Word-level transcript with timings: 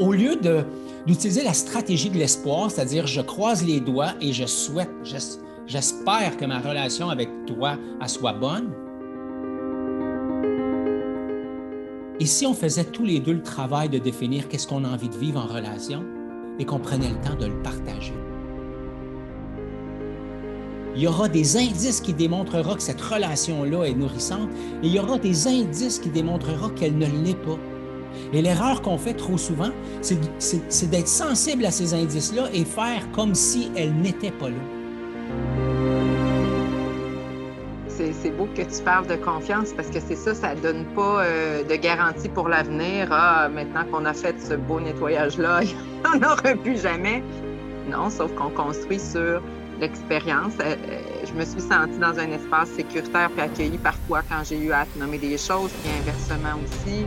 au 0.00 0.12
lieu 0.12 0.36
d'utiliser 1.06 1.44
la 1.44 1.52
stratégie 1.52 2.10
de 2.10 2.18
l'espoir, 2.18 2.70
c'est-à-dire 2.70 3.06
je 3.06 3.20
croise 3.20 3.64
les 3.64 3.78
doigts 3.78 4.14
et 4.20 4.32
je 4.32 4.46
souhaite, 4.46 4.90
j'espère 5.66 6.36
que 6.36 6.44
ma 6.44 6.58
relation 6.58 7.10
avec 7.10 7.28
toi 7.46 7.76
soit 8.06 8.32
bonne, 8.32 8.72
Et 12.20 12.26
si 12.26 12.44
on 12.44 12.52
faisait 12.52 12.84
tous 12.84 13.06
les 13.06 13.18
deux 13.18 13.32
le 13.32 13.42
travail 13.42 13.88
de 13.88 13.96
définir 13.96 14.46
qu'est-ce 14.46 14.66
qu'on 14.66 14.84
a 14.84 14.88
envie 14.88 15.08
de 15.08 15.16
vivre 15.16 15.40
en 15.40 15.46
relation 15.46 16.04
et 16.58 16.66
qu'on 16.66 16.78
prenait 16.78 17.08
le 17.08 17.18
temps 17.26 17.34
de 17.34 17.46
le 17.46 17.62
partager? 17.62 18.12
Il 20.94 21.00
y 21.00 21.06
aura 21.06 21.30
des 21.30 21.56
indices 21.56 22.02
qui 22.02 22.12
démontreront 22.12 22.74
que 22.74 22.82
cette 22.82 23.00
relation-là 23.00 23.84
est 23.84 23.94
nourrissante 23.94 24.50
et 24.82 24.88
il 24.88 24.92
y 24.92 24.98
aura 24.98 25.16
des 25.16 25.48
indices 25.48 25.98
qui 25.98 26.10
démontreront 26.10 26.68
qu'elle 26.68 26.98
ne 26.98 27.06
l'est 27.06 27.42
pas. 27.42 27.56
Et 28.32 28.42
l'erreur 28.42 28.82
qu'on 28.82 28.98
fait 28.98 29.14
trop 29.14 29.38
souvent, 29.38 29.70
c'est 30.00 30.90
d'être 30.90 31.08
sensible 31.08 31.64
à 31.64 31.70
ces 31.70 31.94
indices-là 31.94 32.48
et 32.52 32.64
faire 32.64 33.10
comme 33.12 33.34
si 33.34 33.70
elle 33.76 33.94
n'était 33.94 34.32
pas 34.32 34.48
là. 34.48 34.56
c'est 38.22 38.30
beau 38.30 38.48
que 38.56 38.62
tu 38.62 38.82
parles 38.82 39.06
de 39.06 39.16
confiance 39.16 39.72
parce 39.72 39.88
que 39.88 40.00
c'est 40.00 40.16
ça, 40.16 40.34
ça 40.34 40.54
ne 40.54 40.60
donne 40.60 40.84
pas 40.94 41.24
euh, 41.24 41.62
de 41.64 41.74
garantie 41.76 42.28
pour 42.28 42.48
l'avenir. 42.48 43.08
Ah, 43.10 43.48
maintenant 43.48 43.84
qu'on 43.90 44.04
a 44.04 44.14
fait 44.14 44.40
ce 44.40 44.54
beau 44.54 44.80
nettoyage-là, 44.80 45.60
il 45.62 45.68
n'y 45.68 46.24
en 46.24 46.30
aura 46.30 46.54
plus 46.54 46.80
jamais. 46.80 47.22
Non, 47.88 48.10
sauf 48.10 48.32
qu'on 48.34 48.50
construit 48.50 49.00
sur 49.00 49.42
l'expérience. 49.80 50.52
Euh, 50.60 50.76
euh, 50.88 51.00
je 51.26 51.32
me 51.32 51.44
suis 51.44 51.60
sentie 51.60 51.98
dans 51.98 52.18
un 52.18 52.30
espace 52.30 52.70
sécuritaire 52.70 53.30
et 53.36 53.40
accueillie 53.42 53.78
parfois 53.78 54.22
quand 54.28 54.42
j'ai 54.44 54.58
eu 54.58 54.72
à 54.72 54.86
nommer 54.96 55.18
des 55.18 55.38
choses, 55.38 55.70
puis 55.82 55.90
inversement 56.00 56.58
aussi. 56.64 57.06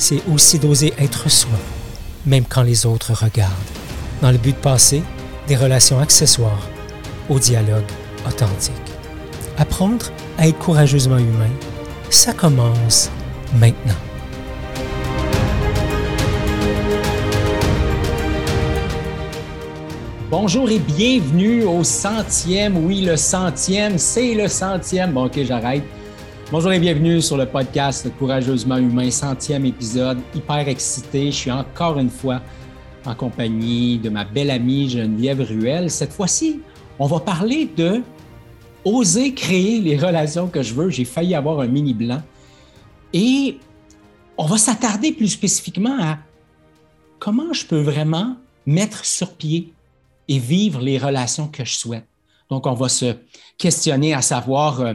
C'est 0.00 0.22
aussi 0.32 0.60
d'oser 0.60 0.94
être 0.96 1.28
soi, 1.28 1.58
même 2.24 2.44
quand 2.48 2.62
les 2.62 2.86
autres 2.86 3.12
regardent, 3.12 3.52
dans 4.22 4.30
le 4.30 4.38
but 4.38 4.54
de 4.54 4.60
passer 4.60 5.02
des 5.48 5.56
relations 5.56 5.98
accessoires 5.98 6.68
au 7.28 7.40
dialogue 7.40 7.84
authentique. 8.24 8.74
Apprendre 9.58 10.06
à 10.38 10.46
être 10.46 10.58
courageusement 10.58 11.18
humain, 11.18 11.50
ça 12.10 12.32
commence 12.32 13.10
maintenant. 13.58 13.96
Bonjour 20.30 20.70
et 20.70 20.78
bienvenue 20.78 21.64
au 21.64 21.82
centième. 21.82 22.76
Oui, 22.76 23.00
le 23.00 23.16
centième, 23.16 23.98
c'est 23.98 24.34
le 24.34 24.46
centième. 24.46 25.12
Bon, 25.12 25.24
ok, 25.24 25.40
j'arrête. 25.42 25.82
Bonjour 26.50 26.72
et 26.72 26.78
bienvenue 26.78 27.20
sur 27.20 27.36
le 27.36 27.44
podcast 27.44 28.10
Courageusement 28.16 28.78
Humain, 28.78 29.10
centième 29.10 29.66
épisode. 29.66 30.18
Hyper 30.34 30.66
excité. 30.66 31.26
Je 31.26 31.36
suis 31.36 31.50
encore 31.50 31.98
une 31.98 32.08
fois 32.08 32.40
en 33.04 33.14
compagnie 33.14 33.98
de 33.98 34.08
ma 34.08 34.24
belle 34.24 34.50
amie 34.50 34.88
Geneviève 34.88 35.42
Ruel. 35.42 35.90
Cette 35.90 36.10
fois-ci, 36.10 36.62
on 36.98 37.06
va 37.06 37.20
parler 37.20 37.66
de 37.66 38.02
oser 38.82 39.34
créer 39.34 39.78
les 39.82 39.98
relations 39.98 40.48
que 40.48 40.62
je 40.62 40.72
veux. 40.72 40.88
J'ai 40.88 41.04
failli 41.04 41.34
avoir 41.34 41.60
un 41.60 41.66
mini 41.66 41.92
blanc. 41.92 42.22
Et 43.12 43.58
on 44.38 44.46
va 44.46 44.56
s'attarder 44.56 45.12
plus 45.12 45.28
spécifiquement 45.28 45.98
à 46.00 46.18
comment 47.18 47.52
je 47.52 47.66
peux 47.66 47.82
vraiment 47.82 48.38
mettre 48.64 49.04
sur 49.04 49.34
pied 49.34 49.74
et 50.28 50.38
vivre 50.38 50.80
les 50.80 50.96
relations 50.96 51.46
que 51.46 51.66
je 51.66 51.74
souhaite. 51.74 52.08
Donc, 52.48 52.66
on 52.66 52.72
va 52.72 52.88
se 52.88 53.16
questionner 53.58 54.14
à 54.14 54.22
savoir 54.22 54.80
euh, 54.80 54.94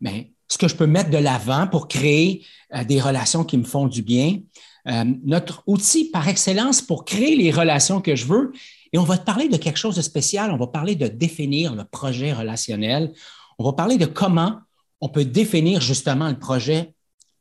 ben, 0.00 0.24
ce 0.48 0.58
que 0.58 0.68
je 0.68 0.74
peux 0.74 0.86
mettre 0.86 1.10
de 1.10 1.18
l'avant 1.18 1.66
pour 1.66 1.88
créer 1.88 2.44
euh, 2.74 2.84
des 2.84 3.00
relations 3.00 3.44
qui 3.44 3.58
me 3.58 3.64
font 3.64 3.86
du 3.86 4.02
bien, 4.02 4.38
euh, 4.86 5.04
notre 5.24 5.62
outil 5.66 6.10
par 6.10 6.28
excellence 6.28 6.80
pour 6.80 7.04
créer 7.04 7.36
les 7.36 7.50
relations 7.50 8.00
que 8.00 8.16
je 8.16 8.26
veux. 8.26 8.52
Et 8.92 8.98
on 8.98 9.04
va 9.04 9.18
te 9.18 9.24
parler 9.24 9.48
de 9.48 9.56
quelque 9.56 9.76
chose 9.76 9.96
de 9.96 10.02
spécial. 10.02 10.50
On 10.50 10.56
va 10.56 10.66
parler 10.66 10.94
de 10.94 11.08
définir 11.08 11.74
le 11.74 11.84
projet 11.84 12.32
relationnel. 12.32 13.12
On 13.58 13.64
va 13.64 13.72
parler 13.72 13.98
de 13.98 14.06
comment 14.06 14.60
on 15.00 15.08
peut 15.08 15.24
définir 15.24 15.80
justement 15.80 16.28
le 16.28 16.38
projet 16.38 16.94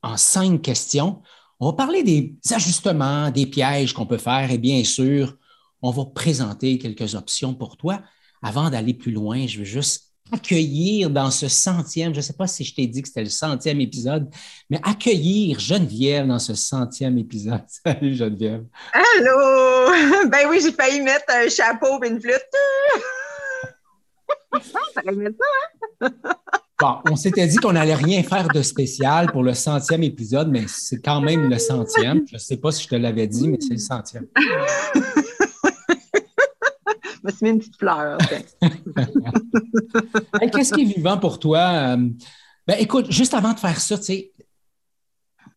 en 0.03 0.17
cinq 0.17 0.61
questions. 0.61 1.21
On 1.59 1.67
va 1.67 1.73
parler 1.73 2.03
des 2.03 2.35
ajustements, 2.51 3.31
des 3.31 3.45
pièges 3.45 3.93
qu'on 3.93 4.05
peut 4.05 4.17
faire 4.17 4.51
et 4.51 4.57
bien 4.57 4.83
sûr, 4.83 5.35
on 5.81 5.91
va 5.91 6.05
présenter 6.05 6.77
quelques 6.77 7.15
options 7.15 7.53
pour 7.53 7.77
toi. 7.77 8.01
Avant 8.41 8.69
d'aller 8.69 8.93
plus 8.93 9.11
loin, 9.11 9.47
je 9.47 9.59
veux 9.59 9.65
juste 9.65 10.06
accueillir 10.31 11.09
dans 11.09 11.31
ce 11.31 11.47
centième, 11.47 12.13
je 12.13 12.17
ne 12.17 12.21
sais 12.21 12.33
pas 12.33 12.47
si 12.47 12.63
je 12.63 12.73
t'ai 12.73 12.87
dit 12.87 13.01
que 13.01 13.07
c'était 13.07 13.23
le 13.23 13.29
centième 13.29 13.79
épisode, 13.81 14.29
mais 14.69 14.79
accueillir 14.83 15.59
Geneviève 15.59 16.27
dans 16.27 16.39
ce 16.39 16.55
centième 16.55 17.17
épisode. 17.17 17.63
Salut 17.85 18.15
Geneviève. 18.15 18.63
Allô! 18.93 20.27
Ben 20.29 20.47
oui, 20.49 20.59
j'ai 20.61 20.71
failli 20.71 21.01
mettre 21.01 21.25
un 21.29 21.49
chapeau 21.49 22.03
et 22.03 22.09
une 22.09 22.21
flûte. 22.21 22.41
ça 24.53 24.79
hein? 25.05 26.09
Bon, 26.79 26.97
on 27.09 27.15
s'était 27.15 27.47
dit 27.47 27.57
qu'on 27.57 27.71
n'allait 27.71 27.95
rien 27.95 28.21
faire 28.21 28.47
de 28.49 28.61
spécial 28.61 29.31
pour 29.31 29.41
le 29.41 29.55
centième 29.55 30.03
épisode, 30.03 30.49
mais 30.51 30.65
c'est 30.67 31.01
quand 31.01 31.21
même 31.21 31.49
le 31.49 31.57
centième. 31.57 32.21
Je 32.27 32.35
ne 32.35 32.39
sais 32.39 32.57
pas 32.57 32.71
si 32.71 32.83
je 32.83 32.89
te 32.89 32.95
l'avais 32.95 33.25
dit, 33.25 33.47
mais 33.47 33.57
c'est 33.59 33.73
le 33.73 33.79
centième. 33.79 34.27
me 37.27 37.31
suis 37.31 37.43
mis 37.43 37.51
une 37.51 37.59
petite 37.59 37.77
fleur. 37.77 38.17
Qu'est-ce 40.51 40.73
qui 40.73 40.81
est 40.81 40.93
vivant 40.95 41.17
pour 41.17 41.39
toi? 41.39 41.59
Euh, 41.95 42.09
ben, 42.65 42.77
écoute, 42.79 43.11
juste 43.11 43.33
avant 43.33 43.53
de 43.53 43.59
faire 43.59 43.79
ça, 43.79 43.97
tu 43.97 44.03
sais, 44.05 44.31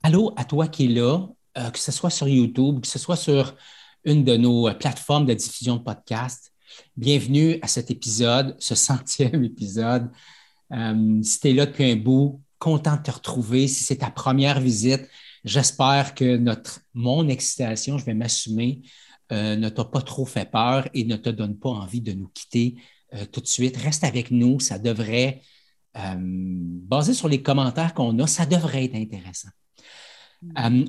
allô 0.03 0.33
à 0.37 0.45
toi 0.45 0.69
qui 0.69 0.87
es 0.87 0.89
là, 0.89 1.27
euh, 1.59 1.71
que 1.71 1.79
ce 1.79 1.93
soit 1.93 2.11
sur 2.11 2.29
YouTube, 2.29 2.81
que 2.81 2.87
ce 2.87 2.99
soit 2.99 3.17
sur 3.17 3.55
une 4.05 4.25
de 4.25 4.37
nos 4.37 4.69
euh, 4.69 4.75
plateformes 4.75 5.27
de 5.27 5.35
diffusion 5.35 5.77
de 5.77 5.83
podcast. 5.83 6.53
Bienvenue 6.97 7.59
à 7.63 7.69
cet 7.69 7.91
épisode, 7.91 8.57
ce 8.59 8.75
centième 8.75 9.45
épisode. 9.45 10.11
si 11.23 11.41
tu 11.41 11.49
es 11.49 11.53
là 11.53 11.67
depuis 11.67 11.91
un 11.91 11.97
bout, 11.97 12.41
content 12.59 12.97
de 12.97 13.03
te 13.03 13.11
retrouver. 13.11 13.69
Si 13.69 13.85
c'est 13.85 13.97
ta 13.97 14.11
première 14.11 14.61
visite, 14.61 15.09
j'espère 15.45 16.15
que 16.15 16.37
notre, 16.37 16.81
mon 16.95 17.29
excitation, 17.29 17.97
je 17.99 18.05
vais 18.05 18.15
m'assumer, 18.15 18.83
euh, 19.33 19.57
ne 19.57 19.69
t'a 19.69 19.85
pas 19.85 20.03
trop 20.03 20.27
fait 20.27 20.51
peur 20.51 20.89
et 20.93 21.05
ne 21.05 21.17
te 21.17 21.31
donne 21.31 21.57
pas 21.57 21.71
envie 21.71 22.01
de 22.01 22.13
nous 22.13 22.29
quitter 22.29 22.77
euh, 23.15 23.25
tout 23.31 23.41
de 23.41 23.47
suite. 23.47 23.77
Reste 23.77 24.05
avec 24.05 24.31
nous, 24.31 24.61
ça 24.61 24.79
devrait, 24.79 25.41
euh, 25.97 26.15
basé 26.17 27.15
sur 27.15 27.29
les 27.29 27.43
commentaires 27.43 27.95
qu'on 27.95 28.19
a, 28.19 28.27
ça 28.27 28.47
devrait 28.47 28.87
être 28.87 28.97
intéressant. 28.97 29.51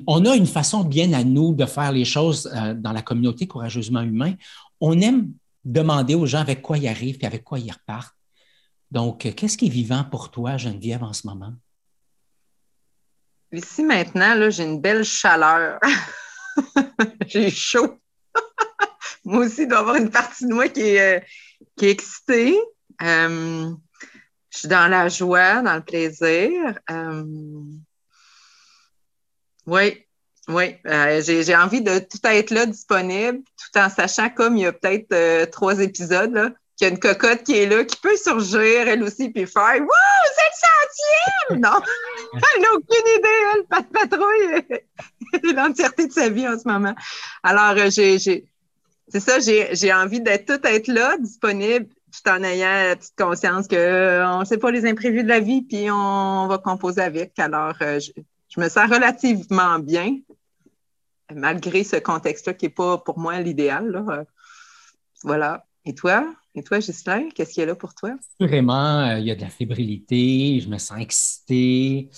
on 0.06 0.24
a 0.24 0.34
une 0.34 0.46
façon 0.46 0.82
bien 0.82 1.12
à 1.12 1.24
nous 1.24 1.54
de 1.54 1.66
faire 1.66 1.92
les 1.92 2.04
choses 2.04 2.50
dans 2.76 2.92
la 2.92 3.02
communauté 3.02 3.46
courageusement 3.46 4.00
humain. 4.02 4.34
On 4.80 5.00
aime 5.00 5.32
demander 5.64 6.14
aux 6.14 6.26
gens 6.26 6.40
avec 6.40 6.62
quoi 6.62 6.78
ils 6.78 6.88
arrivent 6.88 7.18
et 7.20 7.26
avec 7.26 7.44
quoi 7.44 7.58
ils 7.58 7.70
repartent. 7.70 8.16
Donc, 8.90 9.20
qu'est-ce 9.34 9.56
qui 9.56 9.66
est 9.66 9.70
vivant 9.70 10.04
pour 10.04 10.30
toi, 10.30 10.56
Geneviève, 10.56 11.02
en 11.02 11.12
ce 11.12 11.26
moment? 11.26 11.54
Ici, 13.52 13.82
maintenant, 13.82 14.50
j'ai 14.50 14.64
une 14.64 14.80
belle 14.80 15.04
chaleur. 15.04 15.78
j'ai 17.26 17.50
chaud. 17.50 17.98
Moi 19.24 19.44
aussi, 19.46 19.62
il 19.62 19.68
doit 19.68 19.78
y 19.78 19.80
avoir 19.80 19.96
une 19.96 20.10
partie 20.10 20.46
de 20.46 20.54
moi 20.54 20.68
qui 20.68 20.80
est, 20.80 21.18
euh, 21.18 21.20
excitée. 21.80 22.58
Euh, 23.02 23.70
je 24.50 24.58
suis 24.58 24.68
dans 24.68 24.88
la 24.88 25.08
joie, 25.08 25.62
dans 25.62 25.76
le 25.76 25.82
plaisir. 25.82 26.78
Euh, 26.90 27.24
oui, 29.66 30.04
oui. 30.48 30.76
J'ai 30.84 31.56
envie 31.56 31.80
de 31.80 31.98
tout 31.98 32.18
être 32.24 32.50
là, 32.50 32.66
disponible, 32.66 33.38
tout 33.38 33.78
en 33.78 33.88
sachant, 33.88 34.28
comme 34.30 34.56
il 34.56 34.64
y 34.64 34.66
a 34.66 34.72
peut-être 34.72 35.50
trois 35.50 35.80
épisodes, 35.80 36.54
qu'il 36.76 36.88
y 36.88 36.90
a 36.90 36.92
une 36.92 36.98
cocotte 36.98 37.44
qui 37.44 37.56
est 37.56 37.66
là, 37.66 37.84
qui 37.84 37.96
peut 37.96 38.16
surgir, 38.16 38.88
elle 38.88 39.02
aussi, 39.04 39.30
puis 39.30 39.46
faire 39.46 39.80
Wouh, 39.80 39.88
c'est 40.36 40.50
le 40.50 41.56
centième! 41.56 41.60
Non, 41.60 41.80
elle 42.34 42.62
n'a 42.62 42.68
aucune 42.74 43.18
idée, 43.18 43.28
elle, 43.54 43.82
de 43.82 43.88
patrouille, 43.92 45.54
l'entièreté 45.54 46.08
de 46.08 46.12
sa 46.12 46.28
vie 46.28 46.48
en 46.48 46.58
ce 46.58 46.66
moment. 46.66 46.94
Alors, 47.42 47.76
j'ai 47.90 48.51
c'est 49.12 49.20
ça, 49.20 49.38
j'ai 49.40 49.92
envie 49.92 50.22
d'être 50.22 50.46
tout 50.46 50.66
être 50.66 50.88
là, 50.88 51.18
disponible, 51.18 51.86
tout 51.86 52.30
en 52.30 52.42
ayant 52.42 52.88
la 52.88 52.96
petite 52.96 53.16
conscience 53.16 53.68
qu'on 53.68 54.40
ne 54.40 54.44
sait 54.46 54.56
pas 54.56 54.70
les 54.70 54.86
imprévus 54.86 55.22
de 55.22 55.28
la 55.28 55.40
vie, 55.40 55.60
puis 55.60 55.90
on 55.90 56.46
va 56.46 56.56
composer 56.56 57.02
avec. 57.02 57.38
Alors, 57.38 57.74
euh, 57.82 58.00
je 58.00 58.60
me 58.60 58.68
sens 58.70 58.90
relativement 58.90 59.78
bien, 59.78 60.16
malgré 61.34 61.84
ce 61.84 61.96
contexte-là 61.96 62.54
qui 62.54 62.66
n'est 62.66 62.70
pas 62.70 62.96
pour 62.98 63.18
moi 63.18 63.38
l'idéal. 63.40 64.26
Voilà. 65.22 65.66
Et 65.84 65.94
toi? 65.94 66.34
Et 66.54 66.62
toi, 66.62 66.78
qu'est-ce 66.80 67.52
qu'il 67.52 67.60
y 67.60 67.62
a 67.62 67.66
là 67.66 67.74
pour 67.74 67.94
toi? 67.94 68.14
Vraiment, 68.40 69.00
euh, 69.00 69.18
il 69.18 69.26
y 69.26 69.30
a 69.30 69.34
de 69.34 69.40
la 69.40 69.48
fébrilité, 69.50 70.60
je 70.60 70.68
me 70.68 70.78
sens 70.78 70.98
excité. 71.00 72.08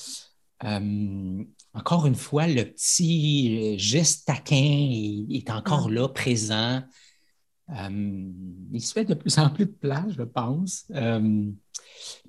Euh, 0.63 1.45
encore 1.75 2.07
une 2.07 2.15
fois, 2.15 2.47
le 2.47 2.65
petit 2.65 3.79
geste 3.79 4.27
taquin 4.27 4.57
est, 4.57 5.51
encore 5.51 5.89
mm. 5.89 5.95
là, 5.95 6.09
présent. 6.09 6.83
Euh, 7.71 8.31
il 8.73 8.81
se 8.81 8.93
fait 8.93 9.05
de 9.05 9.15
plus 9.15 9.39
en 9.39 9.51
plus 9.51 9.67
de 9.67 9.73
place, 9.73 10.13
je 10.17 10.23
pense. 10.23 10.85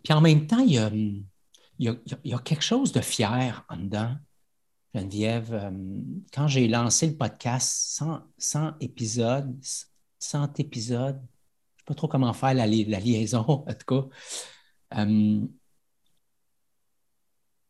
puis 0.03 0.13
en 0.13 0.21
même 0.21 0.47
temps, 0.47 0.59
il 0.59 0.73
y, 0.73 0.77
a, 0.77 0.89
il, 1.79 1.99
y 2.23 2.33
a, 2.33 2.39
quelque 2.39 2.63
chose 2.63 2.91
de 2.91 3.01
fier 3.01 3.63
en 3.69 3.77
dedans. 3.77 4.15
Geneviève, 4.93 5.73
quand 6.33 6.47
j'ai 6.47 6.69
lancé 6.69 7.07
le 7.07 7.17
podcast 7.17 7.69
100, 7.97 8.21
100 8.37 8.73
épisodes, 8.79 9.53
100 10.19 10.57
épisodes, 10.59 11.21
pas 11.85 11.93
trop 11.93 12.07
comment 12.07 12.33
faire 12.33 12.53
la, 12.53 12.65
liaison, 12.65 13.45
en 13.47 13.73
tout 13.73 14.09
cas. 14.95 15.05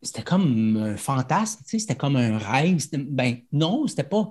C'était 0.01 0.23
comme 0.23 0.77
un 0.77 0.97
fantasme, 0.97 1.63
c'était 1.65 1.95
comme 1.95 2.15
un 2.15 2.37
rêve. 2.37 2.79
Ben 2.93 3.41
non, 3.51 3.87
c'était 3.87 4.03
pas. 4.03 4.29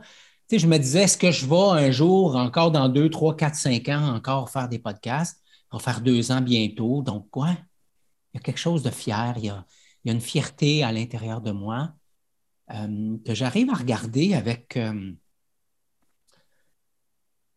je 0.50 0.66
me 0.66 0.78
disais, 0.78 1.02
est-ce 1.02 1.18
que 1.18 1.30
je 1.30 1.46
vais 1.46 1.86
un 1.86 1.90
jour, 1.90 2.36
encore 2.36 2.70
dans 2.70 2.88
deux, 2.88 3.10
trois, 3.10 3.36
quatre, 3.36 3.56
cinq 3.56 3.88
ans, 3.88 4.14
encore 4.14 4.50
faire 4.50 4.68
des 4.68 4.78
podcasts? 4.78 5.42
On 5.70 5.78
va 5.78 5.82
faire 5.82 6.00
deux 6.00 6.30
ans 6.30 6.40
bientôt. 6.40 7.02
Donc, 7.02 7.28
quoi? 7.30 7.50
Il 8.32 8.36
y 8.36 8.38
a 8.38 8.40
quelque 8.40 8.58
chose 8.58 8.82
de 8.82 8.90
fier, 8.90 9.34
il 9.38 9.46
y 9.46 9.50
a, 9.50 9.64
une 10.04 10.20
fierté 10.20 10.84
à 10.84 10.92
l'intérieur 10.92 11.40
de 11.40 11.50
moi 11.50 11.92
euh, 12.70 13.16
que 13.24 13.34
j'arrive 13.34 13.70
à 13.70 13.74
regarder 13.74 14.34
avec. 14.34 14.76
Euh, 14.76 15.12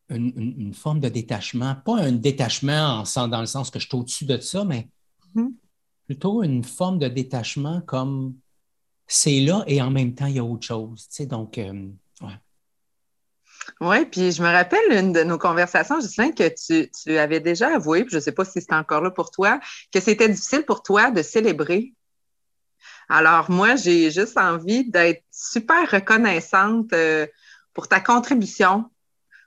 une, 0.10 0.74
forme 0.74 1.00
de 1.00 1.10
détachement, 1.10 1.76
pas 1.76 1.98
un 1.98 2.14
détachement 2.14 3.04
en, 3.04 3.28
dans 3.28 3.42
le 3.42 3.46
sens 3.46 3.70
que 3.70 3.80
je 3.80 3.88
suis 3.88 3.98
au-dessus 3.98 4.26
de 4.26 4.40
ça, 4.40 4.64
mais 4.64 4.90
mm-hmm. 5.36 5.52
Plutôt 6.08 6.42
une 6.42 6.64
forme 6.64 6.98
de 7.00 7.08
détachement 7.08 7.82
comme 7.82 8.36
c'est 9.08 9.40
là 9.40 9.64
et 9.68 9.82
en 9.82 9.92
même 9.92 10.16
temps, 10.16 10.26
il 10.26 10.36
y 10.36 10.40
a 10.40 10.44
autre 10.44 10.66
chose. 10.66 11.08
Tu 11.10 11.16
sais, 11.16 11.26
donc, 11.26 11.58
euh, 11.58 11.88
Oui, 13.82 14.06
puis 14.06 14.32
je 14.32 14.42
me 14.42 14.48
rappelle 14.48 14.92
une 14.92 15.14
de 15.14 15.24
nos 15.24 15.38
conversations, 15.38 16.00
Justin, 16.00 16.32
que 16.32 16.50
tu, 16.50 17.18
avais 17.18 17.40
déjà 17.40 17.76
avoué, 17.76 18.04
puis 18.04 18.12
je 18.12 18.18
ne 18.18 18.22
sais 18.22 18.32
pas 18.32 18.46
si 18.46 18.62
c'est 18.62 18.74
encore 18.74 19.02
là 19.02 19.12
pour 19.12 19.32
toi, 19.32 19.60
que 19.94 20.00
c'était 20.00 20.30
difficile 20.30 20.64
pour 20.64 20.82
toi 20.82 21.12
de 21.12 21.22
célébrer. 21.22 21.94
Alors, 23.10 23.52
moi, 23.52 23.76
j'ai 23.76 24.12
juste 24.12 24.38
envie 24.38 24.90
d'être 24.90 25.24
super 25.32 25.90
reconnaissante 25.90 26.92
euh, 26.94 27.28
pour 27.74 27.88
ta 27.88 28.00
contribution 28.00 28.90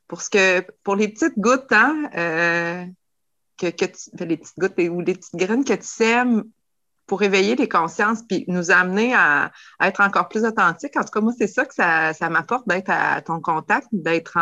pour, 0.09 0.23
que, 0.29 0.61
pour 0.83 0.97
les 0.97 1.09
petites 1.09 1.39
gouttes, 1.39 1.71
hein, 1.73 2.11
euh, 2.17 2.85
que, 3.61 4.25
les 4.25 4.37
petites 4.37 4.59
gouttes 4.59 4.79
ou 4.79 5.01
les 5.01 5.15
petites 5.15 5.37
graines 5.37 5.65
que 5.65 5.75
tu 5.75 5.87
sèmes 5.87 6.45
pour 7.07 7.23
éveiller 7.23 7.57
les 7.57 7.69
consciences 7.69 8.23
puis 8.23 8.45
nous 8.49 8.71
amener 8.71 9.15
à, 9.15 9.51
être 9.83 10.01
encore 10.01 10.29
plus 10.29 10.45
authentiques. 10.45 10.97
En 10.97 11.03
tout 11.03 11.11
cas, 11.11 11.21
moi, 11.21 11.33
c'est 11.37 11.49
ça 11.49 11.65
que 11.65 11.75
ça, 11.75 12.29
m'apporte 12.31 12.69
d'être 12.69 12.91
à 12.91 13.21
ton 13.21 13.41
contact, 13.41 13.89
d'être 13.93 14.39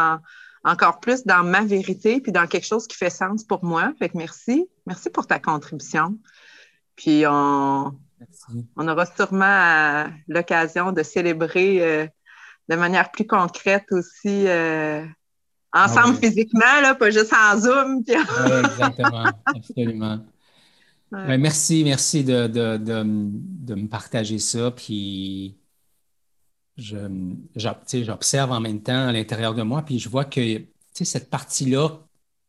encore 0.64 1.00
plus 1.00 1.24
dans 1.24 1.44
ma 1.44 1.62
vérité 1.62 2.20
puis 2.20 2.32
dans 2.32 2.46
quelque 2.46 2.66
chose 2.66 2.86
qui 2.86 2.96
fait 2.96 3.10
sens 3.10 3.44
pour 3.44 3.64
moi. 3.64 3.92
Fait 3.98 4.08
que 4.10 4.18
merci. 4.18 4.68
Merci 4.86 5.10
pour 5.10 5.26
ta 5.26 5.38
contribution. 5.38 6.18
Puis 6.96 7.24
on, 7.26 7.96
on 8.76 8.88
aura 8.88 9.06
sûrement 9.06 10.06
l'occasion 10.26 10.92
de 10.92 11.02
célébrer 11.02 11.82
euh, 11.82 12.06
de 12.68 12.76
manière 12.76 13.10
plus 13.10 13.26
concrète 13.26 13.86
aussi 13.92 14.46
euh, 14.46 15.04
Ensemble 15.84 16.16
ah 16.16 16.26
physiquement, 16.26 16.80
là, 16.82 16.94
pas 16.94 17.10
juste 17.10 17.32
en 17.32 17.58
Zoom. 17.58 18.02
Oui, 18.08 18.14
exactement, 18.64 19.24
absolument. 19.44 20.20
merci, 21.12 21.84
merci 21.84 22.24
de, 22.24 22.48
me 23.74 23.86
partager 23.86 24.38
ça. 24.38 24.70
Puis 24.72 25.56
j'observe 26.76 28.52
en 28.52 28.60
même 28.60 28.82
temps 28.82 29.08
à 29.08 29.12
l'intérieur 29.12 29.54
de 29.54 29.62
moi, 29.62 29.82
puis 29.82 29.98
je 29.98 30.08
vois 30.08 30.24
que 30.24 30.62
cette 30.94 31.30
partie-là 31.30 31.90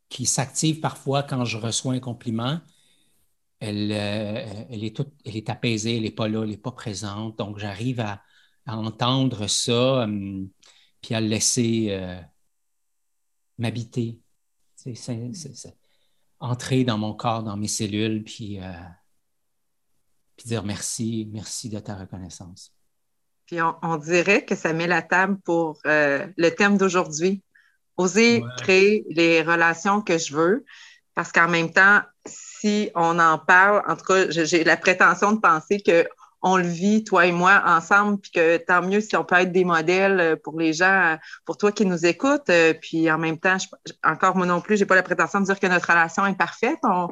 qui 0.09 0.25
s'active 0.25 0.79
parfois 0.79 1.21
quand 1.23 1.45
je 1.45 1.57
reçois 1.57 1.93
un 1.93 1.99
compliment, 1.99 2.59
elle, 3.59 3.91
euh, 3.91 4.65
elle, 4.69 4.83
est, 4.83 4.95
toute, 4.95 5.11
elle 5.25 5.37
est 5.37 5.49
apaisée, 5.49 5.97
elle 5.97 6.03
n'est 6.03 6.11
pas 6.11 6.27
là, 6.27 6.43
elle 6.43 6.49
n'est 6.49 6.57
pas 6.57 6.71
présente. 6.71 7.37
Donc, 7.37 7.59
j'arrive 7.59 7.99
à, 7.99 8.23
entendre 8.65 9.47
ça, 9.47 10.03
hum, 10.03 10.49
puis 11.01 11.15
à 11.15 11.21
le 11.21 11.27
laisser. 11.27 11.87
Euh, 11.91 12.19
m'habiter, 13.59 14.19
entrer 16.39 16.83
dans 16.83 16.97
mon 16.97 17.13
corps, 17.13 17.43
dans 17.43 17.57
mes 17.57 17.67
cellules, 17.67 18.23
puis, 18.23 18.59
euh, 18.59 18.71
puis 20.35 20.47
dire 20.47 20.63
merci, 20.63 21.29
merci 21.31 21.69
de 21.69 21.79
ta 21.79 21.95
reconnaissance. 21.95 22.73
Puis 23.45 23.57
on, 23.61 23.97
dirait 23.97 24.45
que 24.45 24.55
ça 24.55 24.73
met 24.73 24.87
la 24.87 25.01
table 25.01 25.37
pour 25.43 25.79
euh, 25.85 26.27
le 26.37 26.49
thème 26.51 26.77
d'aujourd'hui. 26.77 27.43
Oser 27.97 28.43
créer 28.57 29.05
les 29.09 29.41
relations 29.41 30.01
que 30.01 30.17
je 30.17 30.33
veux, 30.33 30.65
parce 31.15 31.33
qu'en 31.33 31.49
même 31.49 31.71
temps, 31.73 31.99
si 32.25 32.91
on 32.95 33.19
en 33.19 33.37
parle, 33.37 33.83
en 33.87 33.97
tout 33.97 34.05
cas, 34.05 34.29
j'ai 34.29 34.63
la 34.63 34.77
prétention 34.77 35.33
de 35.33 35.39
penser 35.39 35.81
que 35.81 36.07
on 36.41 36.57
le 36.57 36.63
vit, 36.63 37.03
toi 37.03 37.25
et 37.25 37.31
moi, 37.31 37.61
ensemble, 37.65 38.19
puis 38.19 38.31
que 38.31 38.57
tant 38.57 38.81
mieux 38.81 39.01
si 39.01 39.15
on 39.15 39.23
peut 39.23 39.35
être 39.35 39.51
des 39.51 39.65
modèles 39.65 40.19
euh, 40.19 40.35
pour 40.41 40.59
les 40.59 40.73
gens, 40.73 41.13
euh, 41.13 41.15
pour 41.45 41.57
toi 41.57 41.71
qui 41.71 41.85
nous 41.85 42.05
écoutes. 42.05 42.49
Euh, 42.49 42.73
puis 42.73 43.11
en 43.11 43.17
même 43.17 43.37
temps, 43.37 43.57
encore 44.03 44.35
moi 44.35 44.45
non 44.45 44.61
plus, 44.61 44.77
j'ai 44.77 44.85
pas 44.85 44.95
la 44.95 45.03
prétention 45.03 45.41
de 45.41 45.45
dire 45.45 45.59
que 45.59 45.67
notre 45.67 45.89
relation 45.89 46.25
est 46.25 46.37
parfaite. 46.37 46.79
On, 46.83 47.09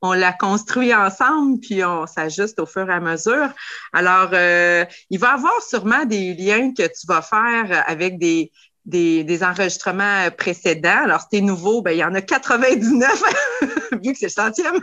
on 0.00 0.12
la 0.12 0.32
construit 0.32 0.94
ensemble, 0.94 1.58
puis 1.60 1.84
on 1.84 2.06
s'ajuste 2.06 2.60
au 2.60 2.66
fur 2.66 2.88
et 2.88 2.92
à 2.92 3.00
mesure. 3.00 3.48
Alors, 3.92 4.28
il 4.30 5.18
va 5.18 5.30
y 5.30 5.30
avoir 5.30 5.60
sûrement 5.60 6.04
des 6.04 6.34
liens 6.34 6.72
que 6.72 6.84
tu 6.84 7.06
vas 7.08 7.20
faire 7.20 7.82
avec 7.84 8.16
des, 8.20 8.52
des, 8.84 9.24
des 9.24 9.42
enregistrements 9.42 10.30
précédents. 10.36 11.02
Alors, 11.02 11.26
si 11.32 11.42
nouveau, 11.42 11.82
ben, 11.82 11.90
il 11.90 11.98
y 11.98 12.04
en 12.04 12.14
a 12.14 12.20
99, 12.20 13.22
vu 14.04 14.12
que 14.12 14.18
c'est 14.20 14.26
le 14.26 14.30
centième. 14.30 14.80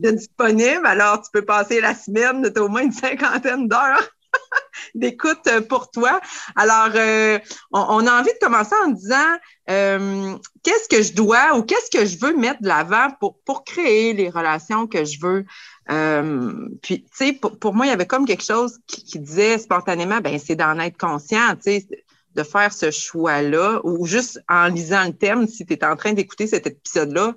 Disponible. 0.00 0.86
Alors, 0.86 1.22
tu 1.22 1.30
peux 1.32 1.44
passer 1.44 1.80
la 1.80 1.94
semaine, 1.94 2.50
tu 2.52 2.60
as 2.60 2.64
au 2.64 2.68
moins 2.68 2.82
une 2.82 2.92
cinquantaine 2.92 3.68
d'heures 3.68 4.08
d'écoute 4.94 5.48
pour 5.68 5.90
toi. 5.90 6.20
Alors, 6.56 6.90
euh, 6.94 7.38
on, 7.72 8.06
a 8.06 8.20
envie 8.20 8.32
de 8.32 8.38
commencer 8.44 8.74
en 8.84 8.88
disant 8.88 9.36
euh, 9.68 10.36
qu'est-ce 10.62 10.88
que 10.88 11.02
je 11.02 11.12
dois 11.12 11.56
ou 11.56 11.62
qu'est-ce 11.62 11.90
que 11.90 12.04
je 12.06 12.18
veux 12.18 12.36
mettre 12.36 12.62
de 12.62 12.68
l'avant 12.68 13.08
pour, 13.20 13.38
pour 13.44 13.64
créer 13.64 14.12
les 14.12 14.30
relations 14.30 14.86
que 14.86 15.04
je 15.04 15.20
veux? 15.20 15.44
Euh, 15.90 16.68
puis, 16.82 17.04
tu 17.04 17.10
sais, 17.12 17.32
pour, 17.32 17.74
moi, 17.74 17.86
il 17.86 17.88
y 17.88 17.92
avait 17.92 18.06
comme 18.06 18.26
quelque 18.26 18.44
chose 18.44 18.78
qui, 18.86 19.18
disait 19.18 19.58
spontanément, 19.58 20.20
ben 20.20 20.38
c'est 20.38 20.56
d'en 20.56 20.78
être 20.78 20.98
conscient, 20.98 21.56
tu 21.56 21.62
sais, 21.62 21.86
de 22.34 22.42
faire 22.44 22.72
ce 22.72 22.90
choix-là, 22.90 23.80
ou 23.82 24.06
juste 24.06 24.40
en 24.48 24.66
lisant 24.66 25.04
le 25.04 25.12
thème, 25.12 25.48
si 25.48 25.66
tu 25.66 25.72
es 25.72 25.84
en 25.84 25.96
train 25.96 26.12
d'écouter 26.12 26.46
cet 26.46 26.66
épisode-là, 26.66 27.34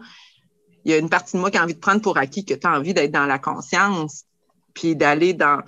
il 0.86 0.92
y 0.92 0.94
a 0.94 0.98
une 0.98 1.10
partie 1.10 1.36
de 1.36 1.42
moi 1.42 1.52
qui 1.52 1.58
a 1.58 1.63
envie 1.63 1.75
de 1.75 1.80
prendre 1.80 2.02
pour 2.02 2.18
acquis 2.18 2.46
que 2.46 2.54
tu 2.54 2.68
as 2.68 2.72
envie 2.72 2.94
d'être 2.94 3.12
dans 3.12 3.25
la 3.25 3.40
conscience, 3.40 4.25
puis 4.74 4.96
d'aller 4.96 5.34
dans, 5.34 5.62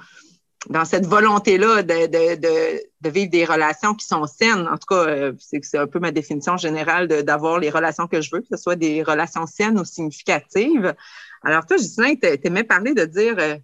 dans 0.69 0.85
cette 0.85 1.05
volonté-là 1.05 1.83
de, 1.83 2.07
de, 2.07 2.81
de, 3.01 3.09
vivre 3.09 3.29
des 3.29 3.45
relations 3.45 3.93
qui 3.93 4.05
sont 4.05 4.25
saines. 4.25 4.67
En 4.67 4.77
tout 4.77 4.87
cas, 4.89 5.07
euh, 5.07 5.33
c'est 5.39 5.77
un 5.77 5.87
peu 5.87 5.99
ma 5.99 6.11
définition 6.11 6.57
générale 6.57 7.07
d'avoir 7.07 7.59
les 7.59 7.69
relations 7.69 8.07
que 8.07 8.21
je 8.21 8.29
veux, 8.31 8.41
que 8.41 8.47
ce 8.49 8.57
soit 8.57 8.75
des 8.75 9.03
relations 9.03 9.45
saines 9.45 9.79
ou 9.79 9.85
significatives. 9.85 10.95
Alors, 11.43 11.65
toi, 11.65 11.77
Justin, 11.77 12.15
tu 12.15 12.27
aimais 12.43 12.63
parler 12.63 12.93
de 12.93 13.05
dire, 13.05 13.35
euh, 13.37 13.57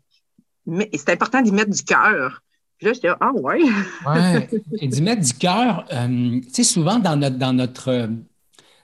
c'est 0.93 1.09
important 1.09 1.41
d'y 1.41 1.51
mettre 1.51 1.71
du 1.71 1.83
cœur. 1.83 2.41
Puis 2.77 2.87
là, 2.87 2.93
je 2.93 2.99
dis, 2.99 3.07
ah 3.07 3.31
ouais. 3.33 3.61
ouais. 4.07 4.49
Et 4.79 4.87
d'y 4.87 5.01
mettre 5.01 5.21
du 5.21 5.33
cœur, 5.33 5.85
euh, 5.91 6.39
tu 6.41 6.53
sais, 6.53 6.63
souvent 6.63 6.99
dans 6.99 7.15
notre, 7.15 7.37
dans 7.37 7.53
notre 7.53 8.09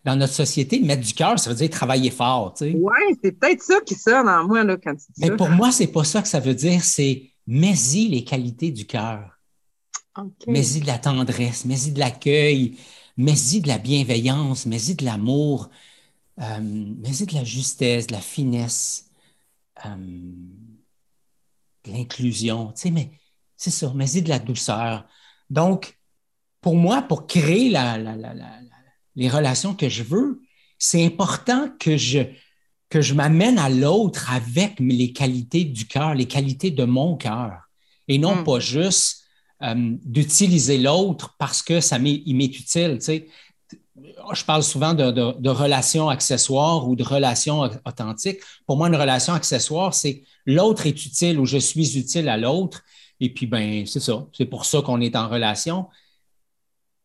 dans 0.08 0.16
notre 0.16 0.34
société, 0.34 0.80
mettre 0.80 1.06
du 1.06 1.14
cœur, 1.14 1.38
ça 1.38 1.50
veut 1.50 1.56
dire 1.58 1.70
travailler 1.70 2.12
fort. 2.12 2.54
Tu 2.54 2.72
sais. 2.72 2.78
Oui, 2.80 3.18
c'est 3.22 3.34
peut-être 3.34 3.62
ça 3.62 3.82
qui 3.82 3.94
sonne 3.94 4.30
en 4.30 4.48
moi 4.48 4.64
là, 4.64 4.78
quand 4.82 4.96
tu 4.96 5.12
dis 5.12 5.22
Mais 5.22 5.36
pour 5.36 5.50
moi, 5.50 5.70
c'est 5.74 5.88
pas 5.88 6.06
ça 6.06 6.22
que 6.22 6.30
ça 6.30 6.40
veut 6.40 6.56
dire, 6.56 6.82
c'est 6.82 7.30
mets-y 7.46 8.08
les 8.08 8.24
qualités 8.24 8.72
du 8.72 8.86
cœur. 8.86 9.38
Mets-y 10.48 10.80
de 10.80 10.88
la 10.88 10.98
tendresse, 10.98 11.66
mets-y 11.66 11.92
de 11.92 12.00
l'accueil, 12.00 12.78
mets-y 13.18 13.60
de 13.60 13.68
la 13.68 13.80
bienveillance, 13.80 14.66
mets-y 14.66 14.96
de 14.96 15.04
l'amour, 15.04 15.70
euh, 16.40 16.62
mets-y 16.62 17.26
de 17.26 17.34
la 17.34 17.44
justesse, 17.44 18.08
de 18.08 18.14
la 18.14 18.22
finesse, 18.22 19.12
euh, 19.86 19.90
de 21.84 21.92
l'inclusion. 21.92 22.72
Tu 22.72 22.84
sais, 22.84 22.92
mais 22.92 23.12
c'est 23.58 23.72
ça, 23.72 23.92
mets-y 23.94 24.22
de 24.22 24.30
la 24.30 24.40
douceur. 24.40 25.06
Donc, 25.50 26.00
pour 26.62 26.78
moi, 26.78 27.02
pour 27.02 27.28
créer 27.28 27.70
la, 27.70 27.98
la, 27.98 28.16
la, 28.16 28.34
la 28.34 28.77
les 29.18 29.30
relations 29.30 29.74
que 29.74 29.90
je 29.90 30.04
veux, 30.04 30.42
c'est 30.78 31.04
important 31.04 31.70
que 31.80 31.98
je, 31.98 32.20
que 32.90 33.02
je 33.02 33.14
m'amène 33.16 33.58
à 33.58 33.70
l'autre 33.70 34.32
avec 34.32 34.80
les 34.80 35.12
qualités 35.12 35.66
du 35.66 35.86
cœur, 35.88 36.14
les 36.14 36.28
qualités 36.28 36.72
de 36.72 36.86
mon 36.86 37.18
cœur. 37.18 37.64
et 38.08 38.20
non 38.20 38.36
hmm. 38.36 38.44
pas 38.46 38.60
juste 38.60 39.24
euh, 39.64 39.96
d'utiliser 40.06 40.78
l'autre 40.78 41.36
parce 41.40 41.64
que 41.64 41.82
ça 41.82 41.98
m'est, 41.98 42.22
il 42.26 42.36
m'est 42.36 42.46
utile. 42.46 43.00
Je 44.34 44.44
parle 44.46 44.62
souvent 44.62 44.94
de, 44.94 45.50
relations 45.50 46.10
accessoires 46.10 46.88
ou 46.88 46.96
de 46.96 47.04
relations 47.04 47.62
authentiques. 47.86 48.40
Pour 48.68 48.78
moi, 48.78 48.88
une 48.88 48.96
relation 48.96 49.34
accessoire, 49.34 49.96
c'est 49.96 50.22
l'autre 50.46 50.86
est 50.86 51.06
utile 51.06 51.40
ou 51.40 51.46
je 51.46 51.58
suis 51.58 51.98
utile 51.98 52.30
à 52.30 52.38
l'autre. 52.38 52.84
Et 53.20 53.34
puis, 53.34 53.48
ben, 53.48 53.88
c'est 53.88 54.00
ça. 54.00 54.28
C'est 54.32 54.46
pour 54.46 54.66
ça 54.66 54.84
qu'on 54.84 55.02
est 55.02 55.16
en 55.16 55.28
relation. 55.28 55.88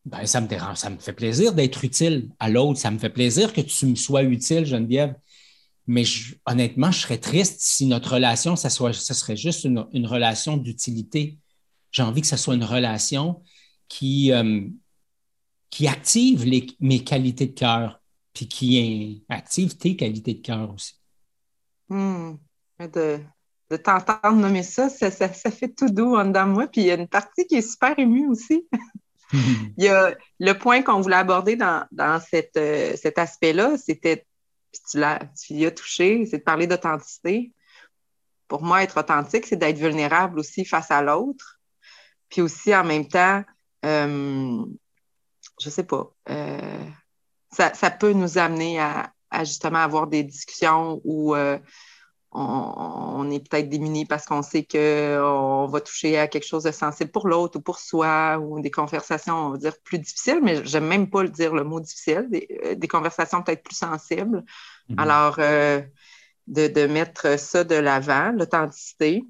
Ben, 0.05 0.25
ça 0.25 0.41
me 0.41 0.47
dérange, 0.47 0.77
ça 0.77 0.89
me 0.89 0.97
fait 0.97 1.13
plaisir 1.13 1.53
d'être 1.53 1.83
utile 1.83 2.29
à 2.39 2.49
l'autre. 2.49 2.79
Ça 2.79 2.91
me 2.91 2.99
fait 2.99 3.09
plaisir 3.09 3.53
que 3.53 3.61
tu 3.61 3.85
me 3.85 3.95
sois 3.95 4.23
utile, 4.23 4.65
Geneviève. 4.65 5.15
Mais 5.87 6.03
honnêtement, 6.45 6.91
je 6.91 6.99
serais 6.99 7.17
triste 7.17 7.57
si 7.59 7.85
notre 7.85 8.13
relation, 8.13 8.55
ça, 8.55 8.69
ça 8.69 9.13
serait 9.13 9.35
juste 9.35 9.65
une, 9.65 10.07
relation 10.07 10.57
d'utilité. 10.57 11.37
J'ai 11.91 12.03
envie 12.03 12.21
que 12.21 12.27
ce 12.27 12.37
soit 12.37 12.55
une 12.55 12.63
relation 12.63 13.41
qui, 13.87 14.31
euh, 14.31 14.61
qui 15.69 15.87
active 15.87 16.45
mes 16.79 17.03
qualités 17.03 17.47
de 17.47 17.53
cœur, 17.53 18.01
puis 18.33 18.47
qui 18.47 19.23
active 19.29 19.77
tes 19.77 19.95
qualités 19.95 20.33
de 20.33 20.41
cœur 20.41 20.73
aussi. 20.73 20.95
Hmm. 21.89 22.37
De, 22.79 23.19
t'entendre 23.83 24.35
nommer 24.35 24.63
ça 24.63 24.89
ça, 24.89 25.09
ça, 25.09 25.29
fait 25.29 25.73
tout 25.75 25.89
doux 25.89 26.15
en 26.15 26.25
dedans 26.25 26.47
de 26.47 26.51
moi. 26.51 26.67
Puis 26.67 26.81
il 26.81 26.87
y 26.87 26.91
a 26.91 26.95
une 26.95 27.07
partie 27.07 27.45
qui 27.47 27.55
est 27.55 27.69
super 27.69 27.97
émue 27.97 28.27
aussi. 28.27 28.67
il 29.77 29.83
y 29.83 29.87
a 29.87 30.15
le 30.39 30.53
point 30.53 30.81
qu'on 30.81 31.01
voulait 31.01 31.15
aborder 31.15 31.55
dans, 31.55 31.85
cette, 32.19 32.57
euh, 32.57 32.95
cet 32.95 33.17
aspect-là, 33.17 33.77
c'était 33.77 34.25
tu, 34.91 34.99
tu 35.39 35.53
y 35.53 35.65
as 35.65 35.71
touché, 35.71 36.25
c'est 36.25 36.39
de 36.39 36.43
parler 36.43 36.67
d'authenticité. 36.67 37.51
Pour 38.47 38.63
moi, 38.63 38.83
être 38.83 38.99
authentique, 38.99 39.45
c'est 39.45 39.55
d'être 39.55 39.77
vulnérable 39.77 40.39
aussi 40.39 40.65
face 40.65 40.91
à 40.91 41.01
l'autre. 41.01 41.59
Puis 42.29 42.41
aussi, 42.41 42.75
en 42.75 42.83
même 42.83 43.07
temps, 43.07 43.43
euh, 43.85 44.65
je 45.61 45.69
sais 45.69 45.83
pas, 45.83 46.11
euh, 46.29 46.85
ça, 47.51 47.91
peut 47.91 48.13
nous 48.13 48.37
amener 48.37 48.79
à, 48.79 49.11
justement 49.39 49.79
avoir 49.79 50.07
des 50.07 50.23
discussions 50.23 51.01
où 51.03 51.35
on, 52.33 53.29
est 53.29 53.47
peut-être 53.47 53.69
démuni 53.69 54.05
parce 54.05 54.25
qu'on 54.25 54.41
sait 54.41 54.63
qu'on 54.63 55.67
va 55.67 55.81
toucher 55.81 56.17
à 56.17 56.27
quelque 56.27 56.47
chose 56.47 56.63
de 56.63 56.71
sensible 56.71 57.11
pour 57.11 57.27
l'autre 57.27 57.59
ou 57.59 57.61
pour 57.61 57.79
soi, 57.79 58.37
ou 58.39 58.59
des 58.59 58.71
conversations, 58.71 59.35
on 59.35 59.49
va 59.51 59.57
dire, 59.57 59.73
plus 59.83 59.99
difficiles, 59.99 60.39
mais 60.41 60.65
j'aime 60.65 60.87
même 60.87 61.09
pas 61.09 61.23
le 61.23 61.29
dire 61.29 61.53
le 61.53 61.63
mot 61.63 61.79
difficile, 61.79 62.27
des, 62.29 62.47
euh, 62.65 62.87
conversations 62.87 63.43
peut-être 63.43 63.63
plus 63.63 63.75
sensibles. 63.75 64.43
Mm-hmm. 64.89 65.01
Alors, 65.01 65.35
euh, 65.39 65.81
de, 66.47 66.87
mettre 66.87 67.39
ça 67.39 67.63
de 67.63 67.75
l'avant, 67.75 68.31
l'authenticité. 68.31 69.23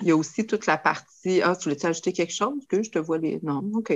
Il 0.00 0.08
y 0.08 0.10
a 0.10 0.16
aussi 0.16 0.44
toute 0.44 0.66
la 0.66 0.76
partie. 0.76 1.40
Ah, 1.40 1.54
tu 1.54 1.64
voulais-tu 1.64 1.86
ajouter 1.86 2.12
quelque 2.12 2.32
chose? 2.32 2.66
Que 2.68 2.82
je 2.82 2.90
te 2.90 2.98
vois 2.98 3.18
les. 3.18 3.38
Non, 3.44 3.62
OK. 3.74 3.92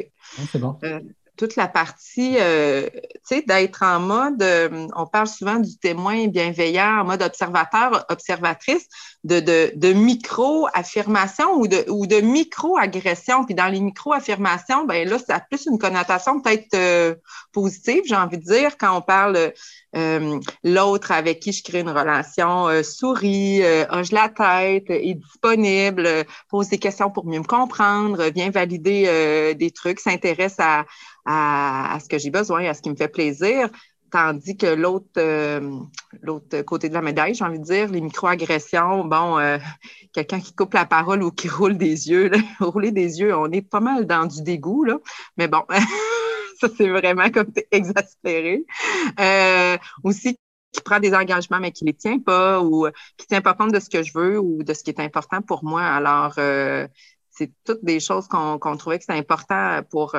c'est 0.52 0.61
bon. 0.61 0.78
Euh, 0.85 1.00
toute 1.38 1.57
la 1.57 1.68
partie, 1.68 2.37
euh, 2.38 2.88
tu 2.92 3.37
sais, 3.37 3.42
d'être 3.42 3.83
en 3.83 4.00
mode, 4.00 4.42
euh, 4.42 4.87
on 4.95 5.07
parle 5.07 5.28
souvent 5.28 5.57
du 5.57 5.78
témoin 5.78 6.26
bienveillant, 6.26 7.00
en 7.00 7.04
mode 7.04 7.23
observateur, 7.23 8.04
observatrice, 8.11 8.87
de, 9.25 9.40
de, 9.40 9.73
de 9.75 9.92
micro-affirmation 9.92 11.54
ou 11.54 11.66
de, 11.66 11.85
ou 11.88 12.07
de 12.07 12.16
micro-agression. 12.21 13.45
Puis 13.45 13.54
dans 13.54 13.68
les 13.68 13.80
micro-affirmations, 13.80 14.85
ben 14.85 15.09
là, 15.09 15.18
ça 15.18 15.37
a 15.37 15.40
plus 15.40 15.66
une 15.66 15.78
connotation 15.78 16.40
peut-être 16.40 16.75
euh, 16.75 17.14
positive, 17.52 18.02
j'ai 18.07 18.16
envie 18.16 18.38
de 18.38 18.45
dire, 18.45 18.76
quand 18.76 18.97
on 18.97 19.00
parle 19.00 19.52
l'autre 19.95 21.12
avec 21.12 21.40
qui 21.40 21.52
je 21.52 21.62
crée 21.62 21.80
une 21.80 21.90
relation 21.90 22.66
sourit, 22.83 23.62
hoche 23.90 24.12
la 24.12 24.28
tête, 24.28 24.90
est 24.90 25.14
disponible, 25.14 26.09
pose 26.50 26.68
des 26.68 26.78
questions 26.78 27.11
pour 27.11 27.26
mieux 27.26 27.38
me 27.38 27.45
comprendre, 27.45 28.25
vient 28.30 28.50
valider 28.50 29.54
des 29.59 29.71
trucs, 29.71 30.00
s'intéresse 30.00 30.57
à 30.59 30.85
à, 31.28 31.99
ce 32.02 32.09
que 32.09 32.18
j'ai 32.18 32.30
besoin, 32.30 32.64
à 32.64 32.75
ce 32.75 32.83
qui 32.83 32.90
me 32.90 32.97
fait 32.97 33.09
plaisir. 33.09 33.68
Tandis 34.11 34.57
que 34.57 34.66
l'autre 34.66 35.07
euh, 35.18 35.80
l'autre 36.23 36.62
côté 36.62 36.88
de 36.88 36.95
la 36.95 37.02
médaille, 37.02 37.35
j'ai 37.35 37.45
envie 37.45 37.59
de 37.59 37.64
dire, 37.64 37.90
les 37.90 38.00
microagressions, 38.00 39.04
bon, 39.04 39.38
euh, 39.38 39.59
quelqu'un 40.14 40.40
qui 40.40 40.54
coupe 40.54 40.73
la 40.73 40.87
parole 40.87 41.23
ou 41.23 41.30
qui 41.30 41.49
roule 41.49 41.76
des 41.76 42.09
yeux, 42.09 42.30
rouler 42.61 42.90
des 42.90 43.21
yeux, 43.21 43.37
on 43.37 43.52
est 43.52 43.61
pas 43.61 43.80
mal 43.80 44.07
dans 44.07 44.25
du 44.25 44.42
dégoût, 44.42 44.85
là. 44.85 44.97
Mais 45.37 45.47
bon, 45.47 45.62
ça 46.61 46.69
c'est 46.77 46.88
vraiment 46.88 47.31
comme 47.31 47.53
exaspéré. 47.71 48.65
Euh, 49.21 49.77
aussi, 50.05 50.38
qui 50.73 50.81
prend 50.83 51.00
des 51.00 51.15
engagements 51.15 51.61
mais 51.61 51.73
qui 51.73 51.85
les 51.85 51.95
tient 51.95 52.19
pas 52.19 52.61
ou 52.61 52.87
qui 53.17 53.27
tient 53.27 53.41
pas 53.41 53.55
compte 53.55 53.73
de 53.73 53.81
ce 53.81 53.88
que 53.88 54.03
je 54.03 54.12
veux 54.15 54.38
ou 54.38 54.62
de 54.62 54.75
ce 54.75 54.83
qui 54.83 54.91
est 54.91 55.00
important 55.00 55.41
pour 55.41 55.65
moi. 55.65 55.83
Alors, 55.83 56.35
c'est 56.35 57.53
toutes 57.65 57.83
des 57.83 58.00
choses 58.00 58.29
qu'on 58.29 58.77
trouvait 58.77 58.99
que 58.99 59.05
c'était 59.05 59.19
important 59.19 59.81
pour 59.91 60.15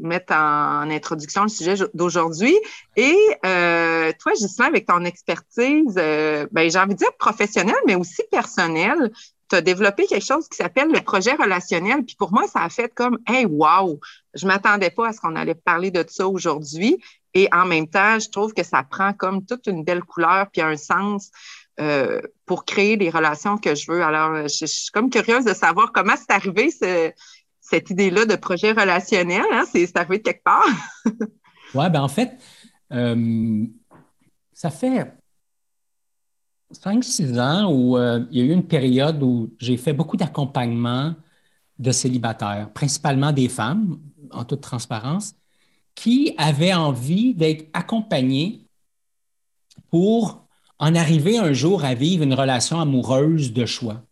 mettre 0.00 0.32
en, 0.34 0.90
introduction 0.90 1.42
le 1.42 1.48
sujet 1.48 1.74
d'aujourd'hui. 1.94 2.56
Et 2.96 3.16
euh, 3.44 4.12
toi, 4.18 4.32
Gislain, 4.34 4.66
avec 4.66 4.86
ton 4.86 5.04
expertise, 5.04 5.94
euh, 5.98 6.46
ben, 6.52 6.70
j'ai 6.70 6.78
envie 6.78 6.94
de 6.94 6.98
dire 6.98 7.12
professionnelle, 7.18 7.74
mais 7.86 7.94
aussi 7.94 8.22
personnelle, 8.30 9.10
tu 9.50 9.56
as 9.56 9.60
développé 9.60 10.06
quelque 10.06 10.24
chose 10.24 10.48
qui 10.48 10.56
s'appelle 10.56 10.88
le 10.90 11.00
projet 11.00 11.32
relationnel. 11.34 12.04
Puis 12.04 12.16
pour 12.16 12.32
moi, 12.32 12.46
ça 12.46 12.62
a 12.62 12.68
fait 12.68 12.92
comme 12.94 13.18
Hey, 13.26 13.44
wow! 13.44 14.00
Je 14.34 14.46
m'attendais 14.46 14.90
pas 14.90 15.08
à 15.08 15.12
ce 15.12 15.20
qu'on 15.20 15.36
allait 15.36 15.54
parler 15.54 15.90
de 15.90 16.04
ça 16.08 16.26
aujourd'hui. 16.26 17.02
Et 17.34 17.48
en 17.52 17.66
même 17.66 17.88
temps, 17.88 18.18
je 18.18 18.28
trouve 18.28 18.54
que 18.54 18.62
ça 18.62 18.82
prend 18.82 19.12
comme 19.12 19.44
toute 19.44 19.66
une 19.66 19.84
belle 19.84 20.02
couleur 20.02 20.48
puis 20.50 20.62
un 20.62 20.76
sens 20.76 21.30
euh, 21.80 22.20
pour 22.46 22.64
créer 22.64 22.96
les 22.96 23.10
relations 23.10 23.58
que 23.58 23.74
je 23.74 23.90
veux. 23.90 24.02
Alors, 24.02 24.48
je, 24.48 24.48
je, 24.48 24.66
suis 24.66 24.90
comme 24.90 25.10
curieuse 25.10 25.44
de 25.44 25.54
savoir 25.54 25.92
comment 25.92 26.14
c'est 26.16 26.32
arrivé 26.32 26.70
ce, 26.70 27.12
cette 27.70 27.90
idée-là 27.90 28.26
de 28.26 28.36
projet 28.36 28.72
relationnel, 28.72 29.44
hein, 29.52 29.64
c'est 29.70 29.96
arrivé 29.96 30.18
de 30.18 30.22
quelque 30.24 30.42
part. 30.42 30.66
oui, 31.74 31.90
ben 31.90 32.02
en 32.02 32.08
fait, 32.08 32.32
euh, 32.92 33.64
ça 34.52 34.70
fait 34.70 35.06
5-6 36.72 37.40
ans 37.40 37.72
où 37.72 37.96
euh, 37.96 38.24
il 38.30 38.38
y 38.38 38.40
a 38.42 38.44
eu 38.44 38.52
une 38.52 38.66
période 38.66 39.22
où 39.22 39.50
j'ai 39.58 39.76
fait 39.76 39.92
beaucoup 39.92 40.16
d'accompagnement 40.16 41.14
de 41.78 41.90
célibataires, 41.92 42.70
principalement 42.72 43.32
des 43.32 43.48
femmes, 43.48 43.98
en 44.30 44.44
toute 44.44 44.60
transparence, 44.60 45.34
qui 45.94 46.34
avaient 46.38 46.74
envie 46.74 47.34
d'être 47.34 47.68
accompagnées 47.72 48.66
pour 49.90 50.46
en 50.78 50.94
arriver 50.94 51.38
un 51.38 51.52
jour 51.52 51.84
à 51.84 51.94
vivre 51.94 52.22
une 52.22 52.34
relation 52.34 52.80
amoureuse 52.80 53.52
de 53.52 53.66
choix 53.66 54.02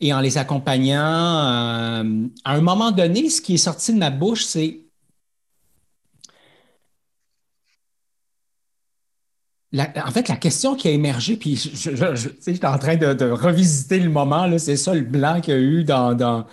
et 0.00 0.12
en 0.12 0.20
les 0.20 0.36
accompagnant. 0.36 0.98
Euh, 0.98 2.26
à 2.44 2.54
un 2.54 2.60
moment 2.60 2.90
donné, 2.90 3.30
ce 3.30 3.40
qui 3.40 3.54
est 3.54 3.58
sorti 3.58 3.92
de 3.92 3.98
ma 3.98 4.10
bouche, 4.10 4.44
c'est 4.44 4.81
en 9.74 10.10
fait, 10.10 10.28
la 10.28 10.36
question 10.36 10.74
qui 10.74 10.88
a 10.88 10.90
émergé, 10.90 11.36
puis 11.36 11.56
je, 11.56 12.30
j'étais 12.46 12.66
en 12.66 12.78
train 12.78 12.96
de, 12.96 13.30
revisiter 13.30 13.98
le 13.98 14.10
moment, 14.10 14.46
c'est 14.58 14.76
ça 14.76 14.94
le 14.94 15.00
blanc 15.00 15.40
qu'il 15.40 15.54
y 15.54 15.56
a 15.56 15.60
eu 15.60 15.84
dans, 15.84 16.14
dans, 16.14 16.46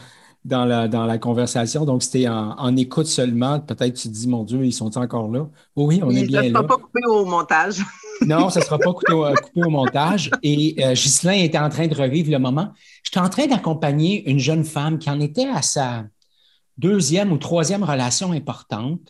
dans, 0.45 0.65
la, 0.65 0.87
dans 0.87 1.05
la 1.05 1.17
conversation. 1.17 1.83
Donc, 1.83 2.03
c'était 2.03 2.29
en, 2.29 2.77
écoute 2.77 3.07
seulement. 3.07 3.59
Peut-être 3.59 3.95
tu 3.95 4.07
te 4.07 4.13
dis, 4.13 4.27
mon 4.27 4.43
Dieu, 4.43 4.65
ils 4.65 4.71
sont 4.71 4.97
encore 4.97 5.29
là? 5.29 5.47
Oui, 5.75 5.99
on 6.03 6.11
est 6.11 6.25
bien 6.25 6.43
là. 6.43 6.47
Ça 6.49 6.49
ne 6.49 6.53
sera 6.53 6.67
pas 6.67 6.77
coupé 6.77 6.99
au 7.07 7.25
montage. 7.25 7.83
non, 8.21 8.49
ça 8.49 8.59
ne 8.59 8.65
sera 8.65 8.77
pas 8.77 8.91
coupé 8.91 9.13
au, 9.13 9.69
montage. 9.69 10.31
Et 10.43 10.75
euh, 10.79 10.93
Ghislain 10.93 11.33
était 11.33 11.59
en 11.59 11.69
train 11.69 11.87
de 11.87 11.95
revivre 11.95 12.31
le 12.31 12.39
moment. 12.39 12.69
J'étais 13.03 13.19
en 13.19 13.29
train 13.29 13.47
d'accompagner 13.47 14.29
une 14.29 14.39
jeune 14.39 14.63
femme 14.63 14.97
qui 14.97 15.09
en 15.09 15.19
était 15.19 15.47
à 15.47 15.61
sa 15.61 16.05
deuxième 16.77 17.31
ou 17.31 17.37
troisième 17.37 17.83
relation 17.83 18.31
importante. 18.31 19.01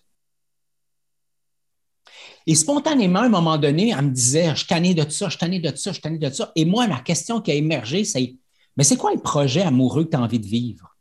Et 2.49 2.55
spontanément, 2.55 3.19
à 3.19 3.25
un 3.25 3.29
moment 3.29 3.59
donné, 3.59 3.93
elle 3.95 4.05
me 4.05 4.09
disait 4.09 4.55
Je 4.55 4.65
suis 4.65 4.95
de 4.95 5.07
ça, 5.07 5.29
je 5.29 5.37
suis 5.37 5.59
de 5.59 5.75
ça, 5.75 5.91
je 5.91 5.99
suis 5.99 6.17
de 6.17 6.29
ça. 6.31 6.51
Et 6.55 6.65
moi, 6.65 6.87
la 6.87 6.99
question 6.99 7.41
qui 7.41 7.51
a 7.51 7.53
émergé, 7.53 8.03
c'est 8.03 8.37
Mais 8.75 8.83
c'est 8.83 8.97
quoi 8.97 9.13
le 9.13 9.19
projet 9.19 9.61
amoureux 9.61 10.05
que 10.05 10.09
tu 10.09 10.17
as 10.17 10.21
envie 10.21 10.39
de 10.39 10.47
vivre? 10.47 10.97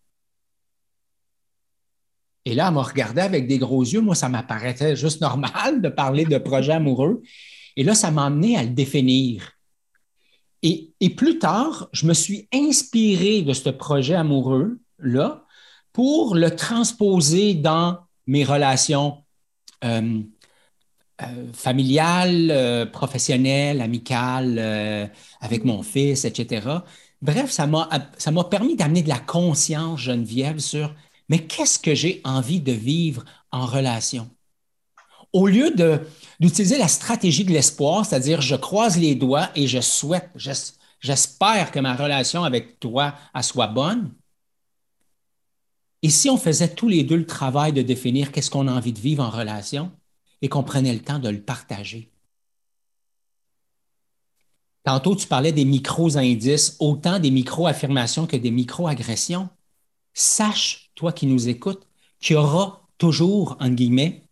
Et 2.44 2.54
là, 2.54 2.68
elle 2.68 2.74
m'a 2.74 2.82
regardé 2.82 3.22
avec 3.22 3.46
des 3.46 3.56
gros 3.56 3.82
yeux. 3.82 4.02
Moi, 4.02 4.14
ça 4.14 4.28
m'apparaissait 4.28 4.94
juste 4.94 5.22
normal 5.22 5.80
de 5.80 5.88
parler 5.88 6.26
de 6.26 6.36
projet 6.36 6.72
amoureux. 6.72 7.22
Et 7.76 7.82
là, 7.82 7.94
ça 7.94 8.10
m'a 8.10 8.26
amené 8.26 8.58
à 8.58 8.62
le 8.62 8.68
définir. 8.68 9.52
Et, 10.62 10.92
plus 11.16 11.38
tard, 11.38 11.88
je 11.92 12.06
me 12.06 12.12
suis 12.12 12.46
inspiré 12.52 13.40
de 13.40 13.54
ce 13.54 13.70
projet 13.70 14.16
amoureux-là 14.16 15.46
pour 15.94 16.34
le 16.34 16.54
transposer 16.54 17.54
dans 17.54 18.00
mes 18.26 18.44
relations 18.44 19.24
euh, 19.84 20.20
euh, 21.22 21.52
familiales, 21.52 22.50
euh, 22.50 22.86
professionnelles, 22.86 23.80
amicales, 23.80 25.10
avec 25.40 25.64
mon 25.64 25.82
fils, 25.82 26.24
etc. 26.24 26.84
Bref, 27.22 27.50
ça 27.50 27.66
m'a 27.66 28.44
permis 28.44 28.76
d'amener 28.76 29.02
de 29.02 29.08
la 29.08 29.18
conscience, 29.18 30.00
Geneviève, 30.00 30.58
sur 30.60 30.94
mais 31.28 31.40
qu'est-ce 31.40 31.78
que 31.78 31.94
j'ai 31.94 32.20
envie 32.24 32.60
de 32.60 32.72
vivre 32.72 33.24
en 33.52 33.66
relation? 33.66 34.30
Au 35.32 35.46
lieu 35.46 35.74
d'utiliser 36.40 36.78
la 36.78 36.88
stratégie 36.88 37.44
de 37.44 37.52
l'espoir, 37.52 38.06
c'est-à-dire 38.06 38.40
je 38.40 38.56
croise 38.56 38.98
les 38.98 39.14
doigts 39.14 39.50
et 39.54 39.66
je 39.66 39.80
souhaite, 39.80 40.30
J'espère 41.00 41.70
que 41.70 41.78
ma 41.78 41.94
relation 41.94 42.44
avec 42.44 42.80
toi 42.80 43.14
soit 43.42 43.68
bonne. 43.68 44.12
Et 46.02 46.10
si 46.10 46.28
on 46.30 46.36
faisait 46.36 46.74
tous 46.74 46.88
les 46.88 47.04
deux 47.04 47.16
le 47.16 47.26
travail 47.26 47.72
de 47.72 47.82
définir 47.82 48.32
qu'est-ce 48.32 48.50
qu'on 48.50 48.66
a 48.68 48.72
envie 48.72 48.92
de 48.92 48.98
vivre 48.98 49.22
en 49.24 49.30
relation? 49.30 49.92
Et 50.42 50.48
qu'on 50.48 50.62
prenait 50.62 50.92
le 50.92 51.02
temps 51.02 51.18
de 51.18 51.28
le 51.28 51.40
partager? 51.40 52.10
Tantôt, 54.84 55.14
tu 55.14 55.26
parlais 55.26 55.52
des 55.52 55.64
micro-indices, 55.64 56.76
autant 56.78 57.18
des 57.18 57.30
micro-affirmations 57.30 58.26
que 58.26 58.36
des 58.36 58.50
micro-agressions. 58.50 59.50
Sache, 60.14 60.90
toi 60.94 61.12
qui 61.12 61.26
nous 61.26 61.48
écoutes, 61.48 61.86
qu'il 62.20 62.34
y 62.34 62.38
aura 62.38 62.88
toujours, 62.96 63.56
en 63.60 63.68
guillemets, 63.68 64.24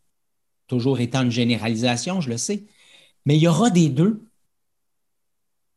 toujours 0.67 0.99
étant 1.01 1.23
une 1.23 1.31
généralisation, 1.31 2.21
je 2.21 2.31
le 2.31 2.39
sais, 2.39 2.65
mais 3.27 3.37
il 3.37 3.43
y 3.43 3.49
aura 3.49 3.71
des 3.71 3.89
deux. 3.89 4.25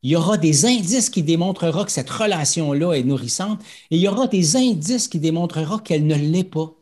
Il 0.01 0.11
y 0.11 0.15
aura 0.15 0.37
des 0.37 0.65
indices 0.65 1.09
qui 1.09 1.23
démontreront 1.23 1.83
que 1.83 1.91
cette 1.91 2.09
relation-là 2.09 2.93
est 2.93 3.03
nourrissante 3.03 3.61
et 3.91 3.97
il 3.97 4.01
y 4.01 4.07
aura 4.07 4.27
des 4.27 4.55
indices 4.55 5.09
qui 5.09 5.19
démontreront 5.19 5.79
qu'elle 5.79 6.07
ne 6.07 6.15
l'est 6.15 6.45
pas. 6.45 6.78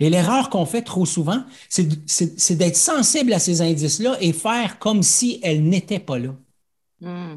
Et 0.00 0.10
l'erreur 0.10 0.50
qu'on 0.50 0.66
fait 0.66 0.82
trop 0.82 1.06
souvent, 1.06 1.44
c'est 1.68 2.56
d'être 2.56 2.76
sensible 2.76 3.32
à 3.32 3.38
ces 3.38 3.62
indices-là 3.62 4.16
et 4.20 4.32
faire 4.32 4.78
comme 4.78 5.02
si 5.02 5.40
elle 5.42 5.64
n'était 5.64 6.00
pas 6.00 6.18
là. 6.18 6.34
Hmm. 7.00 7.36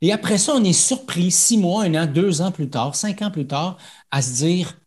Et 0.00 0.12
après 0.12 0.38
ça, 0.38 0.54
on 0.54 0.64
est 0.64 0.72
surpris 0.72 1.30
six 1.30 1.58
mois, 1.58 1.84
un 1.84 1.94
an, 1.94 2.06
deux 2.06 2.40
ans 2.40 2.52
plus 2.52 2.68
tard, 2.68 2.94
cinq 2.94 3.22
ans 3.22 3.30
plus 3.30 3.46
tard, 3.46 3.78
à 4.10 4.22
se 4.22 4.44
dire 4.44 4.78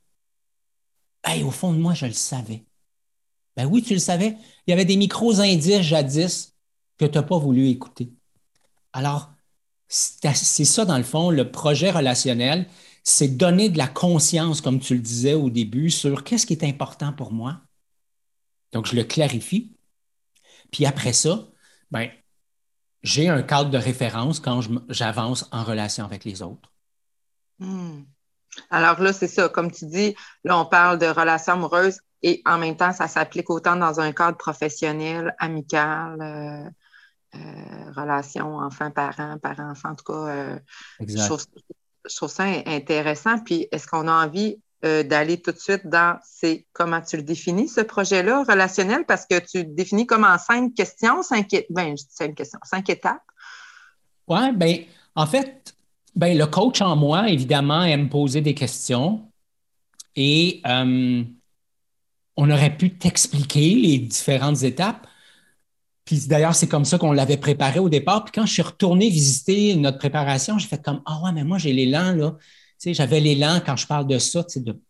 Hey, 1.24 1.44
au 1.44 1.52
fond 1.52 1.74
de 1.74 1.78
moi, 1.78 1.94
je 1.94 2.06
le 2.06 2.14
savais. 2.14 2.66
Ben 3.56 3.66
oui, 3.66 3.84
tu 3.84 3.94
le 3.94 4.00
savais. 4.00 4.38
Il 4.66 4.72
y 4.72 4.74
avait 4.74 4.86
des 4.86 4.96
micros-indices 4.96 5.82
jadis 5.82 6.56
que 6.98 7.06
tu 7.06 7.18
n'as 7.18 7.24
pas 7.24 7.38
voulu 7.38 7.68
écouter. 7.68 8.12
Alors, 8.94 9.32
c'est 9.88 10.66
ça, 10.66 10.86
dans 10.86 10.98
le 10.98 11.04
fond, 11.04 11.30
le 11.30 11.52
projet 11.52 11.92
relationnel, 11.92 12.68
c'est 13.04 13.30
donner 13.30 13.70
de 13.70 13.78
la 13.78 13.88
conscience, 13.88 14.62
comme 14.62 14.80
tu 14.80 14.94
le 14.96 15.02
disais 15.02 15.34
au 15.34 15.50
début, 15.50 15.90
sur 15.90 16.24
qu'est-ce 16.24 16.46
qui 16.46 16.54
est 16.54 16.64
important 16.64 17.14
pour 17.14 17.32
moi. 17.32 17.62
Donc, 18.72 18.86
je 18.86 18.96
le 18.96 19.04
clarifie. 19.04 19.76
Puis 20.72 20.86
après 20.86 21.14
ça, 21.14 21.48
ben, 21.90 22.10
j'ai 23.04 23.28
un 23.28 23.42
cadre 23.42 23.70
de 23.70 23.78
référence 23.78 24.40
quand 24.40 24.62
j'avance 24.90 25.50
en 25.52 25.64
relation 25.64 26.06
avec 26.06 26.24
les 26.24 26.42
autres. 26.42 26.72
Hmm. 27.60 28.04
Alors 28.70 29.02
là, 29.02 29.14
c'est 29.14 29.28
ça, 29.28 29.50
comme 29.50 29.72
tu 29.72 29.86
dis, 29.86 30.16
là, 30.44 30.58
on 30.58 30.66
parle 30.66 31.00
de 31.00 31.06
relations 31.06 31.54
amoureuses 31.54 32.00
et 32.22 32.42
en 32.46 32.58
même 32.58 32.78
temps, 32.78 32.94
ça 32.94 33.08
s'applique 33.08 33.50
autant 33.50 33.76
dans 33.76 34.00
un 34.00 34.12
cadre 34.12 34.38
professionnel, 34.38 35.36
amical, 35.40 36.22
euh, 36.22 36.70
euh, 37.36 37.92
relation 37.96 38.58
enfant-parent, 38.58 39.38
parent-enfant, 39.40 39.90
en 39.90 39.96
tout 39.96 40.04
cas. 40.04 40.28
Euh, 40.28 40.60
je, 42.10 42.16
trouve, 42.16 42.30
ça 42.30 42.46
intéressant. 42.66 43.40
Puis, 43.40 43.68
est-ce 43.72 43.88
qu'on 43.88 44.08
a 44.08 44.26
envie 44.26 44.58
d'aller 44.84 45.40
tout 45.40 45.52
de 45.52 45.60
suite 45.60 45.86
dans 45.86 46.18
c'est 46.24 46.66
comment 46.74 47.02
tu 47.02 47.16
le 47.16 47.22
définis, 47.22 47.68
ce 47.68 47.82
projet-là 47.82 48.44
relationnel, 48.44 49.06
parce 49.08 49.28
que 49.28 49.38
tu 49.38 49.60
le 49.60 49.76
définis 49.76 50.08
comme 50.08 50.24
en 50.24 50.40
cinq 50.40 50.74
questions, 50.74 51.22
cinq, 51.22 51.48
ben, 51.70 51.94
cinq 52.64 52.90
étapes. 52.90 53.22
Oui, 54.28 54.52
bien, 54.54 54.80
en 55.16 55.28
fait, 55.28 55.76
ben, 56.16 56.38
le 56.38 56.46
coach 56.48 56.82
en 56.82 56.96
moi, 56.96 57.30
évidemment, 57.30 57.84
aime 57.84 58.10
poser 58.10 58.42
des 58.42 58.56
questions 58.56 59.32
et 60.16 60.62
euh, 60.66 61.24
on 62.36 62.50
aurait 62.50 62.76
pu 62.76 62.98
t'expliquer 62.98 63.76
les 63.76 63.98
différentes 64.00 64.64
étapes. 64.64 65.08
Puis 66.12 66.28
d'ailleurs, 66.28 66.56
c'est 66.56 66.68
comme 66.68 66.84
ça 66.84 66.98
qu'on 66.98 67.14
l'avait 67.14 67.38
préparé 67.38 67.80
au 67.80 67.88
départ. 67.88 68.26
Puis 68.26 68.34
quand 68.34 68.46
je 68.46 68.52
suis 68.52 68.62
retourné 68.62 69.08
visiter 69.08 69.78
notre 69.78 69.98
préparation, 69.98 70.58
j'ai 70.58 70.68
fait 70.68 70.84
comme 70.84 71.02
Ah 71.06 71.22
ouais, 71.24 71.32
mais 71.32 71.46
moi, 71.46 71.58
j'ai 71.58 71.72
l'élan, 71.72 72.14
là. 72.14 72.36
Tu 72.38 72.46
sais, 72.80 72.94
j'avais 72.94 73.22
l'élan 73.22 73.62
quand 73.66 73.78
je 73.78 73.88
parle 73.88 74.08
de 74.08 74.20
ça, 74.20 74.46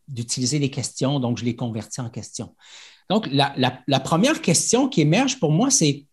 d'utiliser 0.08 0.58
les 0.58 0.72
questions, 0.72 1.20
donc 1.20 1.38
je 1.38 1.46
les 1.46 1.56
convertis 1.56 2.02
en 2.02 2.10
questions. 2.10 2.56
Donc, 3.08 3.28
la, 3.32 3.54
la 3.56 4.00
première 4.00 4.42
question 4.42 4.90
qui 4.90 5.02
émerge 5.02 5.40
pour 5.40 5.52
moi, 5.52 5.70
c'est 5.70 6.08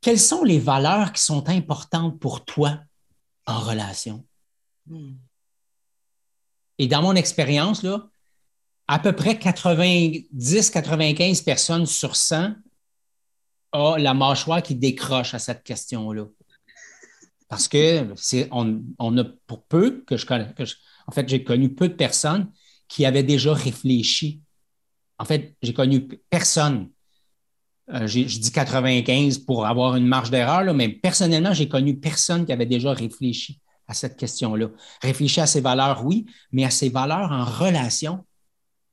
quelles 0.00 0.18
sont 0.18 0.42
les 0.42 0.58
valeurs 0.58 1.12
qui 1.12 1.22
sont 1.22 1.48
importantes 1.48 2.18
pour 2.18 2.44
toi 2.44 2.80
en 3.46 3.60
relation? 3.60 4.26
Hmm. 4.88 5.12
Et 6.78 6.88
dans 6.88 7.02
mon 7.02 7.14
expérience, 7.14 7.84
là, 7.84 8.08
à 8.88 8.98
peu 8.98 9.12
près 9.12 9.34
90-95 9.34 11.44
personnes 11.44 11.86
sur 11.86 12.16
100 12.16 12.54
ont 13.72 13.96
la 13.96 14.14
mâchoire 14.14 14.62
qui 14.62 14.74
décroche 14.74 15.34
à 15.34 15.38
cette 15.38 15.62
question-là. 15.62 16.24
Parce 17.48 17.68
que 17.68 18.06
c'est, 18.16 18.48
on, 18.52 19.18
a 19.18 19.24
pour 19.46 19.64
peu 19.64 20.02
que 20.06 20.16
je 20.16 20.26
connais, 20.26 20.54
en 21.06 21.12
fait, 21.12 21.28
j'ai 21.28 21.42
connu 21.42 21.74
peu 21.74 21.88
de 21.88 21.94
personnes 21.94 22.50
qui 22.88 23.06
avaient 23.06 23.22
déjà 23.22 23.54
réfléchi. 23.54 24.42
En 25.18 25.24
fait, 25.24 25.56
j'ai 25.62 25.72
connu 25.72 26.08
personne 26.30 26.90
euh, 27.90 28.06
je 28.06 28.20
dis 28.24 28.52
95 28.52 29.38
pour 29.38 29.66
avoir 29.66 29.96
une 29.96 30.06
marge 30.06 30.30
d'erreur, 30.30 30.74
mais 30.74 30.90
personnellement, 30.90 31.54
j'ai 31.54 31.68
connu 31.68 31.98
personne 31.98 32.44
qui 32.44 32.52
avait 32.52 32.66
déjà 32.66 32.92
réfléchi 32.92 33.60
à 33.86 33.94
cette 33.94 34.18
question-là. 34.18 34.68
Réfléchi 35.00 35.40
à 35.40 35.46
ses 35.46 35.62
valeurs, 35.62 36.04
oui, 36.04 36.26
mais 36.52 36.64
à 36.64 36.70
ses 36.70 36.90
valeurs 36.90 37.32
en 37.32 37.44
relation, 37.44 38.26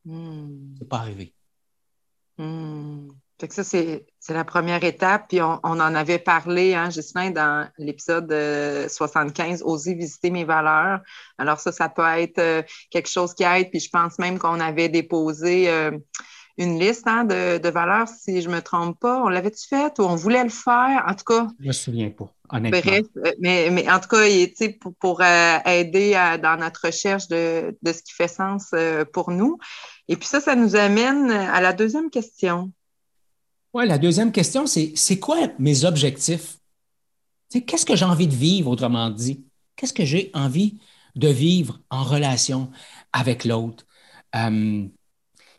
hmm. 0.06 0.76
c'est 0.80 0.88
pas 0.88 1.00
arrivé. 1.00 1.34
Ça, 3.50 3.64
c'est 3.64 4.06
la 4.30 4.44
première 4.44 4.84
étape. 4.84 5.26
Puis 5.30 5.42
on, 5.42 5.60
en 5.64 5.80
avait 5.80 6.20
parlé, 6.20 6.74
hein, 6.74 6.90
Gislain, 6.90 7.32
dans 7.32 7.70
l'épisode 7.78 8.34
75, 8.90 9.62
Oser 9.64 9.94
visiter 9.94 10.30
mes 10.30 10.46
valeurs. 10.46 11.02
Alors, 11.38 11.60
ça, 11.60 11.72
ça 11.72 11.90
peut 11.90 12.06
être 12.06 12.40
euh, 12.40 12.62
quelque 12.90 13.10
chose 13.10 13.34
qui 13.34 13.44
aide. 13.44 13.70
Puis 13.72 13.82
je 13.82 13.90
pense 13.90 14.18
même 14.20 14.40
qu'on 14.40 14.60
avait 14.60 14.90
déposé. 14.90 15.70
Euh, 15.70 15.92
une 16.58 16.80
liste 16.80 17.08
hein, 17.08 17.26
de, 17.26 17.70
valeurs, 17.70 18.08
si 18.08 18.42
je 18.42 18.50
ne 18.50 18.56
me 18.56 18.62
trompe 18.62 19.00
pas. 19.00 19.22
On 19.24 19.28
l'avait-tu 19.28 19.68
fait 19.68 20.00
ou 20.00 20.04
on 20.04 20.16
voulait 20.16 20.44
le 20.44 20.50
faire? 20.50 21.04
En 21.08 21.14
tout 21.14 21.26
cas. 21.26 21.48
Je 21.60 21.64
ne 21.64 21.68
me 21.68 21.74
souviens 21.74 22.10
pas, 22.10 22.32
honnêtement. 22.50 22.80
Bref, 22.82 23.06
euh, 23.18 23.32
mais, 23.40 23.70
mais 23.72 23.90
en 23.90 24.00
tout 24.00 24.10
cas, 24.10 24.26
pour, 24.80 24.94
pour 24.96 25.22
euh, 25.22 25.58
aider 25.66 26.14
dans 26.42 26.58
notre 26.58 26.86
recherche 26.86 27.28
de, 27.28 27.76
ce 27.86 28.02
qui 28.04 28.14
fait 28.14 28.28
sens 28.28 28.70
euh, 28.74 29.04
pour 29.06 29.32
nous. 29.32 29.58
Et 30.08 30.16
puis 30.16 30.28
ça, 30.28 30.40
ça 30.40 30.56
nous 30.56 30.76
amène 30.76 31.32
à 31.32 31.60
la 31.62 31.74
deuxième 31.74 32.10
question. 32.10 32.72
Oui, 33.76 33.86
la 33.86 33.98
deuxième 33.98 34.32
question, 34.32 34.68
c'est 34.68 34.94
c'est 34.96 35.20
quoi 35.20 35.36
mes 35.60 35.84
objectifs? 35.84 36.60
Qu'est-ce 37.68 37.86
que 37.86 37.98
j'ai 37.98 38.06
envie 38.06 38.30
de 38.30 38.34
vivre, 38.34 38.72
autrement 38.72 39.10
dit? 39.10 39.44
Qu'est-ce 39.76 39.92
que 39.92 40.06
j'ai 40.06 40.32
envie 40.34 40.80
de 41.18 41.28
vivre 41.28 41.82
en 41.90 42.06
relation 42.06 42.72
avec 43.12 43.44
l'autre? 43.44 43.86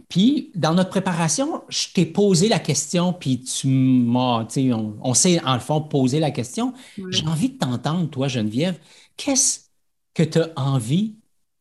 Puis, 0.08 0.50
dans 0.54 0.72
notre 0.72 0.88
préparation, 0.88 1.62
je 1.68 1.88
t'ai 1.92 2.06
posé 2.06 2.48
la 2.48 2.58
question, 2.58 3.12
puis 3.12 3.42
tu 3.42 3.66
m'as, 3.66 4.46
tu 4.46 4.68
sais, 4.68 4.72
on, 4.72 5.12
s'est 5.12 5.38
en 5.44 5.52
le 5.52 5.60
fond 5.60 5.82
posé 5.82 6.18
la 6.18 6.30
question. 6.30 6.72
J'ai 7.10 7.26
envie 7.26 7.50
de 7.50 7.58
t'entendre, 7.58 8.08
toi, 8.08 8.28
Geneviève. 8.28 8.78
Qu'est-ce 9.18 9.66
que 10.14 10.22
tu 10.22 10.38
as 10.38 10.52
envie 10.56 11.16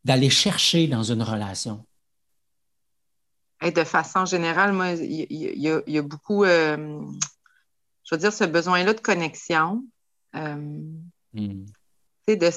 d'aller 0.05 0.29
chercher 0.29 0.87
dans 0.87 1.03
une 1.03 1.21
relation? 1.21 1.83
De 3.61 3.83
façon 3.83 4.25
générale, 4.25 4.73
moi, 4.73 4.91
il 4.91 5.27
y, 5.29 5.97
a 5.97 6.01
beaucoup, 6.01 6.43
euh, 6.43 7.01
je 8.03 8.15
veux 8.15 8.19
dire, 8.19 8.33
ce 8.33 8.43
besoin-là 8.43 8.93
de 8.93 8.99
connexion. 8.99 9.83
Euh, 10.35 10.55
hmm. 11.33 11.65
de 12.27 12.49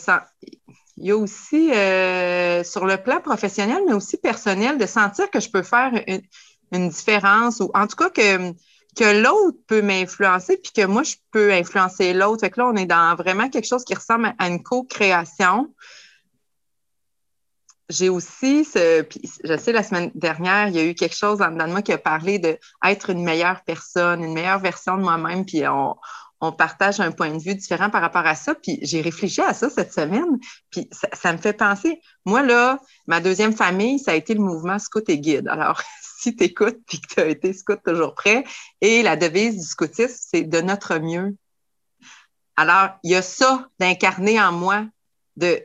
il 1.00 1.06
y 1.06 1.10
a 1.12 1.16
aussi, 1.16 1.72
euh, 1.72 2.64
sur 2.64 2.84
le 2.84 2.96
plan 2.96 3.20
professionnel, 3.20 3.82
mais 3.86 3.92
aussi 3.92 4.16
personnel, 4.16 4.78
de 4.78 4.86
sentir 4.86 5.30
que 5.30 5.38
je 5.38 5.48
peux 5.48 5.62
faire 5.62 5.92
une, 6.72 6.88
différence 6.88 7.60
ou 7.60 7.70
en 7.72 7.86
tout 7.86 7.96
cas 7.96 8.10
que, 8.10 8.52
que 8.96 9.22
l'autre 9.22 9.58
peut 9.68 9.80
m'influencer 9.80 10.56
puis 10.56 10.72
que 10.72 10.84
moi, 10.84 11.04
je 11.04 11.14
peux 11.30 11.52
influencer 11.52 12.12
l'autre. 12.12 12.40
Fait 12.40 12.50
que 12.50 12.60
là, 12.60 12.66
on 12.66 12.76
est 12.76 12.86
dans 12.86 13.14
vraiment 13.14 13.48
quelque 13.48 13.66
chose 13.66 13.84
qui 13.84 13.94
ressemble 13.94 14.34
à 14.38 14.48
une 14.48 14.62
co-création. 14.62 15.72
J'ai 17.88 18.08
aussi, 18.10 18.64
ce, 18.64 19.02
puis 19.02 19.20
je 19.44 19.56
sais, 19.56 19.72
la 19.72 19.82
semaine 19.82 20.10
dernière, 20.14 20.68
il 20.68 20.76
y 20.76 20.78
a 20.78 20.84
eu 20.84 20.94
quelque 20.94 21.16
chose 21.16 21.38
dans, 21.38 21.50
dans 21.50 21.68
moi 21.68 21.80
qui 21.80 21.92
a 21.92 21.98
parlé 21.98 22.38
d'être 22.38 23.10
une 23.10 23.24
meilleure 23.24 23.64
personne, 23.64 24.22
une 24.22 24.34
meilleure 24.34 24.58
version 24.58 24.98
de 24.98 25.02
moi-même, 25.02 25.46
puis 25.46 25.66
on, 25.66 25.96
on 26.40 26.52
partage 26.52 27.00
un 27.00 27.10
point 27.10 27.30
de 27.30 27.42
vue 27.42 27.54
différent 27.54 27.90
par 27.90 28.00
rapport 28.00 28.26
à 28.26 28.34
ça. 28.34 28.54
Puis 28.54 28.78
j'ai 28.82 29.00
réfléchi 29.00 29.40
à 29.40 29.54
ça 29.54 29.70
cette 29.70 29.92
semaine, 29.92 30.38
puis 30.70 30.88
ça, 30.92 31.32
me 31.32 31.38
fait 31.38 31.52
penser. 31.52 32.00
Moi, 32.24 32.42
là, 32.42 32.80
ma 33.06 33.20
deuxième 33.20 33.54
famille, 33.54 33.98
ça 33.98 34.12
a 34.12 34.14
été 34.14 34.34
le 34.34 34.40
mouvement 34.40 34.78
Scout 34.78 35.08
et 35.08 35.18
Guide. 35.18 35.48
Alors, 35.48 35.82
si 36.18 36.36
tu 36.36 36.44
écoutes 36.44 36.78
puis 36.86 37.00
que 37.00 37.14
tu 37.14 37.20
as 37.20 37.26
été 37.26 37.52
scout 37.52 37.80
toujours 37.84 38.14
prêt, 38.14 38.44
et 38.80 39.02
la 39.02 39.16
devise 39.16 39.56
du 39.56 39.66
scoutisme, 39.66 40.16
c'est 40.18 40.42
de 40.42 40.60
notre 40.60 40.98
mieux. 40.98 41.36
Alors, 42.56 42.90
il 43.04 43.12
y 43.12 43.14
a 43.14 43.22
ça 43.22 43.68
d'incarner 43.78 44.40
en 44.40 44.52
moi, 44.52 44.84
de, 45.36 45.62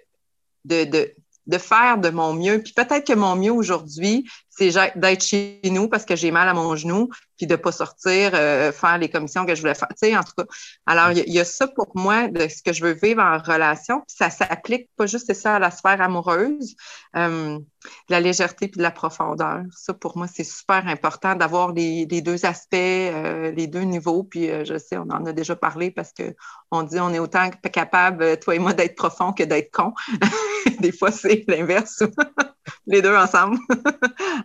de, 0.65 0.83
de 0.83 1.15
faire 1.57 1.97
de 1.97 2.09
mon 2.09 2.33
mieux. 2.33 2.61
Puis 2.61 2.73
peut-être 2.73 3.07
que 3.07 3.13
mon 3.13 3.35
mieux 3.35 3.51
aujourd'hui, 3.51 4.25
c'est 4.55 4.71
d'être 4.95 5.23
chez 5.23 5.59
nous 5.65 5.87
parce 5.87 6.05
que 6.05 6.15
j'ai 6.15 6.31
mal 6.31 6.47
à 6.47 6.53
mon 6.53 6.75
genou, 6.75 7.09
puis 7.37 7.47
de 7.47 7.55
pas 7.55 7.71
sortir, 7.71 8.31
euh, 8.33 8.71
faire 8.71 8.97
les 8.99 9.09
commissions 9.09 9.45
que 9.45 9.55
je 9.55 9.61
voulais 9.61 9.73
faire. 9.73 9.87
Tu 9.89 10.07
sais, 10.09 10.17
en 10.17 10.21
tout 10.21 10.33
cas. 10.37 10.45
Alors, 10.85 11.11
il 11.11 11.33
y, 11.33 11.39
a 11.39 11.45
ça 11.45 11.67
pour 11.67 11.91
moi 11.95 12.27
de 12.27 12.47
ce 12.47 12.61
que 12.61 12.71
je 12.71 12.83
veux 12.83 12.93
vivre 12.93 13.21
en 13.21 13.39
relation. 13.39 14.01
Puis 14.01 14.15
ça 14.17 14.29
s'applique 14.29 14.89
pas 14.95 15.07
juste 15.07 15.33
ça 15.33 15.55
à 15.55 15.59
la 15.59 15.71
sphère 15.71 16.01
amoureuse, 16.01 16.75
euh, 17.15 17.57
la 18.09 18.19
légèreté 18.19 18.67
puis 18.67 18.77
de 18.77 18.83
la 18.83 18.91
profondeur. 18.91 19.63
Ça, 19.75 19.93
pour 19.93 20.17
moi, 20.17 20.27
c'est 20.27 20.43
super 20.43 20.87
important 20.87 21.35
d'avoir 21.35 21.73
les, 21.73 22.05
deux 22.05 22.45
aspects, 22.45 22.75
euh, 22.75 23.51
les 23.51 23.65
deux 23.65 23.81
niveaux. 23.81 24.23
Puis 24.23 24.47
je 24.65 24.77
sais, 24.77 24.97
on 24.97 25.09
en 25.09 25.25
a 25.25 25.33
déjà 25.33 25.55
parlé 25.55 25.89
parce 25.89 26.13
que 26.13 26.35
on 26.69 26.83
dit 26.83 26.99
on 26.99 27.11
est 27.11 27.19
autant 27.19 27.49
capable, 27.49 28.37
toi 28.39 28.55
et 28.55 28.59
moi, 28.59 28.73
d'être 28.73 28.95
profond 28.95 29.33
que 29.33 29.43
d'être 29.43 29.71
con. 29.71 29.93
Des 30.83 30.91
fois, 30.91 31.11
c'est 31.11 31.45
l'inverse. 31.47 32.03
les 32.85 33.01
deux 33.01 33.15
ensemble. 33.15 33.57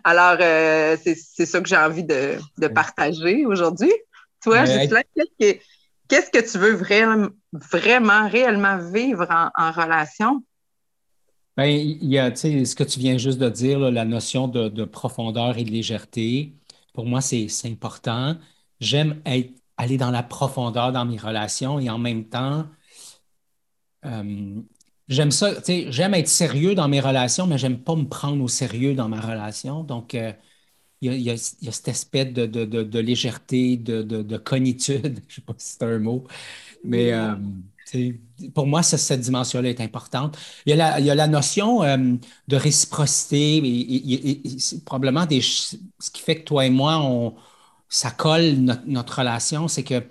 Alors, 0.05 0.37
euh, 0.39 0.95
c'est 1.03 1.45
ça 1.45 1.59
que 1.59 1.67
j'ai 1.67 1.77
envie 1.77 2.05
de, 2.05 2.37
partager 2.73 3.45
aujourd'hui. 3.45 3.91
Toi, 4.41 4.63
qu'est-ce 6.07 6.31
que 6.31 6.51
tu 6.51 6.57
veux 6.57 6.75
vraiment, 6.75 7.27
vraiment 7.51 8.27
réellement 8.29 8.77
vivre 8.77 9.27
en, 9.29 9.71
relation? 9.71 10.41
Bien, 11.57 11.67
il 11.67 12.05
y 12.05 12.17
a, 12.17 12.33
ce 12.33 12.73
que 12.73 12.85
tu 12.85 12.99
viens 12.99 13.17
juste 13.17 13.37
de 13.37 13.49
dire, 13.49 13.79
la 13.79 14.05
notion 14.05 14.47
de, 14.47 14.85
profondeur 14.85 15.57
et 15.57 15.65
de 15.65 15.71
légèreté. 15.71 16.53
Pour 16.93 17.05
moi, 17.05 17.19
c'est 17.19 17.49
important. 17.65 18.37
J'aime 18.79 19.21
aller 19.25 19.97
dans 19.97 20.11
la 20.11 20.23
profondeur 20.23 20.93
dans 20.93 21.03
mes 21.03 21.17
relations 21.17 21.79
et 21.79 21.89
en 21.89 21.97
même 21.97 22.29
temps, 22.29 22.65
euh, 24.05 24.61
j'aime 25.09 25.31
ça, 25.31 25.55
tu 25.55 25.63
sais, 25.63 25.91
j'aime 25.91 26.13
être 26.13 26.27
sérieux 26.27 26.75
dans 26.75 26.87
mes 26.87 27.01
relations, 27.01 27.47
mais 27.47 27.57
j'aime 27.57 27.79
pas 27.79 27.95
me 27.95 28.07
prendre 28.07 28.43
au 28.43 28.47
sérieux 28.47 28.93
dans 28.93 29.09
ma 29.09 29.19
relation. 29.19 29.83
Donc, 29.83 30.15
euh, 30.15 30.31
il 31.01 31.13
y, 31.21 31.29
a, 31.31 31.37
cet 31.37 31.87
aspect 31.89 32.25
de, 32.25 32.99
légèreté, 32.99 33.77
de, 33.77 34.37
cognitude, 34.37 35.21
je 35.27 35.35
sais 35.35 35.41
pas 35.41 35.53
si 35.57 35.73
c'est 35.73 35.83
un 35.83 35.99
mot, 35.99 36.25
mais 36.83 37.13
euh, 37.13 37.35
pour 38.53 38.67
moi, 38.67 38.83
cette 38.83 39.21
dimension-là 39.21 39.69
est 39.69 39.81
importante. 39.81 40.37
Il 40.65 40.75
y 40.75 40.81
a 40.81 41.15
la, 41.15 41.27
notion 41.27 41.83
euh, 41.83 42.15
de 42.47 42.55
réciprocité, 42.55 43.57
et, 43.57 44.41
probablement 44.85 45.25
des, 45.25 45.41
ce 45.41 45.77
qui 46.13 46.21
fait 46.21 46.41
que 46.41 46.45
toi 46.45 46.65
et 46.65 46.69
moi, 46.69 47.33
ça 47.87 48.11
colle 48.11 48.55
notre, 48.55 48.83
notre 48.85 49.19
relation, 49.19 49.67
c'est 49.67 49.83
que 49.83 50.03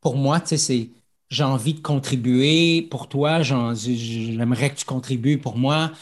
pour 0.00 0.16
moi, 0.16 0.40
tu 0.40 0.48
sais, 0.48 0.58
c'est 0.58 0.90
j'ai 1.30 1.44
envie 1.44 1.74
de 1.74 1.80
contribuer 1.80 2.82
pour 2.82 3.08
toi, 3.08 3.42
j'aimerais 3.42 4.70
que 4.70 4.78
tu 4.78 4.84
contribues 4.84 5.38
pour 5.38 5.58
moi. 5.58 5.92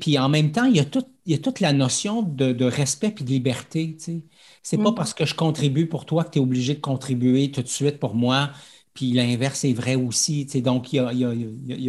Puis 0.00 0.18
en 0.18 0.28
même 0.28 0.52
temps, 0.52 0.64
il 0.64 0.76
y 0.76 0.80
a, 0.80 0.84
il 1.24 1.32
y 1.32 1.34
a 1.34 1.38
toute 1.38 1.60
la 1.60 1.72
notion 1.72 2.22
de, 2.22 2.64
respect 2.64 3.14
et 3.20 3.24
de 3.24 3.30
liberté. 3.30 3.96
C'est 4.62 4.78
pas 4.78 4.92
parce 4.92 5.14
que 5.14 5.24
je 5.24 5.34
contribue 5.34 5.86
pour 5.86 6.04
toi 6.06 6.24
que 6.24 6.30
tu 6.30 6.38
es 6.38 6.42
obligé 6.42 6.74
de 6.74 6.80
contribuer 6.80 7.50
tout 7.50 7.62
de 7.62 7.68
suite 7.68 7.98
pour 7.98 8.14
moi. 8.14 8.50
Puis 8.92 9.12
l'inverse 9.12 9.64
est 9.64 9.72
vrai 9.72 9.94
aussi. 9.94 10.44
Donc, 10.60 10.92
il 10.92 10.96
y, 10.96 10.98
a, 10.98 11.12
il, 11.12 11.20
y 11.20 11.24
a, 11.24 11.32
il 11.32 11.80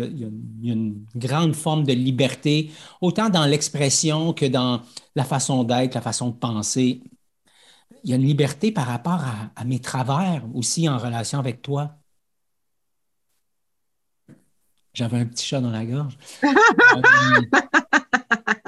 y, 0.62 0.70
a, 0.70 0.74
une 0.74 1.06
grande 1.16 1.56
forme 1.56 1.84
de 1.84 1.94
liberté, 1.94 2.72
autant 3.02 3.30
dans 3.30 3.46
l'expression 3.46 4.32
que 4.34 4.46
dans 4.46 4.82
la 5.16 5.24
façon 5.24 5.64
d'être, 5.64 5.96
la 5.96 6.02
façon 6.02 6.30
de 6.30 6.36
penser. 6.36 7.02
Il 8.04 8.10
y 8.12 8.14
a 8.14 8.16
une 8.16 8.26
liberté 8.26 8.72
par 8.72 8.88
rapport 8.88 9.22
à 9.56 9.66
mes 9.66 9.80
travers 9.80 10.46
aussi 10.54 10.88
en 10.88 10.98
relation 10.98 11.40
avec 11.40 11.62
toi. 11.62 11.99
J'avais 15.00 15.20
un 15.20 15.26
petit 15.26 15.46
chat 15.46 15.62
dans 15.62 15.72
la 15.72 15.86
gorge. 15.86 16.18
Euh, 16.44 17.42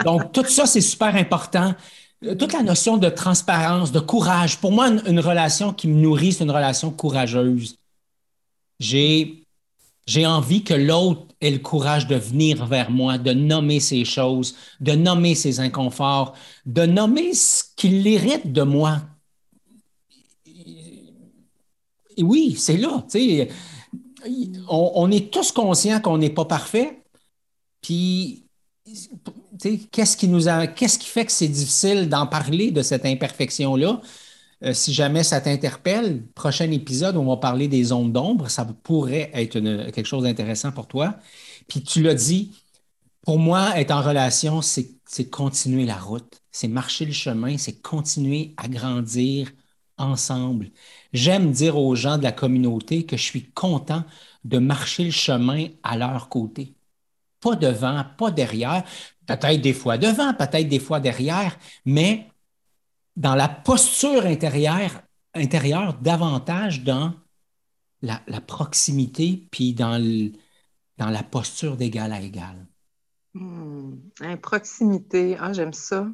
donc, 0.05 0.31
tout 0.31 0.45
ça, 0.45 0.65
c'est 0.65 0.79
super 0.79 1.13
important. 1.17 1.75
Toute 2.21 2.53
la 2.53 2.63
notion 2.63 2.95
de 2.95 3.09
transparence, 3.09 3.91
de 3.91 3.99
courage. 3.99 4.57
Pour 4.57 4.71
moi, 4.71 4.87
une, 4.87 5.19
relation 5.19 5.73
qui 5.73 5.89
me 5.89 5.95
nourrit, 5.95 6.31
c'est 6.31 6.45
une 6.45 6.51
relation 6.51 6.89
courageuse. 6.89 7.75
J'ai, 8.79 9.43
envie 10.25 10.63
que 10.63 10.73
l'autre 10.73 11.25
ait 11.41 11.51
le 11.51 11.59
courage 11.59 12.07
de 12.07 12.15
venir 12.15 12.65
vers 12.65 12.91
moi, 12.91 13.17
de 13.17 13.33
nommer 13.33 13.81
ses 13.81 14.05
choses, 14.05 14.55
de 14.79 14.93
nommer 14.93 15.35
ses 15.35 15.59
inconforts, 15.59 16.33
de 16.65 16.85
nommer 16.85 17.33
ce 17.33 17.63
qu'il 17.75 18.07
hérite 18.07 18.53
de 18.53 18.61
moi. 18.61 19.01
Et 22.15 22.23
oui, 22.23 22.55
c'est 22.57 22.77
là. 22.77 23.03
On, 24.67 25.11
est 25.11 25.31
tous 25.31 25.51
conscients 25.51 25.99
qu'on 25.99 26.17
n'est 26.17 26.29
pas 26.29 26.45
parfait. 26.45 27.01
Puis, 27.81 28.45
qu'est-ce 29.91 30.17
qui 30.17 30.27
nous 30.27 30.41
qui 30.41 31.07
fait 31.07 31.25
que 31.25 31.31
c'est 31.31 31.47
difficile 31.47 32.09
d'en 32.09 32.27
parler 32.27 32.71
de 32.71 32.81
cette 32.81 33.05
imperfection-là? 33.05 34.01
Euh, 34.63 34.73
si 34.73 34.93
jamais 34.93 35.23
ça 35.23 35.41
t'interpelle, 35.41 36.23
prochain 36.35 36.69
épisode, 36.71 37.17
on 37.17 37.25
va 37.25 37.37
parler 37.37 37.67
des 37.67 37.91
ondes 37.91 38.13
d'ombre. 38.13 38.49
Ça 38.49 38.65
pourrait 38.83 39.31
être 39.33 39.59
quelque 39.91 40.05
chose 40.05 40.23
d'intéressant 40.23 40.71
pour 40.71 40.87
toi. 40.87 41.15
Puis 41.67 41.81
tu 41.83 42.03
l'as 42.03 42.13
dit, 42.13 42.51
pour 43.23 43.39
moi, 43.39 43.79
être 43.79 43.91
en 43.91 44.01
relation, 44.01 44.61
c'est 44.61 45.29
continuer 45.29 45.85
la 45.85 45.97
route, 45.97 46.41
c'est 46.51 46.67
marcher 46.67 47.05
le 47.05 47.13
chemin, 47.13 47.57
c'est 47.57 47.81
continuer 47.81 48.53
à 48.57 48.67
grandir 48.67 49.51
ensemble. 49.97 50.71
J'aime 51.13 51.51
dire 51.51 51.77
aux 51.77 51.95
gens 51.95 52.17
de 52.17 52.23
la 52.23 52.31
communauté 52.31 53.05
que 53.05 53.17
je 53.17 53.23
suis 53.23 53.51
content 53.51 54.03
de 54.43 54.57
marcher 54.59 55.05
le 55.05 55.11
chemin 55.11 55.67
à 55.83 55.97
leur 55.97 56.29
côté. 56.29 56.73
Pas 57.41 57.55
devant, 57.55 58.03
pas 58.17 58.31
derrière, 58.31 58.83
peut-être 59.25 59.61
des 59.61 59.73
fois 59.73 59.97
devant, 59.97 60.33
peut-être 60.33 60.67
des 60.67 60.79
fois 60.79 60.99
derrière, 60.99 61.57
mais 61.85 62.27
dans 63.15 63.35
la 63.35 63.49
posture 63.49 64.25
intérieure, 64.25 65.01
intérieure 65.33 65.95
davantage 65.95 66.83
dans 66.83 67.13
la, 68.01 68.19
proximité, 68.41 69.47
puis 69.51 69.73
dans, 69.73 70.01
la 70.97 71.23
posture 71.23 71.77
d'égal 71.77 72.13
à 72.13 72.21
égal. 72.21 72.67
Hmm. 73.33 73.95
proximité, 74.41 75.37
ah, 75.39 75.53
j'aime 75.53 75.73
ça. 75.73 76.07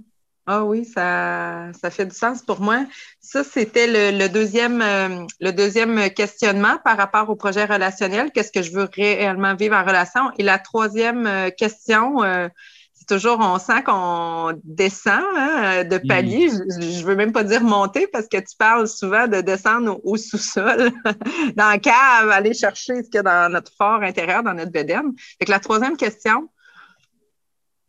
Ah 0.50 0.64
oui, 0.64 0.86
ça, 0.86 1.74
ça 1.80 1.90
fait 1.90 2.06
du 2.06 2.16
sens 2.16 2.42
pour 2.42 2.62
moi. 2.62 2.86
Ça, 3.20 3.44
c'était 3.44 4.14
le, 4.14 4.30
deuxième, 4.30 4.82
euh, 4.82 5.26
le 5.42 5.52
deuxième 5.52 6.10
questionnement 6.12 6.78
par 6.86 6.96
rapport 6.96 7.30
au 7.30 7.36
projet 7.36 7.66
relationnel. 7.66 8.32
Qu'est-ce 8.32 8.54
que 8.54 8.62
je 8.62 8.72
veux 8.72 8.88
réellement 8.94 9.56
vivre 9.56 9.76
en 9.76 9.84
relation? 9.84 10.32
Et 10.38 10.44
la 10.44 10.58
troisième 10.58 11.28
euh, 11.28 11.50
question, 11.50 12.24
euh, 12.24 12.48
c'est 12.94 13.08
toujours, 13.08 13.40
on 13.42 13.60
sent 13.60 13.84
qu'on 13.84 14.58
descend 14.64 15.22
hein, 15.36 15.84
de 15.84 15.98
mm. 15.98 16.08
palier. 16.08 16.50
Je, 16.50 17.00
ne 17.00 17.04
veux 17.04 17.18
même 17.18 17.34
pas 17.34 17.44
dire 17.44 17.62
monter 17.62 18.08
parce 18.08 18.30
que 18.30 18.38
tu 18.38 18.56
parles 18.58 18.88
souvent 18.88 19.28
de 19.28 19.42
descendre 19.42 20.00
au, 20.06 20.16
sous-sol, 20.16 20.92
dans 21.58 21.74
le 21.74 21.80
cave, 21.80 22.30
aller 22.32 22.54
chercher 22.54 23.04
ce 23.04 23.10
qu'il 23.10 23.16
y 23.16 23.18
a 23.18 23.24
dans 23.24 23.52
notre 23.52 23.74
fort 23.78 24.02
intérieur, 24.02 24.44
dans 24.44 24.54
notre 24.54 24.72
bedaine. 24.72 25.12
Fait 25.40 25.50
la 25.50 25.60
troisième 25.60 25.98
question, 25.98 26.48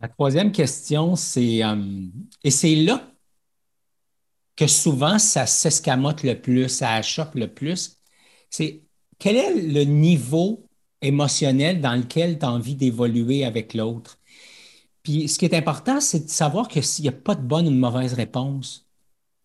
la 0.01 0.09
troisième 0.09 0.53
question, 0.53 1.17
c'est, 1.17 1.65
euh, 1.65 1.77
et 2.45 2.51
c'est 2.51 2.75
là 2.77 3.13
que 4.57 4.67
souvent 4.67 5.19
ça 5.19 5.47
s'escamote 5.47 6.23
le 6.25 6.41
plus, 6.41 6.69
ça 6.69 6.93
achoppe 6.95 7.35
le 7.35 7.53
plus, 7.53 7.99
c'est 8.51 8.83
quel 9.19 9.37
est 9.37 9.55
le 9.55 9.85
niveau 9.85 10.69
émotionnel 11.03 11.81
dans 11.81 11.95
lequel 11.95 12.39
tu 12.39 12.45
as 12.47 12.51
envie 12.51 12.75
d'évoluer 12.75 13.45
avec 13.45 13.75
l'autre? 13.75 14.19
Puis 15.03 15.29
ce 15.29 15.39
qui 15.39 15.47
est 15.47 15.55
important, 15.55 16.01
c'est 16.01 16.27
de 16.27 16.31
savoir 16.31 16.69
que 16.69 16.83
s'il 16.83 17.05
n'y 17.05 17.09
a 17.11 17.13
pas 17.13 17.35
de 17.35 17.43
bonne 17.43 17.69
ou 17.69 17.71
de 17.71 17.77
mauvaise 17.77 18.15
réponse, 18.15 18.87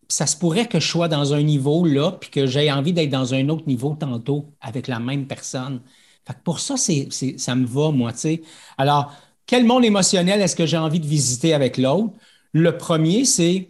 ça 0.09 0.27
se 0.27 0.37
pourrait 0.37 0.67
que 0.67 0.79
je 0.79 0.87
sois 0.87 1.07
dans 1.07 1.33
un 1.33 1.43
niveau 1.43 1.85
là, 1.85 2.11
puis 2.13 2.29
que 2.29 2.45
j'ai 2.45 2.71
envie 2.71 2.93
d'être 2.93 3.09
dans 3.09 3.33
un 3.33 3.49
autre 3.49 3.67
niveau 3.67 3.95
tantôt 3.95 4.53
avec 4.61 4.87
la 4.87 4.99
même 4.99 5.27
personne. 5.27 5.81
Fait 6.25 6.37
pour 6.43 6.59
ça, 6.59 6.75
ça 6.77 7.55
me 7.55 7.65
va, 7.65 7.91
moi, 7.91 8.13
tu 8.13 8.19
sais. 8.19 8.41
Alors, 8.77 9.13
quel 9.45 9.65
monde 9.65 9.85
émotionnel 9.85 10.41
est-ce 10.41 10.55
que 10.55 10.65
j'ai 10.65 10.77
envie 10.77 10.99
de 10.99 11.05
visiter 11.05 11.53
avec 11.53 11.77
l'autre? 11.77 12.13
Le 12.53 12.77
premier, 12.77 13.25
c'est 13.25 13.69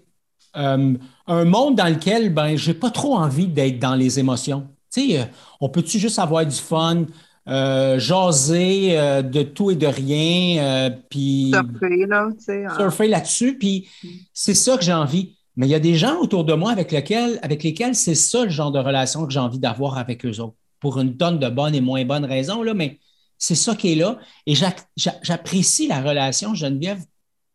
euh, 0.56 0.94
un 1.28 1.46
monde 1.46 1.76
dans 1.76 1.88
lequel 1.88 2.34
ben, 2.34 2.56
je 2.56 2.72
n'ai 2.72 2.78
pas 2.78 2.92
trop 2.92 3.16
envie 3.16 3.48
d'être 3.48 3.80
dans 3.80 3.96
les 3.96 4.20
émotions. 4.20 4.68
Tu 4.94 5.10
sais, 5.10 5.20
euh, 5.20 5.24
on 5.62 5.70
peut-tu 5.70 5.98
juste 6.00 6.20
avoir 6.20 6.46
du 6.46 6.56
fun, 6.56 7.06
euh, 7.48 7.98
jaser 7.98 8.96
de 9.24 9.44
tout 9.44 9.72
et 9.72 9.76
de 9.76 9.88
rien, 9.88 10.92
puis 11.10 11.52
surfer, 11.54 12.06
là, 12.06 12.30
hein. 12.30 12.78
surfer 12.78 13.08
là-dessus, 13.08 13.58
puis 13.58 13.90
c'est 14.34 14.54
ça 14.54 14.78
que 14.78 14.84
j'ai 14.84 14.94
envie. 14.94 15.36
Mais 15.56 15.68
il 15.68 15.70
y 15.70 15.76
a 15.76 15.80
des 15.80 15.96
gens 15.96 16.18
autour 16.20 16.46
de 16.46 16.54
moi 16.54 16.72
avec, 16.72 16.92
lesquels, 16.92 17.40
avec 17.42 17.64
lesquels 17.64 17.96
c'est 17.96 18.16
ça 18.16 18.44
le 18.44 18.50
genre 18.50 18.72
de 18.72 18.80
relation 18.80 19.26
que 19.26 19.32
j'ai 19.32 19.40
envie 19.40 19.60
d'avoir 19.60 19.98
avec 19.98 20.26
eux 20.26 20.40
autres, 20.40 20.56
pour 20.80 21.00
une 21.00 21.16
tonne 21.16 21.40
de 21.40 21.50
bonnes 21.50 21.76
et 21.76 21.82
moins 21.82 22.04
bonnes 22.06 22.26
raisons, 22.26 22.64
là, 22.64 22.74
mais 22.74 23.00
c'est 23.44 23.56
ça 23.56 23.76
qui 23.76 23.92
est 23.92 23.96
là. 23.96 24.20
Et 24.46 24.56
j'apprécie 24.56 25.88
la 25.88 26.02
relation 26.02 26.56
Geneviève 26.56 27.04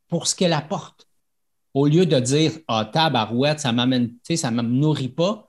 pour 0.08 0.26
ce 0.26 0.34
qu'elle 0.34 0.52
apporte. 0.52 1.08
Au 1.72 1.86
lieu 1.86 2.04
de 2.04 2.20
dire 2.20 2.52
Ah, 2.68 2.90
tabarouette, 2.92 3.60
ça 3.60 3.72
m'amène, 3.72 4.14
ça 4.22 4.50
ne 4.50 4.60
me 4.60 4.68
nourrit 4.68 5.08
pas, 5.08 5.48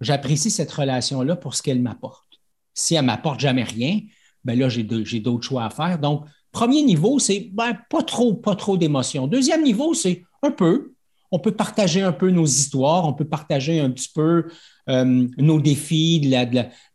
j'apprécie 0.00 0.50
cette 0.52 0.70
relation-là 0.70 1.34
pour 1.34 1.56
ce 1.56 1.64
qu'elle 1.64 1.82
m'apporte. 1.82 2.28
Si 2.74 2.94
elle 2.94 3.00
ne 3.00 3.06
m'apporte 3.06 3.40
jamais 3.40 3.64
rien, 3.64 4.02
ben 4.44 4.56
là, 4.56 4.68
j'ai 4.68 4.84
d'autres 4.84 5.42
choix 5.42 5.64
à 5.64 5.70
faire. 5.70 5.98
Donc, 5.98 6.24
Premier 6.52 6.82
niveau, 6.82 7.18
c'est 7.18 7.50
ben, 7.52 7.76
pas 7.90 8.04
trop, 8.04 8.34
pas 8.34 8.54
trop 8.54 8.76
d'émotions. 8.76 9.26
Deuxième 9.26 9.64
niveau, 9.64 9.94
c'est 9.94 10.22
un 10.42 10.52
peu. 10.52 10.94
On 11.30 11.38
peut 11.38 11.52
partager 11.52 12.02
un 12.02 12.12
peu 12.12 12.30
nos 12.30 12.44
histoires, 12.44 13.06
on 13.06 13.12
peut 13.12 13.24
partager 13.24 13.80
un 13.80 13.90
petit 13.90 14.10
peu 14.14 14.46
euh, 14.88 15.26
nos 15.38 15.60
défis 15.60 16.20
de 16.20 16.30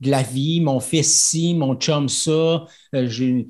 la, 0.10 0.24
vie, 0.24 0.62
mon 0.62 0.80
fils 0.80 1.24
ci, 1.30 1.54
mon 1.54 1.76
chum 1.76 2.10
ça. 2.10 2.66
J'ai 2.94 3.48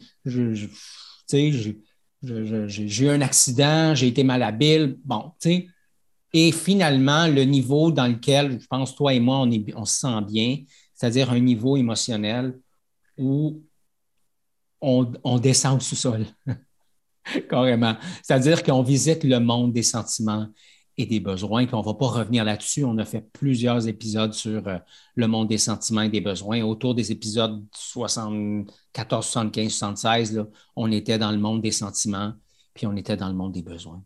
eu 2.99 3.09
un 3.09 3.21
accident, 3.21 3.95
j'ai 3.95 4.07
été 4.07 4.23
malhabile. 4.23 4.97
Bon, 5.03 5.31
tu 5.39 5.49
sais. 5.49 5.67
Et 6.33 6.51
finalement, 6.51 7.27
le 7.27 7.43
niveau 7.43 7.91
dans 7.91 8.07
lequel, 8.07 8.59
je 8.61 8.67
pense, 8.67 8.95
toi 8.95 9.13
et 9.13 9.19
moi, 9.19 9.39
on, 9.39 9.49
on 9.75 9.85
se 9.85 9.99
sent 9.99 10.21
bien, 10.27 10.59
c'est-à-dire 10.93 11.29
un 11.31 11.39
niveau 11.39 11.75
émotionnel 11.75 12.57
où 13.17 13.61
on, 14.81 15.39
descend 15.39 15.77
au 15.77 15.79
sous-sol, 15.79 16.25
carrément. 17.49 17.95
C'est-à-dire 18.23 18.63
qu'on 18.63 18.83
visite 18.83 19.23
le 19.23 19.39
monde 19.39 19.73
des 19.73 19.83
sentiments 19.83 20.47
et 20.97 21.05
des 21.05 21.19
besoins, 21.19 21.65
qu'on 21.65 21.79
ne 21.79 21.85
va 21.85 21.93
pas 21.93 22.07
revenir 22.07 22.43
là-dessus. 22.43 22.83
On 22.83 22.97
a 22.97 23.05
fait 23.05 23.21
plusieurs 23.31 23.87
épisodes 23.87 24.33
sur 24.33 24.67
euh, 24.67 24.77
le 25.15 25.27
monde 25.27 25.47
des 25.47 25.57
sentiments 25.57 26.01
et 26.01 26.09
des 26.09 26.21
besoins. 26.21 26.61
Autour 26.61 26.95
des 26.95 27.11
épisodes 27.11 27.63
74, 27.73 29.25
75, 29.25 29.71
76, 29.71 30.45
on 30.75 30.91
était 30.91 31.17
dans 31.17 31.31
le 31.31 31.37
monde 31.37 31.61
des 31.61 31.71
sentiments, 31.71 32.33
puis 32.73 32.87
on 32.87 32.95
était 32.95 33.17
dans 33.17 33.29
le 33.29 33.35
monde 33.35 33.53
des 33.53 33.63
besoins. 33.63 34.03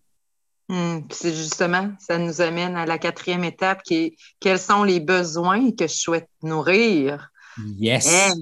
Hmm, 0.67 1.01
c'est 1.12 1.36
justement, 1.36 1.91
ça 1.99 2.17
nous 2.17 2.41
amène 2.41 2.75
à 2.75 2.88
la 2.88 2.97
quatrième 2.97 3.43
étape 3.43 3.84
qui 3.84 3.95
est 3.95 4.15
quels 4.39 4.60
sont 4.60 4.84
les 4.84 4.99
besoins 4.99 5.71
que 5.71 5.88
je 5.88 5.93
souhaite 5.93 6.30
nourrir? 6.41 7.30
Yes. 7.78 8.34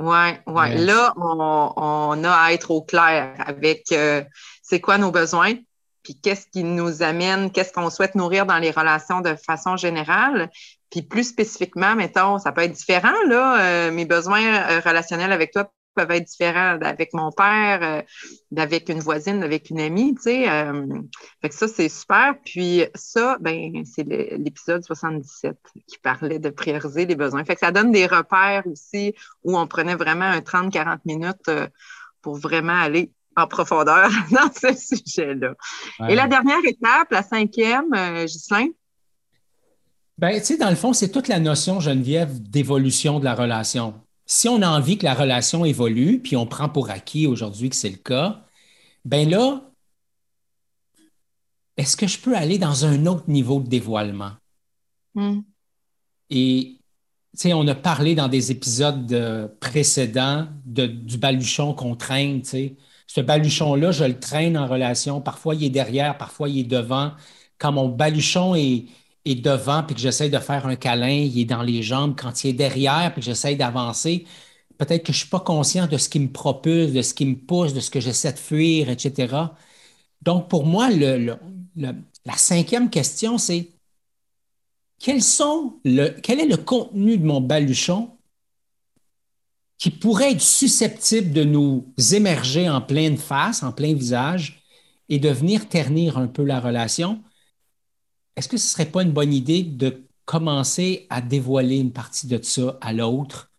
Oui, 0.00 0.30
ouais. 0.46 0.76
Là, 0.76 1.12
on, 1.16 2.24
a 2.24 2.32
à 2.32 2.52
être 2.52 2.70
au 2.70 2.82
clair 2.82 3.34
avec 3.38 3.84
euh, 3.92 4.22
c'est 4.62 4.80
quoi 4.80 4.96
nos 4.96 5.10
besoins, 5.10 5.54
puis 6.02 6.18
qu'est-ce 6.18 6.46
qui 6.46 6.64
nous 6.64 7.02
amène, 7.02 7.50
qu'est-ce 7.50 7.72
qu'on 7.72 7.90
souhaite 7.90 8.14
nourrir 8.14 8.46
dans 8.46 8.58
les 8.58 8.70
relations 8.70 9.20
de 9.20 9.34
façon 9.34 9.76
générale. 9.76 10.50
Puis 10.90 11.02
plus 11.02 11.24
spécifiquement, 11.24 11.94
mettons, 11.94 12.38
ça 12.38 12.50
peut 12.50 12.62
être 12.62 12.72
différent, 12.72 13.12
là, 13.28 13.60
euh, 13.60 13.90
mes 13.92 14.06
besoins 14.06 14.42
euh, 14.42 14.80
relationnels 14.80 15.32
avec 15.32 15.52
toi 15.52 15.70
peuvent 15.94 16.10
être 16.10 16.26
différents 16.26 16.76
d'avec 16.76 17.12
mon 17.12 17.32
père, 17.32 17.80
euh, 17.82 18.02
d'avec 18.50 18.88
une 18.88 19.00
voisine, 19.00 19.42
avec 19.42 19.70
une 19.70 19.80
amie, 19.80 20.14
tu 20.14 20.22
sais. 20.22 20.48
Euh, 20.48 20.86
fait 21.40 21.48
que 21.48 21.54
ça, 21.54 21.68
c'est 21.68 21.88
super. 21.88 22.34
Puis 22.44 22.84
ça, 22.94 23.36
ben, 23.40 23.84
c'est 23.84 24.04
l'épisode 24.04 24.84
77 24.84 25.56
qui 25.86 25.98
parlait 25.98 26.38
de 26.38 26.50
prioriser 26.50 27.06
les 27.06 27.16
besoins. 27.16 27.44
Fait 27.44 27.54
que 27.54 27.60
ça 27.60 27.72
donne 27.72 27.92
des 27.92 28.06
repères 28.06 28.62
aussi 28.66 29.14
où 29.44 29.58
on 29.58 29.66
prenait 29.66 29.96
vraiment 29.96 30.24
un 30.24 30.40
30-40 30.40 30.98
minutes 31.04 31.48
euh, 31.48 31.66
pour 32.22 32.36
vraiment 32.36 32.78
aller 32.78 33.12
en 33.36 33.46
profondeur 33.46 34.10
dans 34.30 34.50
ce 34.52 34.74
sujet-là. 34.74 35.54
Et 36.08 36.14
la 36.14 36.28
dernière 36.28 36.64
étape, 36.64 37.10
la 37.10 37.22
cinquième, 37.22 37.92
euh, 37.94 38.24
Ghislain? 38.24 38.68
Ben, 40.18 40.38
tu 40.38 40.44
sais, 40.44 40.56
dans 40.58 40.68
le 40.68 40.76
fond, 40.76 40.92
c'est 40.92 41.10
toute 41.10 41.28
la 41.28 41.40
notion, 41.40 41.80
Geneviève, 41.80 42.42
d'évolution 42.42 43.20
de 43.20 43.24
la 43.24 43.34
relation 43.34 43.94
si 44.30 44.48
on 44.48 44.62
a 44.62 44.68
envie 44.68 44.96
que 44.96 45.04
la 45.04 45.14
relation 45.14 45.64
évolue, 45.64 46.20
puis 46.20 46.36
on 46.36 46.46
prend 46.46 46.68
pour 46.68 46.90
acquis 46.90 47.26
aujourd'hui 47.26 47.68
que 47.68 47.74
c'est 47.74 47.90
le 47.90 47.96
cas, 47.96 48.44
ben 49.04 49.28
là, 49.28 49.72
est-ce 51.76 51.96
que 51.96 52.06
je 52.06 52.16
peux 52.20 52.36
aller 52.36 52.56
dans 52.56 52.84
un 52.84 53.06
autre 53.06 53.28
niveau 53.28 53.58
de 53.58 53.66
dévoilement? 53.66 54.30
Hmm. 55.16 55.40
Et 56.30 56.76
tu 57.32 57.40
sais, 57.40 57.52
on 57.54 57.66
a 57.66 57.74
parlé 57.74 58.14
dans 58.14 58.28
des 58.28 58.52
épisodes 58.52 59.52
précédents 59.58 60.46
du 60.64 61.18
baluchon 61.18 61.74
qu'on 61.74 61.96
traîne. 61.96 62.44
sais. 62.44 62.76
Ce 63.08 63.20
baluchon-là, 63.20 63.90
je 63.90 64.04
le 64.04 64.20
traîne 64.20 64.56
en 64.56 64.68
relation. 64.68 65.20
Parfois, 65.20 65.56
il 65.56 65.64
est 65.64 65.70
derrière, 65.70 66.16
parfois, 66.16 66.48
il 66.48 66.60
est 66.60 66.64
devant. 66.64 67.14
Quand 67.58 67.72
mon 67.72 67.88
baluchon 67.88 68.54
est, 68.54 68.86
devant 69.36 69.82
puis 69.82 69.94
que 69.94 70.00
j'essaie 70.00 70.30
de 70.30 70.38
faire 70.38 70.66
un 70.66 70.76
câlin, 70.76 71.08
il 71.08 71.38
est 71.38 71.44
dans 71.44 71.62
les 71.62 71.82
jambes. 71.82 72.14
Quand 72.18 72.44
il 72.44 72.50
est 72.50 72.52
derrière 72.54 73.12
puis 73.12 73.20
que 73.20 73.26
j'essaie 73.26 73.56
d'avancer, 73.56 74.26
peut-être 74.78 75.02
que 75.04 75.12
je 75.12 75.18
ne 75.18 75.20
suis 75.20 75.28
pas 75.28 75.40
conscient 75.40 75.86
de 75.86 75.96
ce 75.96 76.08
qui 76.08 76.20
me 76.20 76.30
propulse, 76.30 76.92
de 76.92 77.02
ce 77.02 77.14
qui 77.14 77.26
me 77.26 77.36
pousse, 77.36 77.74
de 77.74 77.80
ce 77.80 77.90
que 77.90 78.00
j'essaie 78.00 78.32
de 78.32 78.38
fuir, 78.38 78.88
etc. 78.90 79.34
Donc, 80.22 80.48
pour 80.48 80.66
moi, 80.66 80.88
la 80.90 82.36
cinquième 82.36 82.90
question, 82.90 83.38
c'est 83.38 83.70
le, 85.84 86.08
quel 86.20 86.40
est 86.40 86.46
le 86.46 86.56
contenu 86.56 87.18
de 87.18 87.24
mon 87.24 87.40
baluchon 87.40 88.10
qui 89.78 89.90
pourrait 89.90 90.32
être 90.32 90.42
susceptible 90.42 91.32
de 91.32 91.44
nous 91.44 91.94
émerger 92.12 92.68
en 92.68 92.82
pleine 92.82 93.16
face, 93.16 93.62
en 93.62 93.72
plein 93.72 93.94
visage, 93.94 94.62
et 95.08 95.18
de 95.18 95.30
venir 95.30 95.68
ternir 95.68 96.18
un 96.18 96.26
peu 96.26 96.44
la 96.44 96.60
relation? 96.60 97.22
Est-ce 98.36 98.48
que 98.48 98.56
ce 98.56 98.66
ne 98.66 98.70
serait 98.70 98.90
pas 98.90 99.02
une 99.02 99.12
bonne 99.12 99.32
idée 99.32 99.62
de 99.62 100.06
commencer 100.24 101.06
à 101.10 101.20
dévoiler 101.20 101.78
une 101.78 101.92
partie 101.92 102.26
de 102.26 102.40
ça 102.42 102.78
à 102.80 102.92
l'autre? 102.92 103.50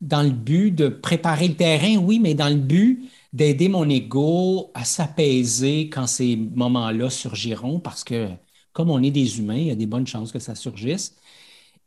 Dans 0.00 0.22
le 0.22 0.30
but 0.30 0.70
de 0.70 0.88
préparer 0.88 1.48
le 1.48 1.56
terrain, 1.56 1.96
oui, 1.96 2.20
mais 2.20 2.34
dans 2.34 2.48
le 2.48 2.54
but 2.56 3.10
d'aider 3.32 3.68
mon 3.68 3.88
ego 3.88 4.70
à 4.74 4.84
s'apaiser 4.84 5.88
quand 5.90 6.06
ces 6.06 6.36
moments-là 6.36 7.10
surgiront, 7.10 7.80
parce 7.80 8.04
que 8.04 8.28
comme 8.72 8.90
on 8.90 9.02
est 9.02 9.10
des 9.10 9.38
humains, 9.38 9.56
il 9.56 9.66
y 9.66 9.70
a 9.70 9.74
des 9.74 9.86
bonnes 9.86 10.06
chances 10.06 10.32
que 10.32 10.38
ça 10.38 10.54
surgisse. 10.54 11.16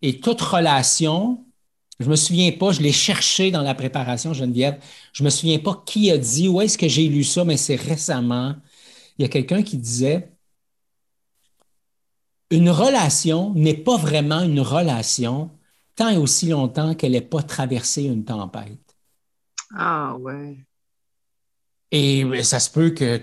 Et 0.02 0.20
toute 0.20 0.42
relation, 0.42 1.46
je 2.00 2.06
ne 2.06 2.12
me 2.12 2.16
souviens 2.16 2.52
pas, 2.52 2.72
je 2.72 2.82
l'ai 2.82 2.92
cherché 2.92 3.52
dans 3.52 3.62
la 3.62 3.76
préparation, 3.76 4.34
Geneviève, 4.34 4.80
je 5.14 5.24
ne 5.24 5.26
me 5.26 5.30
souviens 5.30 5.60
pas 5.60 5.84
qui 5.86 6.12
a 6.12 6.18
dit, 6.18 6.48
où 6.50 6.60
est-ce 6.62 6.78
que 6.78 6.88
j'ai 6.88 7.08
lu 7.08 7.24
ça, 7.24 7.46
mais 7.46 7.58
c'est 7.58 7.76
récemment. 7.76 8.56
Il 9.18 9.24
y 9.24 9.26
a 9.26 9.30
quelqu'un 9.30 9.64
qui 9.64 9.78
disait, 9.78 10.32
une 12.52 12.70
relation 12.70 13.54
n'est 13.56 13.78
pas 13.78 13.98
vraiment 13.98 14.42
une 14.42 14.60
relation 14.60 15.50
tant 15.96 16.10
et 16.10 16.18
aussi 16.18 16.48
longtemps 16.50 16.94
qu'elle 16.96 17.14
n'ait 17.14 17.22
pas 17.22 17.42
traversé 17.42 18.04
une 18.04 18.26
tempête. 18.26 18.98
Ah 19.74 20.16
ouais. 20.18 20.58
Et 21.92 22.44
ça 22.44 22.60
se 22.60 22.70
peut 22.70 22.92
que, 22.92 23.22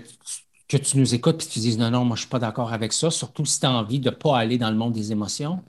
que 0.67 0.77
tu 0.77 0.97
nous 0.97 1.15
écoutes 1.15 1.43
et 1.43 1.47
tu 1.47 1.59
dises 1.59 1.77
non, 1.77 1.91
non, 1.91 2.05
moi 2.05 2.15
je 2.15 2.21
ne 2.21 2.25
suis 2.25 2.29
pas 2.29 2.39
d'accord 2.39 2.73
avec 2.73 2.93
ça, 2.93 3.09
surtout 3.11 3.45
si 3.45 3.59
tu 3.59 3.65
as 3.65 3.71
envie 3.71 3.99
de 3.99 4.09
ne 4.09 4.15
pas 4.15 4.37
aller 4.37 4.57
dans 4.57 4.69
le 4.69 4.77
monde 4.77 4.93
des 4.93 5.11
émotions. 5.11 5.63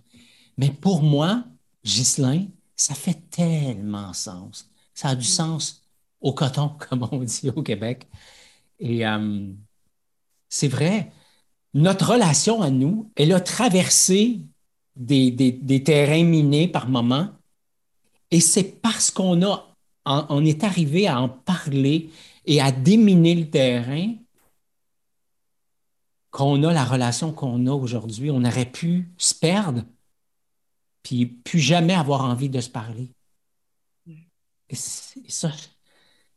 Mais 0.59 0.71
pour 0.71 1.03
moi, 1.03 1.45
Ghislain, 1.85 2.47
ça 2.77 2.95
fait 2.95 3.29
tellement 3.31 4.13
sens. 4.13 4.71
Ça 4.95 5.11
a 5.11 5.15
du 5.15 5.25
sens 5.25 5.87
au 6.21 6.33
coton, 6.35 6.71
comme 6.89 7.09
on 7.11 7.19
dit 7.21 7.51
au 7.55 7.63
Québec. 7.63 8.09
Et 8.79 9.07
euh, 9.07 9.53
c'est 10.49 10.69
vrai, 10.69 11.13
notre 11.75 12.13
relation 12.13 12.63
à 12.63 12.71
nous, 12.71 13.11
elle 13.17 13.33
a 13.33 13.41
traversé 13.41 14.41
des, 14.97 15.83
terrains 15.85 16.25
minés 16.25 16.69
par 16.69 16.89
moments. 16.89 17.29
Et 18.31 18.41
c'est 18.41 18.81
parce 18.81 19.11
qu'on 19.11 19.43
a, 19.43 19.75
on 20.05 20.45
est 20.45 20.65
arrivé 20.65 21.07
à 21.07 21.21
en 21.21 21.29
parler 21.29 22.11
et 22.47 22.61
à 22.61 22.73
déminer 22.73 23.35
le 23.35 23.51
terrain 23.51 24.15
qu'on 26.31 26.63
a 26.63 26.73
la 26.73 26.85
relation 26.85 27.33
qu'on 27.33 27.67
a 27.67 27.73
aujourd'hui. 27.73 28.31
On 28.31 28.45
aurait 28.45 28.71
pu 28.71 29.09
se 29.19 29.35
perdre, 29.35 29.85
puis 31.03 31.27
plus 31.27 31.59
jamais 31.59 31.95
avoir 31.95 32.25
envie 32.25 32.49
de 32.49 32.61
se 32.61 32.71
parler. 32.71 33.13
Et, 34.69 34.77
ça, 34.77 35.51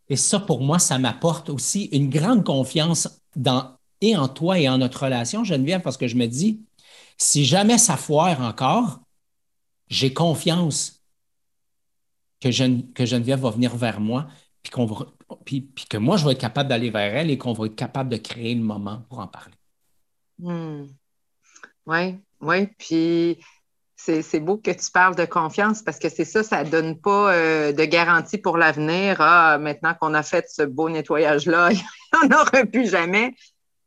et 0.10 0.16
ça, 0.16 0.40
pour 0.40 0.62
moi, 0.62 0.80
ça 0.80 0.98
m'apporte 0.98 1.50
aussi 1.50 1.86
une 1.86 2.10
grande 2.10 2.44
confiance 2.44 3.22
dans 3.36 3.76
en 4.16 4.28
toi 4.28 4.60
et 4.60 4.68
en 4.70 4.78
notre 4.78 5.04
relation, 5.04 5.44
Geneviève, 5.44 5.82
parce 5.82 5.98
que 5.98 6.08
je 6.08 6.16
me 6.16 6.28
dis, 6.28 6.62
si 7.18 7.46
jamais 7.46 7.78
ça 7.78 7.98
foire 7.98 8.42
encore, 8.42 9.00
j'ai 9.88 10.14
confiance 10.14 11.04
que, 12.42 12.52
Geneviève 12.52 13.40
va 13.40 13.52
venir 13.52 13.76
vers 13.76 14.00
moi, 14.00 14.28
puis, 15.46 15.70
que 15.90 15.98
moi, 15.98 16.18
je 16.18 16.26
vais 16.26 16.34
être 16.34 16.42
capable 16.42 16.70
d'aller 16.70 16.90
vers 16.90 17.16
elle 17.16 17.30
et 17.30 17.38
qu'on 17.38 17.54
va 17.54 17.66
être 17.66 17.76
capable 17.76 18.10
de 18.10 18.18
créer 18.18 18.56
le 18.56 18.62
moment 18.62 19.04
pour 19.10 19.20
en 19.20 19.28
parler. 19.28 19.54
Oui, 20.40 20.54
hmm. 20.54 22.20
oui. 22.42 22.68
Puis 22.78 23.40
c'est 23.96 24.40
beau 24.40 24.58
que 24.58 24.72
tu 24.72 24.92
parles 24.92 25.16
de 25.16 25.26
confiance 25.26 25.82
parce 25.82 25.98
que 25.98 26.10
c'est 26.10 26.26
ça, 26.26 26.44
ça 26.44 26.64
ne 26.64 26.70
donne 26.70 27.00
pas 27.00 27.34
euh, 27.34 27.72
de 27.72 27.86
garantie 27.86 28.38
pour 28.38 28.58
l'avenir. 28.58 29.18
Ah, 29.20 29.58
maintenant 29.58 29.94
qu'on 30.00 30.14
a 30.14 30.24
fait 30.24 30.46
ce 30.50 30.64
beau 30.64 30.90
nettoyage-là, 30.90 31.72
il 31.72 31.78
n'y 31.78 32.36
en 32.36 32.42
aura 32.42 32.66
plus 32.66 32.90
jamais. 32.90 33.34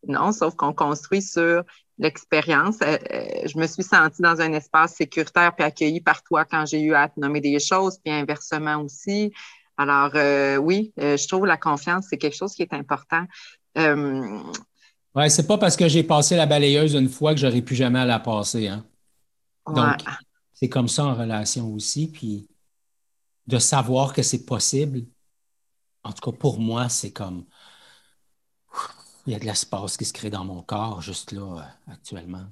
Non, 0.07 0.33
sauf 0.33 0.55
qu'on 0.55 0.73
construit 0.73 1.23
sur 1.23 1.65
l'expérience. 1.99 2.77
Euh, 2.83 2.99
euh, 3.13 3.47
je 3.47 3.59
me 3.59 3.67
suis 3.67 3.83
sentie 3.83 4.23
dans 4.23 4.41
un 4.41 4.53
espace 4.53 4.95
sécuritaire 4.95 5.55
puis 5.55 5.65
accueillie 5.65 6.01
par 6.01 6.23
toi 6.23 6.45
quand 6.45 6.67
j'ai 6.67 6.81
eu 6.81 6.95
à 6.95 7.09
te 7.09 7.19
nommer 7.19 7.41
des 7.41 7.59
choses, 7.59 7.99
puis 8.03 8.13
inversement 8.13 8.77
aussi. 8.83 9.33
Alors, 9.77 10.11
euh, 10.15 10.57
oui, 10.57 10.93
je 10.97 11.29
trouve 11.29 11.47
la 11.47 11.59
confiance, 11.59 12.07
c'est 12.09 12.17
quelque 12.17 12.37
chose 12.37 12.55
qui 12.55 12.63
est 12.63 12.73
important. 12.73 13.25
oui, 13.77 15.31
c'est 15.31 15.47
pas 15.47 15.59
parce 15.59 15.77
que 15.77 15.89
j'ai 15.89 16.03
passé 16.03 16.37
la 16.37 16.47
balayeuse 16.47 16.95
une 16.95 17.09
fois 17.09 17.35
que 17.35 17.41
j'aurais 17.41 17.63
plus 17.63 17.77
jamais 17.77 17.99
à 17.99 18.07
la 18.07 18.19
passer. 18.19 18.69
Hein? 18.69 18.85
Donc, 19.67 19.97
c'est 20.55 20.69
comme 20.69 20.89
ça 20.89 21.05
en 21.05 21.15
relation 21.15 21.73
aussi. 21.75 22.11
Puis 22.11 22.49
de 23.47 23.59
savoir 23.59 24.13
que 24.15 24.23
c'est 24.23 24.47
possible 24.47 25.03
en 26.07 26.13
tout 26.13 26.31
cas 26.31 26.37
pour 26.37 26.61
moi, 26.61 26.89
c'est 26.89 27.11
comme 27.11 27.45
il 29.27 29.33
y 29.33 29.37
a 29.37 29.39
de 29.39 29.45
l'espace 29.45 29.97
qui 29.97 30.05
se 30.05 30.13
crée 30.13 30.31
dans 30.31 30.45
mon 30.45 30.63
corps 30.63 31.03
juste 31.03 31.33
là 31.33 31.59
euh, 31.59 31.93
actuellement. 31.93 32.45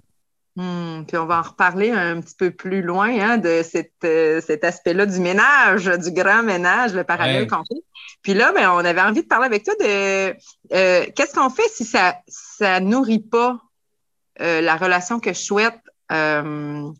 Hmm, 0.56 1.02
puis 1.06 1.16
on 1.16 1.26
va 1.26 1.40
en 1.40 1.42
reparler 1.42 1.90
un 1.90 2.20
petit 2.20 2.34
peu 2.36 2.52
plus 2.52 2.82
loin 2.82 3.08
hein, 3.08 3.38
de 3.38 3.62
euh, 4.04 4.40
cet 4.40 4.64
aspect-là 4.64 5.06
du 5.06 5.18
ménage, 5.18 5.86
du 5.86 6.12
grand 6.12 6.44
ménage, 6.44 6.94
le 6.94 7.02
parallèle 7.02 7.48
qu'on 7.48 7.64
fait. 7.64 7.82
Puis 8.22 8.34
là, 8.34 8.52
ben, 8.52 8.70
on 8.70 8.84
avait 8.84 9.00
envie 9.00 9.22
de 9.22 9.26
parler 9.26 9.46
avec 9.46 9.64
toi 9.64 9.74
de 9.80 10.36
euh, 10.72 11.06
qu'est-ce 11.16 11.34
qu'on 11.34 11.50
fait 11.50 11.68
si 11.68 11.84
ça 11.84 12.80
ne 12.80 12.86
nourrit 12.86 13.20
pas 13.20 13.58
la 14.38 14.76
relation 14.76 15.20
que 15.20 15.32
je 15.32 15.38
souhaite. 15.40 15.78
je 16.10 16.92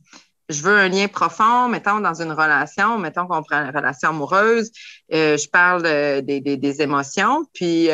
veux 0.63 0.77
un 0.77 0.89
lien 0.89 1.07
profond, 1.07 1.69
mettons, 1.69 2.01
dans 2.01 2.23
une 2.23 2.33
relation, 2.33 2.99
mettons 2.99 3.27
qu'on 3.27 3.43
prend 3.43 3.65
une 3.65 3.77
relation 3.77 4.11
amoureuse, 4.11 4.71
je 5.11 5.49
parle 5.49 5.83
des, 6.23 6.41
des, 6.41 6.83
émotions, 6.83 7.45
puis 7.53 7.89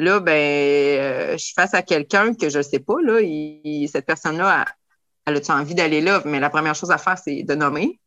Là, 0.00 0.18
ben, 0.18 0.32
euh, 0.32 1.32
je 1.32 1.44
suis 1.44 1.52
face 1.52 1.74
à 1.74 1.82
quelqu'un 1.82 2.32
que 2.32 2.48
je 2.48 2.56
ne 2.56 2.62
sais 2.62 2.78
pas, 2.78 2.94
là, 3.02 3.20
cette 3.86 4.06
personne-là, 4.06 4.64
elle, 5.26 5.36
a-tu 5.36 5.50
envie 5.50 5.74
d'aller 5.74 6.00
là? 6.00 6.22
Mais 6.24 6.40
la 6.40 6.48
première 6.48 6.74
chose 6.74 6.90
à 6.90 6.96
faire, 6.96 7.18
c'est 7.18 7.42
de 7.42 7.54
nommer. 7.54 8.00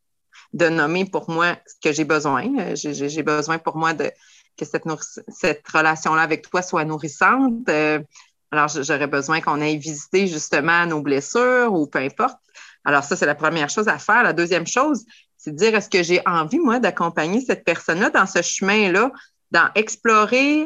De 0.53 0.69
nommer 0.69 1.06
pour 1.06 1.29
moi 1.29 1.56
ce 1.67 1.75
que 1.88 1.93
j'ai 1.93 2.03
besoin. 2.03 2.47
Euh, 2.58 2.75
j'ai 2.75 3.21
besoin 3.21 3.60
pour 3.60 3.77
moi 3.77 3.93
de 3.93 4.12
que 4.58 4.65
cette, 4.65 4.86
cette 5.27 5.67
relation-là 5.67 6.23
avec 6.23 6.49
toi 6.49 6.63
soit 6.63 6.84
nourrissante. 6.84 7.69
Euh, 7.69 7.99
alors, 8.49 8.69
j'aurais 8.69 9.06
besoin 9.06 9.39
qu'on 9.39 9.62
aille 9.62 9.77
visiter 9.77 10.25
justement 10.25 10.88
nos 10.88 11.01
blessures 11.01 11.71
ou 11.73 11.86
peu 11.86 11.99
importe. 11.99 12.39
Alors, 12.86 13.03
ça, 13.03 13.15
c'est 13.15 13.27
la 13.27 13.36
première 13.36 13.69
chose 13.69 13.88
à 13.88 13.99
faire. 13.99 14.23
La 14.23 14.34
deuxième 14.34 14.65
chose, 14.65 15.06
c'est 15.38 15.51
de 15.51 15.58
dire 15.58 15.75
est-ce 15.75 15.91
que 15.91 16.01
j'ai 16.01 16.23
envie, 16.25 16.58
moi, 16.58 16.79
d'accompagner 16.79 17.39
cette 17.39 17.63
personne-là 17.63 18.10
dans 18.10 18.25
ce 18.25 18.41
chemin-là, 18.41 19.12
dans 19.51 19.69
explorer 19.75 20.65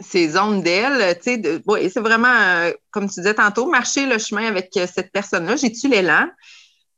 ces 0.00 0.30
zones 0.30 0.62
d'elle, 0.62 1.18
tu 1.18 1.42
sais, 1.42 1.62
c'est 1.90 2.00
vraiment, 2.00 2.28
euh, 2.28 2.72
comme 2.90 3.08
tu 3.08 3.20
disais 3.20 3.34
tantôt, 3.34 3.66
marcher 3.66 4.06
le 4.06 4.18
chemin 4.18 4.46
avec 4.46 4.70
euh, 4.76 4.86
cette 4.92 5.10
personne-là. 5.12 5.56
J'ai-tu 5.56 5.88
l'élan? 5.88 6.28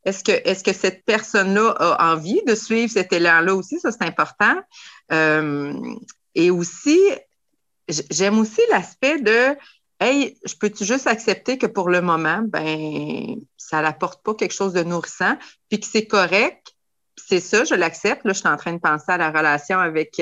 Est-ce 0.05 0.23
que, 0.23 0.31
est 0.31 0.63
que 0.63 0.73
cette 0.73 1.03
personne-là 1.05 1.69
a 1.79 2.13
envie 2.13 2.41
de 2.45 2.55
suivre 2.55 2.91
cet 2.91 3.13
élan-là 3.13 3.55
aussi? 3.55 3.79
Ça, 3.79 3.91
c'est 3.91 4.03
important. 4.03 4.55
Euh, 5.11 5.73
et 6.35 6.51
aussi, 6.51 6.99
j'aime 7.87 8.39
aussi 8.39 8.61
l'aspect 8.69 9.19
de 9.19 9.55
Hey, 9.99 10.37
je 10.43 10.55
peux-tu 10.55 10.83
juste 10.83 11.07
accepter 11.07 11.57
que 11.57 11.67
pour 11.67 11.89
le 11.89 12.01
moment, 12.01 12.41
ben, 12.43 13.35
ça 13.55 13.81
n'apporte 13.81 14.21
pas 14.21 14.33
quelque 14.33 14.53
chose 14.53 14.73
de 14.73 14.83
nourrissant, 14.83 15.37
puis 15.69 15.79
que 15.79 15.85
c'est 15.85 16.07
correct, 16.07 16.73
c'est 17.15 17.39
ça, 17.39 17.63
je 17.63 17.73
l'accepte. 17.73 18.25
Là, 18.25 18.33
je 18.33 18.39
suis 18.39 18.49
en 18.49 18.57
train 18.57 18.73
de 18.73 18.79
penser 18.79 19.13
à 19.13 19.17
la 19.17 19.29
relation 19.29 19.79
avec, 19.79 20.19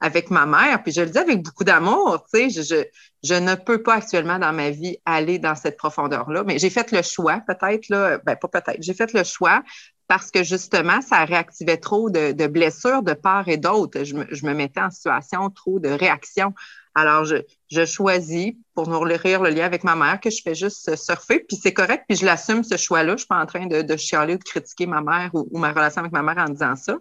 avec 0.00 0.30
ma 0.30 0.46
mère, 0.46 0.82
puis 0.82 0.92
je 0.92 1.02
le 1.02 1.10
dis 1.10 1.18
avec 1.18 1.42
beaucoup 1.42 1.64
d'amour, 1.64 2.24
tu 2.32 2.50
sais, 2.50 2.62
je, 2.62 2.84
je, 3.22 3.34
ne 3.34 3.54
peux 3.54 3.82
pas 3.82 3.94
actuellement 3.94 4.38
dans 4.38 4.52
ma 4.52 4.70
vie 4.70 4.96
aller 5.04 5.38
dans 5.38 5.54
cette 5.54 5.76
profondeur-là, 5.76 6.42
mais 6.44 6.58
j'ai 6.58 6.70
fait 6.70 6.90
le 6.92 7.02
choix, 7.02 7.42
peut-être, 7.46 7.88
là, 7.90 8.18
ben 8.24 8.34
pas 8.36 8.48
peut-être, 8.48 8.78
j'ai 8.80 8.94
fait 8.94 9.12
le 9.12 9.24
choix 9.24 9.62
parce 10.10 10.32
que 10.32 10.42
justement, 10.42 11.00
ça 11.02 11.24
réactivait 11.24 11.76
trop 11.76 12.10
de, 12.10 12.32
de 12.32 12.46
blessures 12.48 13.04
de 13.04 13.12
part 13.12 13.46
et 13.46 13.58
d'autre. 13.58 14.02
Je 14.02 14.16
je 14.32 14.44
me, 14.44 14.54
mettais 14.54 14.80
en 14.80 14.90
situation 14.90 15.50
trop 15.50 15.78
de 15.78 15.88
réaction. 15.88 16.52
Alors, 16.96 17.24
je, 17.24 17.36
je 17.70 17.84
choisis 17.84 18.54
pour 18.74 18.88
nourrir 18.88 19.40
le 19.40 19.50
lien 19.50 19.64
avec 19.64 19.84
ma 19.84 19.94
mère 19.94 20.18
que 20.18 20.28
je 20.30 20.42
fais 20.42 20.56
juste 20.56 20.96
surfer, 20.96 21.44
puis 21.46 21.56
c'est 21.56 21.72
correct, 21.72 22.06
puis 22.08 22.16
je 22.16 22.26
l'assume 22.26 22.64
ce 22.64 22.76
choix-là. 22.76 23.12
Je 23.12 23.18
suis 23.18 23.28
pas 23.28 23.40
en 23.40 23.46
train 23.46 23.66
de, 23.66 23.82
de 23.82 23.96
chialer 23.96 24.34
ou 24.34 24.38
de 24.38 24.42
critiquer 24.42 24.86
ma 24.86 25.00
mère 25.00 25.30
ou 25.32 25.56
ma 25.56 25.70
relation 25.70 26.00
avec 26.00 26.10
ma 26.10 26.22
mère 26.24 26.38
en 26.38 26.48
disant 26.48 26.74
ça. 26.74 26.96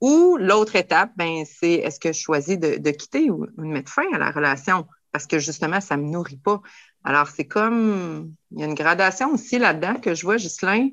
Ou 0.00 0.36
l'autre 0.38 0.76
étape, 0.76 1.12
ben, 1.16 1.44
c'est 1.44 1.74
est-ce 1.74 2.00
que 2.00 2.12
je 2.12 2.20
choisis 2.20 2.58
de, 2.58 2.90
quitter 2.90 3.30
ou, 3.30 3.46
de 3.46 3.62
mettre 3.62 3.92
fin 3.92 4.10
à 4.12 4.18
la 4.18 4.30
relation? 4.30 4.86
Parce 5.12 5.26
que 5.26 5.38
justement, 5.38 5.80
ça 5.80 5.96
ne 5.96 6.02
me 6.02 6.08
nourrit 6.08 6.38
pas. 6.38 6.60
Alors, 7.04 7.28
c'est 7.28 7.46
comme, 7.46 8.32
il 8.52 8.60
y 8.60 8.62
a 8.62 8.66
une 8.66 8.74
gradation 8.74 9.32
aussi 9.32 9.58
là-dedans 9.58 9.94
que 9.96 10.14
je 10.14 10.22
vois, 10.22 10.36
Ghislain. 10.36 10.88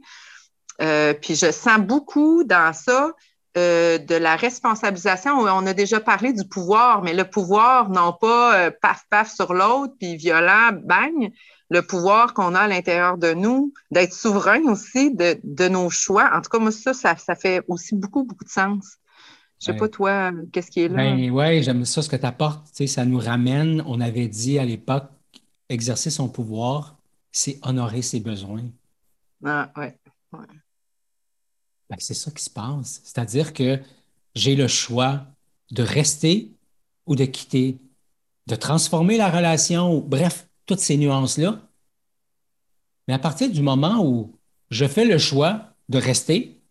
Euh, 0.81 1.13
puis 1.13 1.35
je 1.35 1.51
sens 1.51 1.79
beaucoup 1.79 2.43
dans 2.43 2.73
ça 2.73 3.13
euh, 3.57 3.97
de 3.97 4.13
la 4.13 4.35
responsabilisation. 4.35 5.31
On 5.31 5.65
a 5.65 5.73
déjà 5.73 5.99
parlé 5.99 6.31
du 6.31 6.47
pouvoir, 6.47 7.01
mais 7.01 7.13
le 7.13 7.23
pouvoir, 7.23 7.89
non 7.89 8.13
pas 8.13 8.55
euh, 8.59 8.71
paf, 8.81 9.05
paf 9.09 9.33
sur 9.33 9.53
l'autre, 9.53 9.93
puis 9.99 10.15
violent, 10.15 10.71
bang, 10.83 11.31
le 11.69 11.81
pouvoir 11.81 12.35
qu'on 12.35 12.53
a 12.53 12.59
à 12.59 12.67
l'intérieur 12.67 13.17
de 13.17 13.33
nous, 13.33 13.73
d'être 13.89 14.13
souverain 14.13 14.61
aussi 14.65 15.15
de, 15.15 15.39
de, 15.43 15.67
nos 15.67 15.89
choix. 15.89 16.29
En 16.35 16.41
tout 16.41 16.49
cas, 16.49 16.59
moi, 16.59 16.71
ça, 16.71 16.93
ça, 16.93 17.35
fait 17.35 17.63
aussi 17.67 17.95
beaucoup, 17.95 18.23
beaucoup 18.25 18.43
de 18.43 18.49
sens. 18.49 18.97
Je 19.59 19.71
ne 19.71 19.73
sais 19.73 19.79
pas, 19.79 19.89
toi, 19.89 20.31
qu'est-ce 20.53 20.69
qui 20.69 20.81
est 20.81 20.87
là? 20.89 20.97
Ben, 20.97 21.31
oui, 21.31 21.63
j'aime 21.63 21.83
ça, 21.83 22.03
ce 22.03 22.09
que 22.09 22.15
tu 22.15 22.25
apportes. 22.25 22.67
Tu 22.67 22.71
sais, 22.75 22.87
ça 22.87 23.05
nous 23.05 23.17
ramène, 23.19 23.83
on 23.87 23.99
avait 23.99 24.27
dit 24.27 24.59
à 24.59 24.65
l'époque, 24.65 25.09
exercer 25.67 26.11
son 26.11 26.29
pouvoir, 26.29 26.95
c'est 27.31 27.57
honorer 27.63 28.03
ses 28.03 28.19
besoins. 28.19 28.65
Ah, 29.43 29.71
ouais. 29.77 29.97
Ben, 31.89 31.97
c'est 32.00 32.13
ça 32.13 32.32
qui 32.32 32.43
se 32.43 32.50
passe. 32.50 33.02
C'est-à-dire 33.04 33.54
que 33.54 33.80
j'ai 34.36 34.56
le 34.56 34.67
choix 34.67 35.26
de 35.71 35.84
rester 35.84 36.52
ou 37.06 37.15
de 37.15 37.26
quitter, 37.26 37.78
de 38.47 38.56
transformer 38.56 39.17
la 39.17 39.30
relation, 39.30 40.00
bref, 40.00 40.47
toutes 40.65 40.80
ces 40.80 40.97
nuances-là. 40.97 41.62
Mais 43.08 43.13
à 43.13 43.19
partir 43.19 43.50
du 43.50 43.62
moment 43.62 44.06
où 44.06 44.36
je 44.69 44.86
fais 44.86 45.06
le 45.06 45.17
choix 45.17 45.73
de 45.89 45.97
rester 45.97 46.62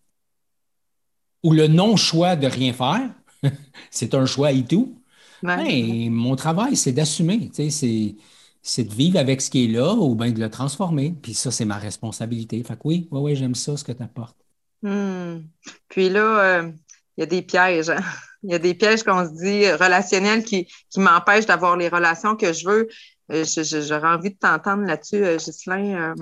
ou 1.43 1.53
le 1.53 1.67
non-choix 1.69 2.37
de 2.37 2.47
rien 2.47 2.73
faire, 2.73 3.11
c'est 3.91 4.15
un 4.15 4.27
choix 4.27 4.53
et 4.53 4.65
tout, 4.65 5.01
ben, 5.43 6.11
mon 6.11 6.37
travail, 6.37 6.77
c'est 6.77 6.93
d'assumer, 6.93 7.51
c'est 7.55 8.85
de 8.85 8.95
vivre 8.95 9.19
avec 9.19 9.41
ce 9.41 9.51
qui 9.51 9.65
est 9.65 9.69
là 9.69 9.95
ou 9.95 10.15
bien 10.15 10.33
de 10.33 10.41
le 10.41 10.51
transformer. 10.51 11.13
Puis 11.23 11.35
ça, 11.35 11.51
c'est 11.51 11.65
ma 11.65 11.79
responsabilité. 11.79 12.63
Fait 12.65 12.75
que 12.75 12.81
oui, 12.85 13.09
oui, 13.11 13.21
oui, 13.21 13.37
j'aime 13.37 13.55
ça, 13.55 13.77
ce 13.77 13.85
que 13.85 13.93
tu 13.93 14.03
apportes. 14.03 14.46
Hmm. 14.87 15.42
Puis 15.88 16.09
là, 16.09 16.40
euh, 16.40 16.70
il 17.16 17.20
y 17.20 17.22
a 17.25 17.27
des 17.27 17.42
pièges. 17.42 17.90
Hein. 17.90 18.01
Il 18.42 18.53
y 18.53 18.55
a 18.55 18.59
des 18.59 18.75
pièges 18.75 19.03
qu'on 19.03 19.25
se 19.25 19.42
dit 19.42 19.70
relationnels 19.72 20.44
qui, 20.44 20.68
qui 20.90 21.01
m'empêchent 21.01 21.46
d'avoir 21.46 21.77
les 21.77 21.88
relations 21.88 22.37
que 22.37 22.53
je 22.53 22.68
veux. 22.68 22.88
Euh, 23.33 23.44
j'aurais 23.44 24.09
envie 24.09 24.31
de 24.31 24.37
t'entendre 24.37 24.85
là-dessus, 24.85 25.25
euh, 25.25 25.37
Ghislain. 25.37 25.94
Euh. 25.94 26.14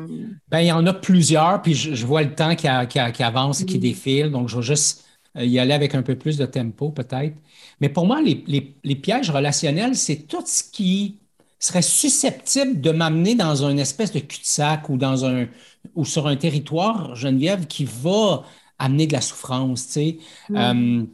Ben, 0.49 0.61
il 0.61 0.69
y 0.69 0.73
en 0.73 0.87
a 0.87 0.95
plusieurs, 0.95 1.61
puis 1.61 1.75
je, 1.75 2.07
vois 2.07 2.23
le 2.23 2.35
temps 2.35 2.55
qui, 2.57 2.67
avance 2.67 3.61
et 3.61 3.67
qui 3.67 3.77
mm. 3.77 3.81
défile, 3.81 4.31
donc 4.31 4.49
je 4.49 4.57
vais 4.57 4.63
juste 4.63 5.05
y 5.37 5.59
aller 5.59 5.75
avec 5.75 5.95
un 5.95 6.03
peu 6.03 6.15
plus 6.15 6.39
de 6.39 6.47
tempo 6.47 6.91
peut-être. 6.91 7.35
Mais 7.81 7.89
pour 7.89 8.07
moi, 8.07 8.21
les, 8.23 8.95
pièges 8.95 9.31
relationnels, 9.31 9.97
c'est 9.97 10.29
tout 10.29 10.45
ce 10.47 10.63
qui 10.63 11.19
serait 11.65 11.83
susceptible 11.83 12.81
de 12.81 12.91
m'amener 12.91 13.35
dans 13.35 13.65
une 13.65 13.79
espèce 13.79 14.13
de 14.13 14.19
cul-de-sac 14.21 14.89
ou, 14.89 14.97
dans 14.97 15.25
un, 15.25 15.47
ou 15.95 16.05
sur 16.05 16.27
un 16.27 16.37
territoire, 16.37 17.15
Geneviève, 17.15 17.67
qui 17.67 17.85
va 17.85 18.45
amener 18.79 19.07
de 19.07 19.13
la 19.13 19.21
souffrance. 19.21 19.87
Tu 19.87 19.93
sais. 19.93 20.19
Mm. 20.51 21.05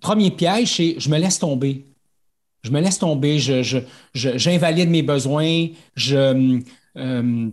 premier 0.00 0.30
piège, 0.30 0.76
c'est 0.76 0.96
je 0.98 1.08
me 1.08 1.18
laisse 1.18 1.38
tomber. 1.38 1.86
Je 2.62 2.70
me 2.70 2.80
laisse 2.80 2.98
tomber, 2.98 3.38
j'invalide 4.14 4.88
mes 4.88 5.02
besoins, 5.02 5.66
je, 5.96 6.62
euh, 6.96 7.50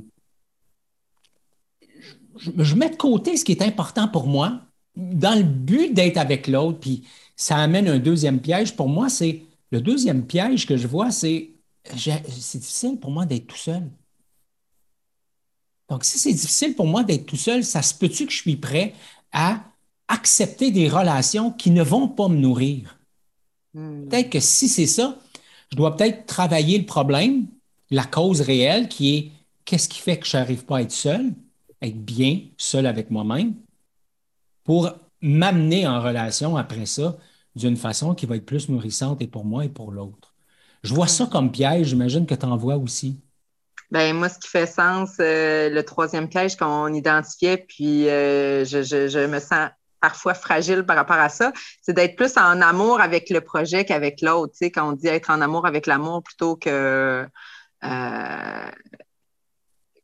je, 2.38 2.76
mets 2.76 2.90
de 2.90 2.96
côté 2.96 3.36
ce 3.36 3.44
qui 3.44 3.52
est 3.52 3.62
important 3.62 4.08
pour 4.08 4.26
moi 4.26 4.62
dans 4.96 5.38
le 5.38 5.44
but 5.44 5.94
d'être 5.94 6.16
avec 6.16 6.48
l'autre. 6.48 6.80
Puis 6.80 7.04
ça 7.36 7.58
amène 7.58 7.90
un 7.90 8.00
deuxième 8.00 8.40
piège. 8.40 8.74
Pour 8.74 8.88
moi, 8.88 9.10
c'est 9.10 9.44
le 9.72 9.82
deuxième 9.82 10.26
piège 10.26 10.66
que 10.66 10.78
je 10.78 10.88
vois, 10.88 11.12
c'est 11.12 11.51
c'est 11.84 12.60
difficile 12.60 13.00
pour 13.00 13.12
moi 13.12 13.26
d'être 13.26 13.48
tout 13.48 13.58
seul. 13.58 13.90
Donc, 15.90 16.06
si 16.06 16.18
c'est 16.18 16.34
difficile 16.34 16.76
pour 16.76 16.88
moi 16.88 17.04
d'être 17.04 17.26
tout 17.26 17.36
seul, 17.36 17.64
ça 17.64 17.82
se 17.82 17.94
peut-tu 17.94 18.26
que 18.26 18.32
je 18.32 18.38
suis 18.38 18.56
prêt 18.56 18.94
à 19.32 19.64
accepter 20.08 20.72
des 20.72 20.88
relations 20.88 21.52
qui 21.52 21.72
ne 21.72 21.84
vont 21.84 22.08
pas 22.08 22.28
me 22.28 22.38
nourrir? 22.38 22.98
Hmm. 23.74 24.08
Peut-être 24.08 24.30
que 24.30 24.40
si 24.40 24.70
c'est 24.70 24.88
ça, 24.88 25.18
je 25.72 25.78
dois 25.78 25.96
peut-être 25.96 26.26
travailler 26.26 26.78
le 26.78 26.86
problème, 26.86 27.48
la 27.90 28.06
cause 28.06 28.42
réelle 28.42 28.88
qui 28.88 29.16
est 29.16 29.32
qu'est-ce 29.66 29.90
qui 29.90 30.00
fait 30.00 30.18
que 30.20 30.28
je 30.28 30.38
n'arrive 30.38 30.66
pas 30.66 30.78
à 30.78 30.82
être 30.82 30.92
seul, 30.92 31.34
être 31.82 32.00
bien 32.00 32.42
seul 32.58 32.86
avec 32.86 33.10
moi-même, 33.12 33.56
pour 34.64 34.92
m'amener 35.22 35.88
en 35.88 36.02
relation 36.02 36.58
après 36.58 36.86
ça 36.86 37.18
d'une 37.56 37.78
façon 37.78 38.16
qui 38.16 38.26
va 38.26 38.38
être 38.38 38.46
plus 38.46 38.70
nourrissante 38.70 39.22
et 39.22 39.28
pour 39.28 39.46
moi 39.46 39.66
et 39.66 39.70
pour 39.70 39.92
l'autre. 39.92 40.31
Je 40.84 40.94
vois 40.94 41.08
ça 41.08 41.28
comme 41.32 41.52
piège, 41.52 41.88
j'imagine 41.88 42.26
que 42.26 42.36
tu 42.36 42.46
en 42.46 42.58
vois 42.58 42.76
aussi. 42.76 43.20
Ben 43.92 44.16
moi, 44.16 44.30
ce 44.30 44.40
qui 44.40 44.48
fait 44.48 44.66
sens, 44.66 45.18
euh, 45.20 45.70
le 45.70 45.84
troisième 45.84 46.30
piège 46.30 46.56
qu'on 46.56 46.94
identifiait, 46.94 47.58
puis 47.58 48.08
euh, 48.08 48.64
je, 48.64 49.28
me 49.28 49.40
sens 49.40 49.70
parfois 50.00 50.34
fragile 50.34 50.84
par 50.84 50.96
rapport 50.96 51.18
à 51.18 51.28
ça, 51.28 51.52
c'est 51.82 51.94
d'être 51.94 52.16
plus 52.16 52.38
en 52.38 52.62
amour 52.62 53.02
avec 53.02 53.30
le 53.30 53.42
projet 53.42 53.84
qu'avec 53.84 54.22
l'autre. 54.22 54.54
Tu 54.54 54.60
sais, 54.60 54.72
quand 54.72 54.90
on 54.90 54.94
dit 54.94 55.08
être 55.08 55.30
en 55.30 55.42
amour 55.42 55.66
avec 55.66 55.88
l'amour 55.88 56.24
plutôt 56.24 56.56
que, 56.56 57.28
euh, 57.84 58.72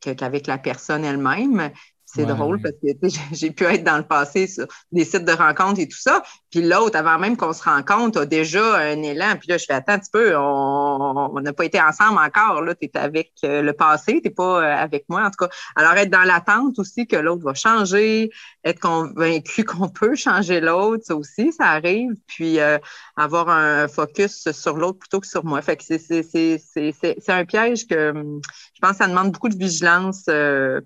qu'avec 0.02 0.48
la 0.48 0.58
personne 0.58 1.06
elle-même, 1.06 1.72
C'est 2.10 2.26
drôle 2.26 2.62
parce 2.62 2.76
que 2.76 3.08
j'ai 3.34 3.51
pu 3.51 3.66
être 3.66 3.84
dans 3.84 3.97
le 3.97 4.03
passé 4.03 4.47
sur 4.47 4.66
des 4.93 5.03
sites 5.03 5.26
de 5.26 5.34
rencontres 5.34 5.82
et 5.82 5.89
tout 5.89 5.97
ça. 5.97 6.24
Puis 6.49 6.62
l'autre, 6.62 6.97
avant 6.97 7.20
même 7.20 7.36
qu'on 7.36 7.51
se 7.51 7.62
rencontre, 7.64 8.22
a 8.22 8.26
déjà 8.26 8.78
un 8.78 9.03
élan. 9.03 9.36
Puis 9.38 9.49
là, 9.49 9.58
je 9.58 9.66
fais 9.66 9.74
attends 9.74 9.93
un 9.93 9.99
petit 9.99 10.12
peu, 10.12 10.34
on 10.38 11.39
n'a 11.41 11.51
pas 11.51 11.66
été 11.66 11.82
ensemble 11.82 12.18
encore. 12.20 12.64
Tu 12.80 12.88
es 12.88 12.97
avec 12.97 13.34
euh, 13.43 13.62
le 13.62 13.74
passé, 13.74 14.22
tu 14.22 14.30
n'es 14.30 14.34
pas 14.34 14.62
euh, 14.62 14.84
avec 14.84 15.03
moi. 15.10 15.24
En 15.24 15.30
tout 15.30 15.45
cas, 15.45 15.49
alors 15.76 15.93
être 15.95 16.10
dans 16.10 16.24
l'attente 16.24 16.80
aussi 16.80 17.08
que 17.08 17.18
l'autre 17.18 17.43
va 17.43 17.53
changer, 17.53 18.32
être 18.64 18.80
convaincu 18.80 19.64
qu'on 19.66 19.89
peut 19.89 20.16
changer 20.16 20.62
l'autre, 20.62 21.03
ça 21.05 21.16
aussi, 21.16 21.51
ça 21.51 21.66
arrive. 21.66 22.12
Puis 22.26 22.62
euh, 22.62 22.78
avoir 23.18 23.49
un 23.49 23.89
focus 23.89 24.49
sur 24.51 24.78
l'autre 24.78 24.99
plutôt 24.99 25.20
que 25.20 25.28
sur 25.28 25.43
moi. 25.43 25.62
Fait 25.62 25.76
que 25.76 25.84
c'est 25.84 27.30
un 27.30 27.45
piège 27.45 27.86
que 27.86 28.12
hum, 28.12 28.41
je 28.78 28.82
pense 28.82 28.92
que 28.92 28.98
ça 28.98 29.08
demande 29.08 29.32
beaucoup 29.32 29.50
de 29.50 29.58
vigilance 29.58 30.26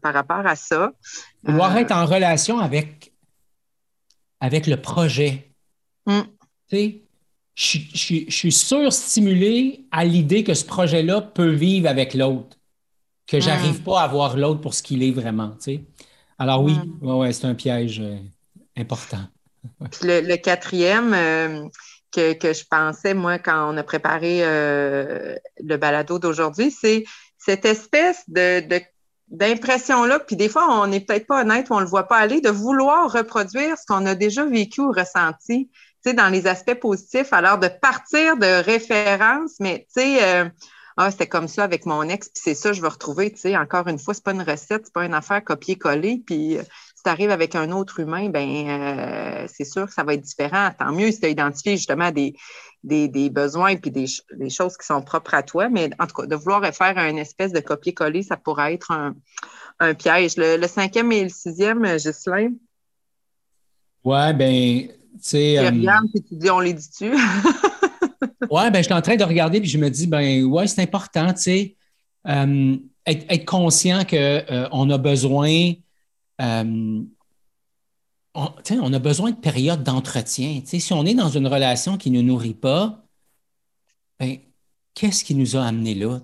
par 0.02 0.14
rapport 0.14 0.48
à 0.48 0.56
ça. 0.56 0.94
Pouvoir 1.46 1.76
être 1.76 1.92
en 1.92 2.06
relation 2.06 2.58
avec, 2.58 3.12
avec 4.40 4.66
le 4.66 4.78
projet. 4.78 5.52
Mm. 6.06 6.22
Tu 6.70 6.76
sais, 6.78 7.02
je, 7.54 7.80
je, 7.94 8.16
je, 8.28 8.32
suis 8.32 8.52
surstimulé 8.54 9.86
à 9.92 10.06
l'idée 10.06 10.46
que 10.46 10.54
ce 10.54 10.64
projet-là 10.64 11.22
peut 11.22 11.50
vivre 11.50 11.90
avec 11.90 12.14
l'autre, 12.14 12.58
que 13.28 13.42
je 13.42 13.48
n'arrive 13.48 13.82
mm. 13.82 13.84
pas 13.84 14.02
à 14.02 14.08
voir 14.08 14.38
l'autre 14.38 14.62
pour 14.62 14.74
ce 14.74 14.82
qu'il 14.82 15.04
est 15.04 15.12
vraiment. 15.12 15.50
Tu 15.52 15.76
sais. 15.76 15.82
Alors 16.40 16.64
oui, 16.64 16.74
mm. 16.74 17.18
ouais, 17.18 17.34
c'est 17.34 17.46
un 17.46 17.56
piège 17.56 18.00
euh, 18.00 18.18
important. 18.78 19.24
le, 20.02 20.36
quatrième 20.38 21.14
euh, 21.14 21.68
que, 22.12 22.34
que, 22.34 22.54
je 22.54 22.64
pensais, 22.70 23.14
moi, 23.14 23.38
quand 23.38 23.74
on 23.74 23.78
a 23.78 23.84
préparé 23.84 24.40
euh, 24.42 25.36
le 25.64 25.78
balado 25.78 26.20
d'aujourd'hui, 26.20 26.72
c'est 26.72 27.04
cette 27.44 27.66
espèce 27.66 28.24
de, 28.28 28.62
de 28.68 28.82
d'impression-là, 29.30 30.20
puis 30.20 30.36
des 30.36 30.50
fois, 30.50 30.68
on 30.70 30.88
n'est 30.88 31.00
peut-être 31.00 31.26
pas 31.26 31.42
honnête 31.42 31.68
on 31.70 31.78
ne 31.78 31.84
le 31.84 31.88
voit 31.88 32.08
pas 32.08 32.18
aller, 32.18 32.42
de 32.42 32.50
vouloir 32.50 33.10
reproduire 33.10 33.78
ce 33.78 33.86
qu'on 33.86 34.06
a 34.06 34.14
déjà 34.14 34.46
vécu 34.46 34.82
ou 34.82 34.92
ressenti, 34.92 35.70
tu 35.70 36.10
sais, 36.10 36.14
dans 36.14 36.28
les 36.28 36.48
aspects 36.48 36.74
positifs, 36.74 37.32
alors 37.32 37.58
de 37.58 37.70
partir 37.70 38.36
de 38.36 38.62
référence, 38.62 39.54
mais 39.62 39.88
tu 39.96 40.02
sais, 40.02 40.24
euh, 40.24 40.50
ah, 40.98 41.12
c'était 41.12 41.28
comme 41.28 41.48
ça 41.48 41.64
avec 41.64 41.86
mon 41.86 42.04
ex, 42.04 42.28
puis 42.28 42.42
c'est 42.44 42.56
ça, 42.56 42.74
je 42.74 42.82
vais 42.82 42.90
retrouver, 42.90 43.32
tu 43.32 43.40
sais, 43.40 43.58
encore 43.58 43.88
une 43.88 44.00
fois, 44.00 44.14
c'est 44.14 44.24
pas 44.24 44.34
une 44.34 44.42
recette, 44.42 44.82
c'est 44.86 44.94
pas 44.94 45.06
une 45.06 45.14
affaire 45.14 45.42
copier-coller, 45.42 46.24
puis 46.26 46.58
euh, 46.58 46.64
si 47.02 47.06
tu 47.06 47.10
arrives 47.10 47.32
avec 47.32 47.56
un 47.56 47.72
autre 47.72 48.00
humain, 48.00 48.30
ben 48.30 48.48
euh, 48.48 49.48
c'est 49.52 49.66
sûr 49.66 49.88
que 49.88 49.94
ça 49.94 50.04
va 50.04 50.14
être 50.14 50.22
différent. 50.22 50.70
Tant 50.78 50.92
mieux 50.92 51.12
si 51.12 51.20
tu 51.20 51.26
as 51.26 51.30
identifié 51.30 51.76
justement 51.76 52.12
des, 52.12 52.36
des, 52.84 53.30
besoins 53.32 53.70
et 53.70 53.76
des, 53.78 54.06
des, 54.38 54.50
choses 54.52 54.78
qui 54.78 54.86
sont 54.86 55.02
propres 55.02 55.34
à 55.34 55.42
toi. 55.42 55.68
Mais 55.68 55.90
en 55.98 56.06
tout 56.06 56.14
cas, 56.14 56.28
de 56.28 56.36
vouloir 56.36 56.64
faire 56.76 56.96
un 57.00 57.16
espèce 57.16 57.54
de 57.54 57.60
copier-coller, 57.60 58.22
ça 58.22 58.38
pourrait 58.38 58.76
être 58.76 58.92
un, 58.92 59.94
piège. 59.96 60.34
Le, 60.38 60.68
cinquième 60.68 61.12
et 61.12 61.24
le 61.24 61.30
sixième, 61.30 61.84
euh, 61.86 61.98
Ghislain? 61.98 62.52
Ouais, 64.04 64.32
ben, 64.34 64.88
tu 64.88 64.94
sais. 65.22 65.58
Euh, 65.58 65.72
regarde, 65.72 66.06
tu 66.14 66.36
dis, 66.36 66.52
on 66.52 66.60
les 66.60 66.74
dit-tu? 66.74 67.14
ouais, 68.52 68.70
ben, 68.70 68.76
je 68.76 68.84
suis 68.84 68.94
en 68.94 69.02
train 69.02 69.16
de 69.16 69.24
regarder 69.24 69.60
puis 69.60 69.70
je 69.70 69.80
me 69.80 69.90
dis, 69.90 70.06
ben, 70.06 70.44
ouais, 70.46 70.68
c'est 70.68 70.84
important, 70.84 71.34
tu 71.34 71.42
sais, 71.42 71.76
euh, 72.28 72.78
être, 73.08 73.46
conscient 73.46 74.06
qu'on 74.06 74.90
a 74.92 74.98
besoin 75.00 75.74
on, 78.34 78.94
a 78.94 79.00
besoin 79.00 79.32
de 79.32 79.36
périodes 79.36 79.84
d'entretien. 79.84 80.62
Si 80.66 80.94
on 80.94 81.06
est 81.06 81.14
dans 81.14 81.30
une 81.30 81.48
relation 81.48 81.98
qui 81.98 82.12
ne 82.12 82.22
nourrit 82.22 82.54
pas, 82.54 83.04
ben, 84.20 84.38
qu'est-ce 84.94 85.24
qui 85.24 85.36
nous 85.36 85.56
a 85.56 85.66
amené 85.66 85.96
là? 85.96 86.20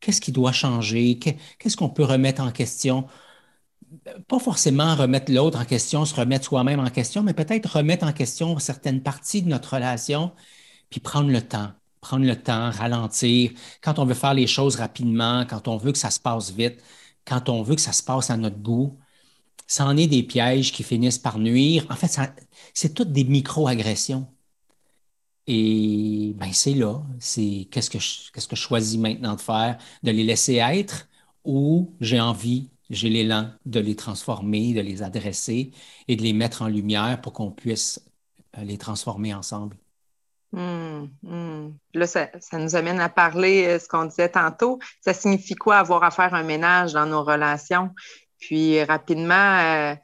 Qu'est-ce 0.00 0.20
qui 0.20 0.32
doit 0.32 0.52
changer? 0.52 1.18
Qu'est-ce 1.18 1.76
qu'on 1.76 1.88
peut 1.88 2.04
remettre 2.04 2.42
en 2.42 2.52
question? 2.52 3.06
Pas 4.28 4.38
forcément 4.38 4.94
remettre 4.94 5.32
l'autre 5.32 5.58
en 5.60 5.64
question, 5.64 6.04
se 6.04 6.14
remettre 6.14 6.44
soi-même 6.44 6.80
en 6.80 6.90
question, 6.90 7.22
mais 7.22 7.34
peut-être 7.34 7.66
remettre 7.76 8.04
en 8.04 8.12
question 8.12 8.58
certaines 8.58 9.02
parties 9.02 9.42
de 9.42 9.48
notre 9.48 9.74
relation, 9.74 10.32
puis 10.90 11.00
prendre 11.00 11.30
le 11.30 11.40
temps, 11.42 11.72
prendre 12.00 12.26
le 12.26 12.36
temps, 12.40 12.70
ralentir. 12.70 13.52
Quand 13.82 13.98
on 13.98 14.04
veut 14.04 14.14
faire 14.14 14.34
les 14.34 14.46
choses 14.46 14.76
rapidement, 14.76 15.46
quand 15.46 15.68
on 15.68 15.76
veut 15.76 15.92
que 15.92 15.98
ça 15.98 16.10
se 16.10 16.20
passe 16.20 16.50
vite, 16.50 16.82
quand 17.24 17.48
on 17.48 17.62
veut 17.62 17.74
que 17.76 17.80
ça 17.80 17.92
se 17.92 18.02
passe 18.02 18.30
à 18.30 18.36
notre 18.36 18.58
goût, 18.58 18.98
ça 19.66 19.84
en 19.86 19.96
est 19.96 20.06
des 20.06 20.22
pièges 20.22 20.72
qui 20.72 20.82
finissent 20.82 21.18
par 21.18 21.38
nuire. 21.38 21.86
En 21.90 21.96
fait, 21.96 22.20
c'est 22.74 22.94
toutes 22.94 23.12
des 23.12 23.24
micro-agressions. 23.24 24.26
Et 25.46 26.34
ben, 26.36 26.52
c'est 26.52 26.74
là. 26.74 27.02
C'est 27.20 27.68
qu'est-ce 27.70 27.90
que, 27.90 27.98
je, 27.98 28.32
qu'est-ce 28.32 28.48
que 28.48 28.56
je 28.56 28.60
choisis 28.60 28.98
maintenant 28.98 29.34
de 29.34 29.40
faire? 29.40 29.78
De 30.02 30.10
les 30.10 30.24
laisser 30.24 30.56
être 30.56 31.08
ou 31.44 31.94
j'ai 32.00 32.20
envie, 32.20 32.70
j'ai 32.90 33.08
l'élan 33.08 33.50
de 33.64 33.80
les 33.80 33.96
transformer, 33.96 34.74
de 34.74 34.80
les 34.80 35.02
adresser 35.02 35.72
et 36.08 36.16
de 36.16 36.22
les 36.22 36.32
mettre 36.32 36.62
en 36.62 36.68
lumière 36.68 37.20
pour 37.20 37.32
qu'on 37.32 37.50
puisse 37.50 38.04
euh, 38.58 38.64
les 38.64 38.78
transformer 38.78 39.34
ensemble. 39.34 39.76
Hum. 40.52 41.10
Là, 41.92 42.06
ça, 42.06 42.28
ça, 42.40 42.58
nous 42.58 42.76
amène 42.76 42.98
à 42.98 43.08
parler 43.08 43.66
euh, 43.66 43.78
ce 43.78 43.88
qu'on 43.88 44.06
disait 44.06 44.30
tantôt. 44.30 44.78
Ça 45.00 45.12
signifie 45.12 45.54
quoi 45.54 45.76
avoir 45.76 46.02
à 46.02 46.10
faire 46.10 46.34
un 46.34 46.44
ménage 46.44 46.94
dans 46.94 47.06
nos 47.06 47.22
relations? 47.22 47.90
Puis 48.38 48.82
rapidement, 48.82 49.34
euh, 49.34 49.94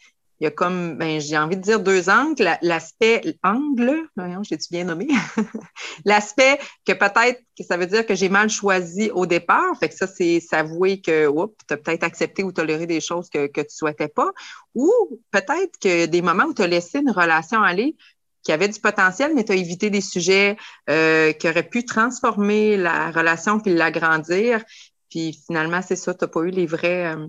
il 0.43 0.47
y 0.47 0.49
a 0.49 0.51
comme, 0.51 0.97
ben, 0.97 1.21
j'ai 1.21 1.39
envie 1.39 1.57
de 1.57 1.63
dire 1.63 1.79
deux 1.79 2.11
angles. 2.11 2.59
L'aspect 2.63 3.23
angle, 3.45 4.09
je 4.17 4.51
l'ai-tu 4.51 4.73
bien 4.73 4.83
nommé? 4.83 5.07
L'aspect 6.05 6.59
que 6.85 6.93
peut-être 6.93 7.41
que 7.57 7.63
ça 7.65 7.77
veut 7.77 7.87
dire 7.87 8.05
que 8.05 8.17
j'ai 8.17 8.29
mal 8.29 8.51
choisi 8.51 9.09
au 9.13 9.25
départ. 9.25 9.79
Fait 9.79 9.89
que 9.89 9.95
ça, 9.95 10.09
c'est 10.09 10.41
s'avouer 10.41 11.01
que 11.01 11.31
tu 11.31 11.75
as 11.75 11.77
peut-être 11.77 12.03
accepté 12.03 12.43
ou 12.43 12.51
toléré 12.51 12.87
des 12.87 13.01
choses 13.01 13.31
que, 13.31 13.47
que 13.47 13.61
tu 13.61 13.67
ne 13.67 13.71
souhaitais 13.71 14.09
pas. 14.09 14.33
Ou 14.75 14.91
peut-être 15.31 15.79
que 15.81 16.07
des 16.07 16.23
moments 16.23 16.47
où 16.47 16.55
tu 16.55 16.63
as 16.63 16.67
laissé 16.67 16.99
une 16.99 17.13
relation 17.13 17.63
aller 17.63 17.95
qui 18.43 18.51
avait 18.51 18.69
du 18.69 18.81
potentiel, 18.81 19.33
mais 19.35 19.45
tu 19.45 19.53
as 19.53 19.55
évité 19.55 19.91
des 19.91 20.01
sujets 20.01 20.57
euh, 20.91 21.33
qui 21.33 21.49
auraient 21.49 21.63
pu 21.69 21.85
transformer 21.85 22.77
la 22.77 23.11
relation 23.11 23.61
puis 23.61 23.73
l'agrandir. 23.73 24.65
Puis 25.13 25.39
finalement, 25.47 25.83
c'est 25.83 25.97
ça, 25.97 26.15
tu 26.15 26.25
n'as 26.25 26.29
pas 26.29 26.41
eu 26.41 26.49
les 26.49 26.65
vraies, 26.65 27.15
euh, 27.15 27.27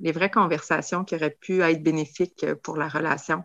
les 0.00 0.10
vraies 0.10 0.30
conversations 0.30 1.04
qui 1.04 1.16
auraient 1.16 1.36
pu 1.38 1.60
être 1.60 1.82
bénéfiques 1.82 2.44
euh, 2.44 2.54
pour 2.54 2.78
la 2.78 2.88
relation. 2.88 3.44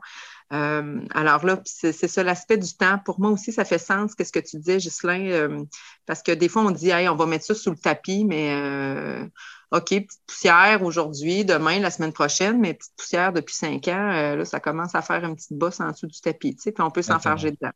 Euh, 0.54 1.02
alors 1.14 1.46
là, 1.46 1.60
c'est 1.66 1.92
ça 1.92 2.24
l'aspect 2.24 2.58
du 2.58 2.74
temps. 2.74 3.00
Pour 3.04 3.20
moi 3.20 3.32
aussi, 3.32 3.52
ça 3.52 3.66
fait 3.66 3.78
sens, 3.78 4.16
qu'est-ce 4.16 4.32
que 4.32 4.40
tu 4.40 4.60
disais, 4.60 4.78
Ghislain, 4.78 5.66
parce 6.06 6.24
que 6.24 6.32
des 6.32 6.48
fois, 6.48 6.62
on 6.62 6.72
dit, 6.72 6.90
hey, 6.90 7.10
on 7.10 7.18
va 7.18 7.26
mettre 7.26 7.44
ça 7.44 7.54
sous 7.54 7.70
le 7.70 7.78
tapis, 7.78 8.24
mais 8.24 9.30
OK, 9.72 9.88
petite 9.90 10.22
poussière 10.26 10.84
aujourd'hui, 10.84 11.44
demain, 11.44 11.80
la 11.80 11.92
semaine 11.92 12.14
prochaine, 12.14 12.60
mais 12.60 12.74
petite 12.74 12.94
poussière 12.98 13.34
depuis 13.34 13.56
cinq 13.56 13.88
ans, 13.90 14.36
là, 14.36 14.44
ça 14.44 14.60
commence 14.60 14.94
à 14.94 15.02
faire 15.02 15.24
une 15.24 15.36
petite 15.36 15.54
bosse 15.54 15.80
en 15.80 15.92
dessous 15.92 16.08
du 16.08 16.20
tapis, 16.20 16.56
tu 16.56 16.64
sais, 16.64 16.72
puis 16.74 16.84
on 16.84 16.92
peut 16.92 17.02
s'enfarger 17.02 17.52
dedans. 17.52 17.72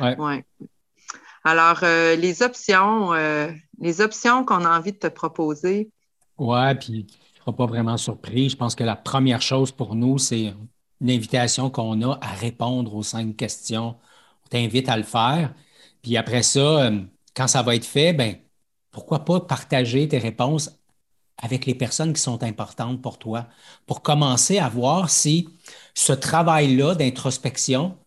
Ouais. 0.00 0.16
ouais. 0.16 0.44
Alors, 1.44 1.80
euh, 1.82 2.14
les 2.16 2.42
options, 2.42 3.12
euh, 3.14 3.50
les 3.80 4.00
options 4.00 4.44
qu'on 4.44 4.64
a 4.64 4.78
envie 4.78 4.92
de 4.92 4.98
te 4.98 5.08
proposer. 5.08 5.90
Oui, 6.38 6.74
puis 6.76 7.06
tu 7.06 7.18
ne 7.18 7.40
seras 7.40 7.52
pas 7.52 7.66
vraiment 7.66 7.96
surpris. 7.96 8.48
Je 8.48 8.56
pense 8.56 8.74
que 8.74 8.84
la 8.84 8.96
première 8.96 9.42
chose 9.42 9.72
pour 9.72 9.94
nous, 9.94 10.18
c'est 10.18 10.54
une 11.00 11.10
invitation 11.10 11.68
qu'on 11.70 12.00
a 12.02 12.18
à 12.20 12.32
répondre 12.32 12.94
aux 12.94 13.02
cinq 13.02 13.36
questions. 13.36 13.96
On 14.44 14.48
t'invite 14.48 14.88
à 14.88 14.96
le 14.96 15.02
faire. 15.02 15.52
Puis 16.02 16.16
après 16.16 16.42
ça, 16.42 16.60
euh, 16.60 17.00
quand 17.34 17.48
ça 17.48 17.62
va 17.62 17.74
être 17.74 17.84
fait, 17.84 18.12
ben, 18.12 18.36
pourquoi 18.90 19.24
pas 19.24 19.40
partager 19.40 20.06
tes 20.08 20.18
réponses 20.18 20.70
avec 21.38 21.66
les 21.66 21.74
personnes 21.74 22.12
qui 22.12 22.20
sont 22.20 22.42
importantes 22.44 23.02
pour 23.02 23.18
toi, 23.18 23.48
pour 23.86 24.02
commencer 24.02 24.58
à 24.58 24.68
voir 24.68 25.10
si 25.10 25.48
ce 25.94 26.12
travail-là 26.12 26.94
d'introspection, 26.94 27.98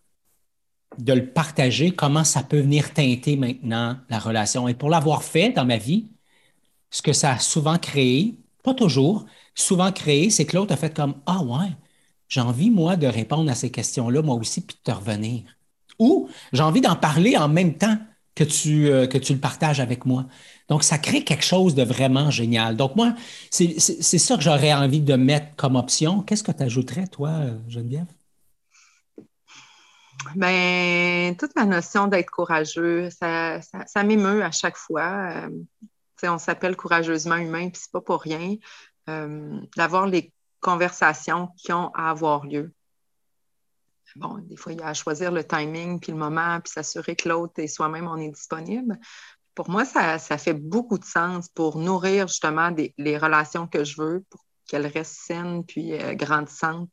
de 0.98 1.12
le 1.12 1.26
partager, 1.26 1.90
comment 1.90 2.24
ça 2.24 2.42
peut 2.42 2.60
venir 2.60 2.92
teinter 2.92 3.36
maintenant 3.36 3.96
la 4.08 4.18
relation. 4.18 4.68
Et 4.68 4.74
pour 4.74 4.90
l'avoir 4.90 5.22
fait 5.22 5.50
dans 5.50 5.64
ma 5.64 5.76
vie, 5.76 6.06
ce 6.90 7.02
que 7.02 7.12
ça 7.12 7.32
a 7.32 7.38
souvent 7.38 7.78
créé, 7.78 8.38
pas 8.62 8.74
toujours, 8.74 9.26
souvent 9.54 9.92
créé, 9.92 10.30
c'est 10.30 10.46
que 10.46 10.56
l'autre 10.56 10.72
a 10.72 10.76
fait 10.76 10.94
comme 10.94 11.14
Ah 11.26 11.42
ouais, 11.42 11.70
j'ai 12.28 12.40
envie, 12.40 12.70
moi, 12.70 12.96
de 12.96 13.06
répondre 13.06 13.50
à 13.50 13.54
ces 13.54 13.70
questions-là, 13.70 14.22
moi 14.22 14.34
aussi, 14.36 14.60
puis 14.60 14.76
de 14.76 14.92
te 14.92 14.96
revenir. 14.96 15.42
Ou 15.98 16.28
j'ai 16.52 16.62
envie 16.62 16.80
d'en 16.80 16.96
parler 16.96 17.36
en 17.36 17.48
même 17.48 17.74
temps 17.74 17.98
que 18.34 18.44
tu, 18.44 18.88
euh, 18.88 19.06
que 19.06 19.18
tu 19.18 19.32
le 19.32 19.40
partages 19.40 19.80
avec 19.80 20.04
moi. 20.04 20.26
Donc, 20.68 20.84
ça 20.84 20.98
crée 20.98 21.24
quelque 21.24 21.44
chose 21.44 21.74
de 21.74 21.82
vraiment 21.82 22.30
génial. 22.30 22.76
Donc, 22.76 22.96
moi, 22.96 23.14
c'est 23.50 23.78
ça 23.78 24.36
que 24.36 24.42
j'aurais 24.42 24.74
envie 24.74 25.00
de 25.00 25.14
mettre 25.14 25.54
comme 25.56 25.76
option. 25.76 26.22
Qu'est-ce 26.22 26.42
que 26.42 26.52
tu 26.52 26.62
ajouterais, 26.62 27.06
toi, 27.06 27.40
Geneviève? 27.68 28.06
Ben, 30.34 31.36
toute 31.36 31.54
ma 31.56 31.64
notion 31.64 32.06
d'être 32.06 32.30
courageux, 32.30 33.10
ça, 33.10 33.60
ça, 33.60 34.02
m'émeut 34.02 34.42
à 34.42 34.50
chaque 34.50 34.76
fois. 34.76 35.46
Euh, 35.46 35.50
on 36.24 36.38
s'appelle 36.38 36.76
courageusement 36.76 37.36
humain, 37.36 37.68
puis 37.70 37.80
c'est 37.82 37.92
pas 37.92 38.00
pour 38.00 38.22
rien. 38.22 38.56
Euh, 39.08 39.60
d'avoir 39.76 40.06
les 40.06 40.32
conversations 40.60 41.48
qui 41.56 41.72
ont 41.72 41.90
à 41.94 42.10
avoir 42.10 42.44
lieu. 42.44 42.72
Bon, 44.16 44.38
des 44.38 44.56
fois, 44.56 44.72
il 44.72 44.80
y 44.80 44.82
a 44.82 44.88
à 44.88 44.94
choisir 44.94 45.30
le 45.30 45.44
timing, 45.44 46.00
puis 46.00 46.12
le 46.12 46.18
moment, 46.18 46.58
puis 46.60 46.72
s'assurer 46.72 47.14
que 47.16 47.28
l'autre 47.28 47.54
et 47.58 47.68
soi-même, 47.68 48.08
on 48.08 48.16
est 48.16 48.30
disponible. 48.30 48.98
Pour 49.54 49.68
moi, 49.70 49.84
ça, 49.84 50.18
ça, 50.18 50.38
fait 50.38 50.54
beaucoup 50.54 50.98
de 50.98 51.04
sens 51.04 51.48
pour 51.48 51.78
nourrir 51.78 52.26
justement 52.28 52.70
des, 52.70 52.94
les 52.98 53.18
relations 53.18 53.66
que 53.66 53.84
je 53.84 54.00
veux, 54.00 54.24
pour 54.30 54.44
qu'elle 54.66 54.86
reste 54.86 55.14
saine 55.14 55.64
puis 55.64 55.92
euh, 55.94 56.14
grandissante. 56.14 56.92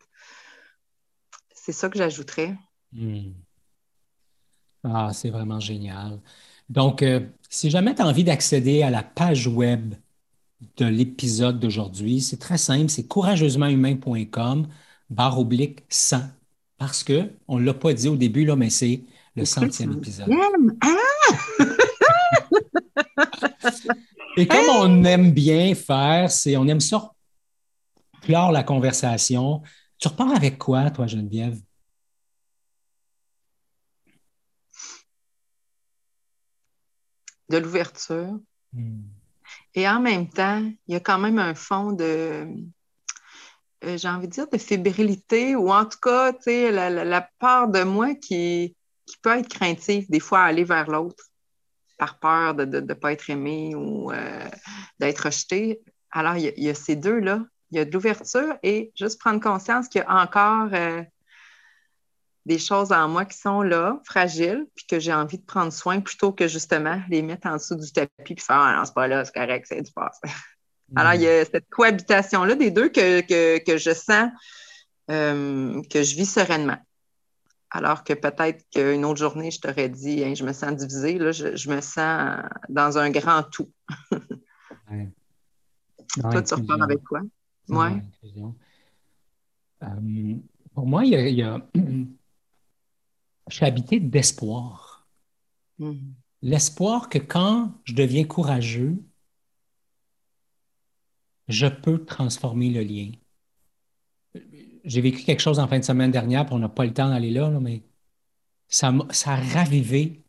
C'est 1.54 1.72
ça 1.72 1.90
que 1.90 1.98
j'ajouterais. 1.98 2.56
Hmm. 2.94 3.32
Ah, 4.84 5.12
c'est 5.14 5.30
vraiment 5.30 5.60
génial. 5.60 6.20
Donc, 6.70 7.02
euh, 7.02 7.22
si 7.50 7.70
jamais 7.70 7.96
tu 7.96 8.02
as 8.02 8.08
envie 8.08 8.24
d'accéder 8.24 8.84
à 8.84 8.90
la 8.90 9.04
page 9.04 9.48
web 9.48 9.96
de 10.78 10.86
l'épisode 10.86 11.60
d'aujourd'hui, 11.60 12.22
c'est 12.22 12.38
très 12.38 12.58
simple, 12.58 12.90
c'est 12.90 13.08
courageusementhumain.com, 13.08 14.68
barre 15.10 15.40
oblique 15.40 15.84
100. 15.90 16.22
Parce 16.78 17.04
que, 17.04 17.32
on 17.48 17.60
ne 17.60 17.66
l'a 17.66 17.74
pas 17.74 17.94
dit 17.94 18.10
au 18.10 18.16
début, 18.18 18.46
là, 18.46 18.56
mais 18.56 18.70
c'est 18.70 19.04
le 19.36 19.46
centième 19.46 19.94
épisode. 19.98 20.30
Ah! 20.82 20.94
Et 24.38 24.48
comme 24.48 24.70
on 24.70 25.04
aime 25.04 25.32
bien 25.32 25.76
faire, 25.76 26.32
c'est 26.32 26.58
on 26.58 26.68
aime 26.68 26.80
ça 26.80 27.14
clore 28.24 28.52
la 28.52 28.64
conversation. 28.64 29.62
Tu 29.98 30.08
repars 30.08 30.34
avec 30.34 30.58
quoi, 30.58 30.90
toi, 30.90 31.08
Geneviève? 31.08 31.60
De 37.54 37.60
l'ouverture. 37.60 38.40
Hmm. 38.74 39.02
Et 39.76 39.88
en 39.88 40.00
même 40.00 40.28
temps, 40.28 40.64
il 40.88 40.94
y 40.94 40.96
a 40.96 41.00
quand 41.00 41.20
même 41.20 41.38
un 41.38 41.54
fond 41.54 41.92
de, 41.92 42.48
euh, 43.84 43.98
j'ai 43.98 44.08
envie 44.08 44.28
de 44.28 44.34
dire, 44.34 44.50
de 44.50 44.58
fébrilité, 44.58 45.56
ou 45.56 45.72
en 45.72 45.86
tout 45.86 46.00
cas, 46.02 46.34
tu 46.34 46.44
sais, 46.46 46.72
la, 46.72 47.30
part 47.38 47.68
de 47.68 47.84
moi 47.84 48.16
qui, 48.16 48.76
qui 49.06 49.18
peut 49.22 49.38
être 49.38 49.50
craintive, 49.50 50.10
des 50.10 50.20
fois, 50.20 50.40
à 50.40 50.46
aller 50.46 50.64
vers 50.64 50.90
l'autre 50.90 51.26
par 52.00 52.18
peur 52.18 52.56
de 52.56 52.66
ne 52.66 52.94
pas 52.96 53.14
être 53.14 53.30
aimé 53.30 53.76
ou 53.76 54.12
euh, 54.12 54.50
d'être 55.00 55.26
rejeté. 55.26 55.80
Alors, 56.10 56.38
il 56.38 56.54
y, 56.58 56.70
a 56.70 56.74
ces 56.74 56.96
deux-là. 56.96 57.46
Il 57.70 57.78
y 57.78 57.80
a 57.80 57.86
de 57.86 57.92
l'ouverture 57.92 58.58
et 58.64 58.92
juste 58.96 59.20
prendre 59.20 59.40
conscience 59.40 59.88
qu'il 59.88 60.02
y 60.02 60.04
a 60.04 60.24
encore 60.24 60.70
euh, 60.74 61.04
des 62.46 62.58
choses 62.58 62.92
en 62.92 63.08
moi 63.08 63.26
qui 63.26 63.38
sont 63.38 63.62
là, 63.62 64.02
fragiles, 64.06 64.66
puis 64.76 64.86
que 64.86 65.00
j'ai 65.00 65.14
envie 65.14 65.38
de 65.38 65.46
prendre 65.46 65.72
soin 65.72 66.02
plutôt 66.02 66.34
que 66.34 66.48
justement 66.48 67.02
les 67.10 67.22
mettre 67.22 67.48
en 67.48 67.54
dessous 67.54 67.76
du 67.76 67.92
tapis 67.92 68.34
et 68.34 68.40
faire 68.40 68.58
Ah 68.58 68.76
non, 68.78 68.86
c'est 68.86 68.94
pas 68.94 69.08
là, 69.08 69.24
c'est 69.24 69.34
correct, 69.34 69.66
c'est 69.68 69.82
du 69.82 69.92
passé. 69.92 70.20
Mm. 70.90 70.98
Alors, 70.98 71.14
il 71.14 71.22
y 71.22 71.28
a 71.28 71.46
cette 71.46 71.70
cohabitation-là 71.70 72.56
des 72.56 72.72
deux 72.72 72.90
que, 72.90 73.24
je 73.78 73.94
sens 73.94 74.30
euh, 75.10 75.82
que 75.90 76.04
je 76.04 76.16
vis 76.16 76.26
sereinement. 76.26 76.78
Alors 77.72 78.04
que 78.04 78.14
peut-être 78.14 78.64
qu'une 78.70 79.04
autre 79.06 79.20
journée, 79.20 79.50
je 79.50 79.60
t'aurais 79.60 79.90
dit, 79.90 80.36
je 80.36 80.44
me 80.44 80.54
sens 80.54 80.76
divisée, 80.76 81.18
là, 81.18 81.32
je, 81.32 81.70
me 81.70 81.82
sens 81.82 82.44
dans 82.70 82.98
un 82.98 83.10
grand 83.10 83.42
tout. 83.44 83.72
Toi, 86.22 86.42
tu 86.44 86.54
repars 86.54 86.84
avec 86.84 87.04
quoi? 87.04 87.22
Moi? 87.68 87.94
Euh, 89.82 89.88
pour 90.74 90.86
moi, 90.86 91.04
il 91.04 91.36
y 91.36 91.42
a, 91.42 91.60
je 93.50 93.56
suis 93.56 93.66
habité 93.66 94.00
d'espoir. 94.00 95.08
Mm-hmm. 95.80 96.14
L'espoir 96.42 97.10
que 97.10 97.18
quand 97.20 97.74
je 97.84 97.94
deviens 97.94 98.26
courageux, 98.26 99.04
je 101.48 101.68
peux 101.68 102.04
transformer 102.06 102.70
le 102.70 102.82
lien 102.82 103.12
j'ai 104.84 105.02
vécu 105.02 105.24
quelque 105.24 105.40
chose 105.40 105.60
en 105.60 105.68
fin 105.68 105.80
de 105.80 105.84
semaine 105.84 106.12
dernière, 106.12 106.46
puis 106.46 106.56
on 106.56 106.60
n'a 106.60 106.70
pas 106.70 106.86
le 106.86 106.94
temps 106.94 107.10
d'aller 107.10 107.32
là, 107.32 107.50
mais 107.50 107.84
ça, 108.68 108.94
ça 109.12 109.34
a 109.34 109.36
ravivé 109.36 110.24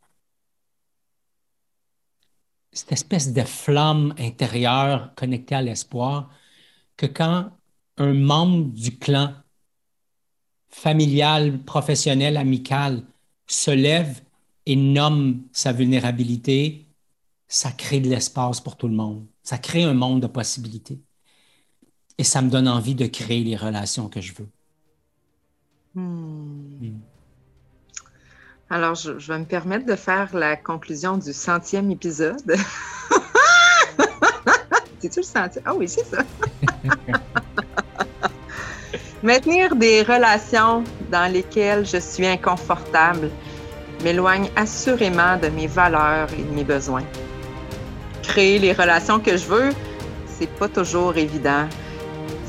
cette 2.72 2.92
espèce 2.92 3.32
de 3.32 3.42
flamme 3.42 4.14
intérieure 4.18 5.14
connectée 5.14 5.54
à 5.54 5.62
l'espoir 5.62 6.30
que 6.96 7.06
quand 7.06 7.50
un 7.96 8.14
membre 8.14 8.72
du 8.72 8.98
clan 8.98 9.34
familial, 10.74 11.58
professionnel, 11.60 12.36
amical 12.36 13.04
se 13.46 13.70
lève 13.70 14.20
et 14.66 14.74
nomme 14.76 15.42
sa 15.52 15.72
vulnérabilité, 15.72 16.86
ça 17.46 17.70
crée 17.70 18.00
de 18.00 18.10
l'espace 18.10 18.60
pour 18.60 18.76
tout 18.76 18.88
le 18.88 18.94
monde. 18.94 19.24
Ça 19.42 19.56
crée 19.56 19.84
un 19.84 19.94
monde 19.94 20.20
de 20.20 20.26
possibilités 20.26 21.00
et 22.18 22.24
ça 22.24 22.42
me 22.42 22.50
donne 22.50 22.68
envie 22.68 22.96
de 22.96 23.06
créer 23.06 23.44
les 23.44 23.56
relations 23.56 24.08
que 24.08 24.20
je 24.20 24.34
veux. 24.34 24.48
Hmm. 25.94 26.76
Hmm. 26.80 26.98
Alors, 28.68 28.96
je, 28.96 29.12
vais 29.12 29.38
me 29.38 29.44
permettre 29.44 29.86
de 29.86 29.94
faire 29.94 30.34
la 30.34 30.56
conclusion 30.56 31.16
du 31.18 31.32
centième 31.32 31.92
épisode. 31.92 32.56
C'est-tu 34.98 35.20
le 35.20 35.24
centième? 35.24 35.64
Ah 35.66 35.74
oui, 35.74 35.88
c'est 35.88 36.04
ça. 36.04 36.24
Maintenir 39.24 39.74
des 39.74 40.02
relations 40.02 40.84
dans 41.10 41.32
lesquelles 41.32 41.84
je 41.84 41.96
suis 41.96 42.26
inconfortable 42.26 43.30
m'éloigne 44.04 44.48
assurément 44.54 45.36
de 45.38 45.48
mes 45.48 45.66
valeurs 45.66 46.28
et 46.38 46.42
de 46.42 46.54
mes 46.54 46.64
besoins. 46.64 47.04
Créer 48.22 48.60
les 48.60 48.72
relations 48.72 49.18
que 49.18 49.36
je 49.36 49.46
veux, 49.46 49.70
c'est 50.38 50.50
pas 50.50 50.68
toujours 50.68 51.16
évident 51.16 51.66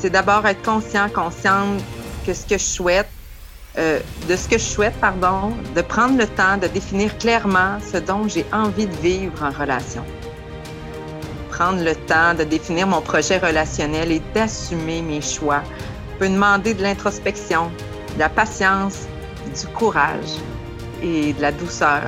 c'est 0.06 0.12
d'abord 0.12 0.46
être 0.46 0.62
conscient, 0.62 1.10
consciente 1.10 1.82
que 2.28 2.34
ce 2.36 2.46
que 2.46 2.60
je 2.60 2.64
souhaite, 2.64 3.10
euh, 3.78 4.00
de 4.30 4.36
ce 4.36 4.48
que 4.48 4.60
je 4.60 4.64
souhaite, 4.64 4.94
pardon, 5.02 5.52
de 5.76 5.82
prendre 5.82 6.18
le 6.18 6.28
temps 6.28 6.58
de 6.58 6.68
définir 6.68 7.18
clairement 7.18 7.80
ce 7.82 7.98
dont 7.98 8.28
j'ai 8.28 8.46
envie 8.54 8.86
de 8.86 8.96
vivre 8.98 9.44
en 9.44 9.50
relation. 9.50 10.04
Prendre 11.50 11.84
le 11.84 11.96
temps 11.96 12.36
de 12.38 12.44
définir 12.44 12.86
mon 12.86 13.02
projet 13.02 13.40
relationnel 13.40 14.12
et 14.12 14.22
d'assumer 14.36 15.02
mes 15.02 15.22
choix 15.22 15.64
peut 16.16 16.30
demander 16.30 16.74
de 16.74 16.82
l'introspection, 16.82 17.72
de 18.16 18.20
la 18.20 18.30
patience, 18.30 19.08
du 19.60 19.68
courage 19.68 20.40
et 21.02 21.34
de 21.34 21.42
la 21.42 21.52
douceur 21.52 22.04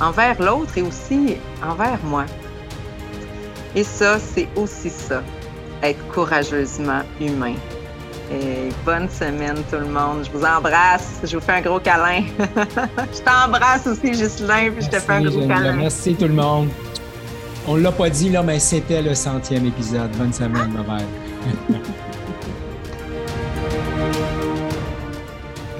envers 0.00 0.40
l'autre 0.42 0.76
et 0.76 0.82
aussi 0.82 1.36
envers 1.62 1.98
moi. 2.04 2.26
Et 3.74 3.84
ça, 3.84 4.18
c'est 4.18 4.48
aussi 4.56 4.90
ça, 4.90 5.22
être 5.82 6.06
courageusement 6.08 7.02
humain. 7.20 7.54
Et 8.32 8.70
bonne 8.84 9.08
semaine 9.08 9.56
tout 9.70 9.76
le 9.76 9.86
monde. 9.86 10.24
Je 10.24 10.36
vous 10.36 10.44
embrasse. 10.44 11.20
Je 11.22 11.36
vous 11.36 11.42
fais 11.42 11.52
un 11.52 11.60
gros 11.60 11.78
câlin. 11.78 12.24
je 12.38 13.20
t'embrasse 13.20 13.86
aussi, 13.86 14.10
Ghislain, 14.10 14.72
puis 14.72 14.84
je 14.84 14.90
te 14.90 14.98
fais 14.98 15.12
un 15.12 15.22
gros 15.22 15.46
câlin. 15.46 15.74
Merci 15.74 16.14
tout 16.14 16.26
le 16.26 16.34
monde. 16.34 16.68
On 17.68 17.76
ne 17.76 17.82
l'a 17.82 17.92
pas 17.92 18.10
dit 18.10 18.30
là, 18.30 18.42
mais 18.42 18.58
c'était 18.58 19.02
le 19.02 19.14
centième 19.14 19.66
épisode. 19.66 20.10
Bonne 20.16 20.32
semaine, 20.32 20.72
ma 20.72 20.94
mère. 20.94 21.06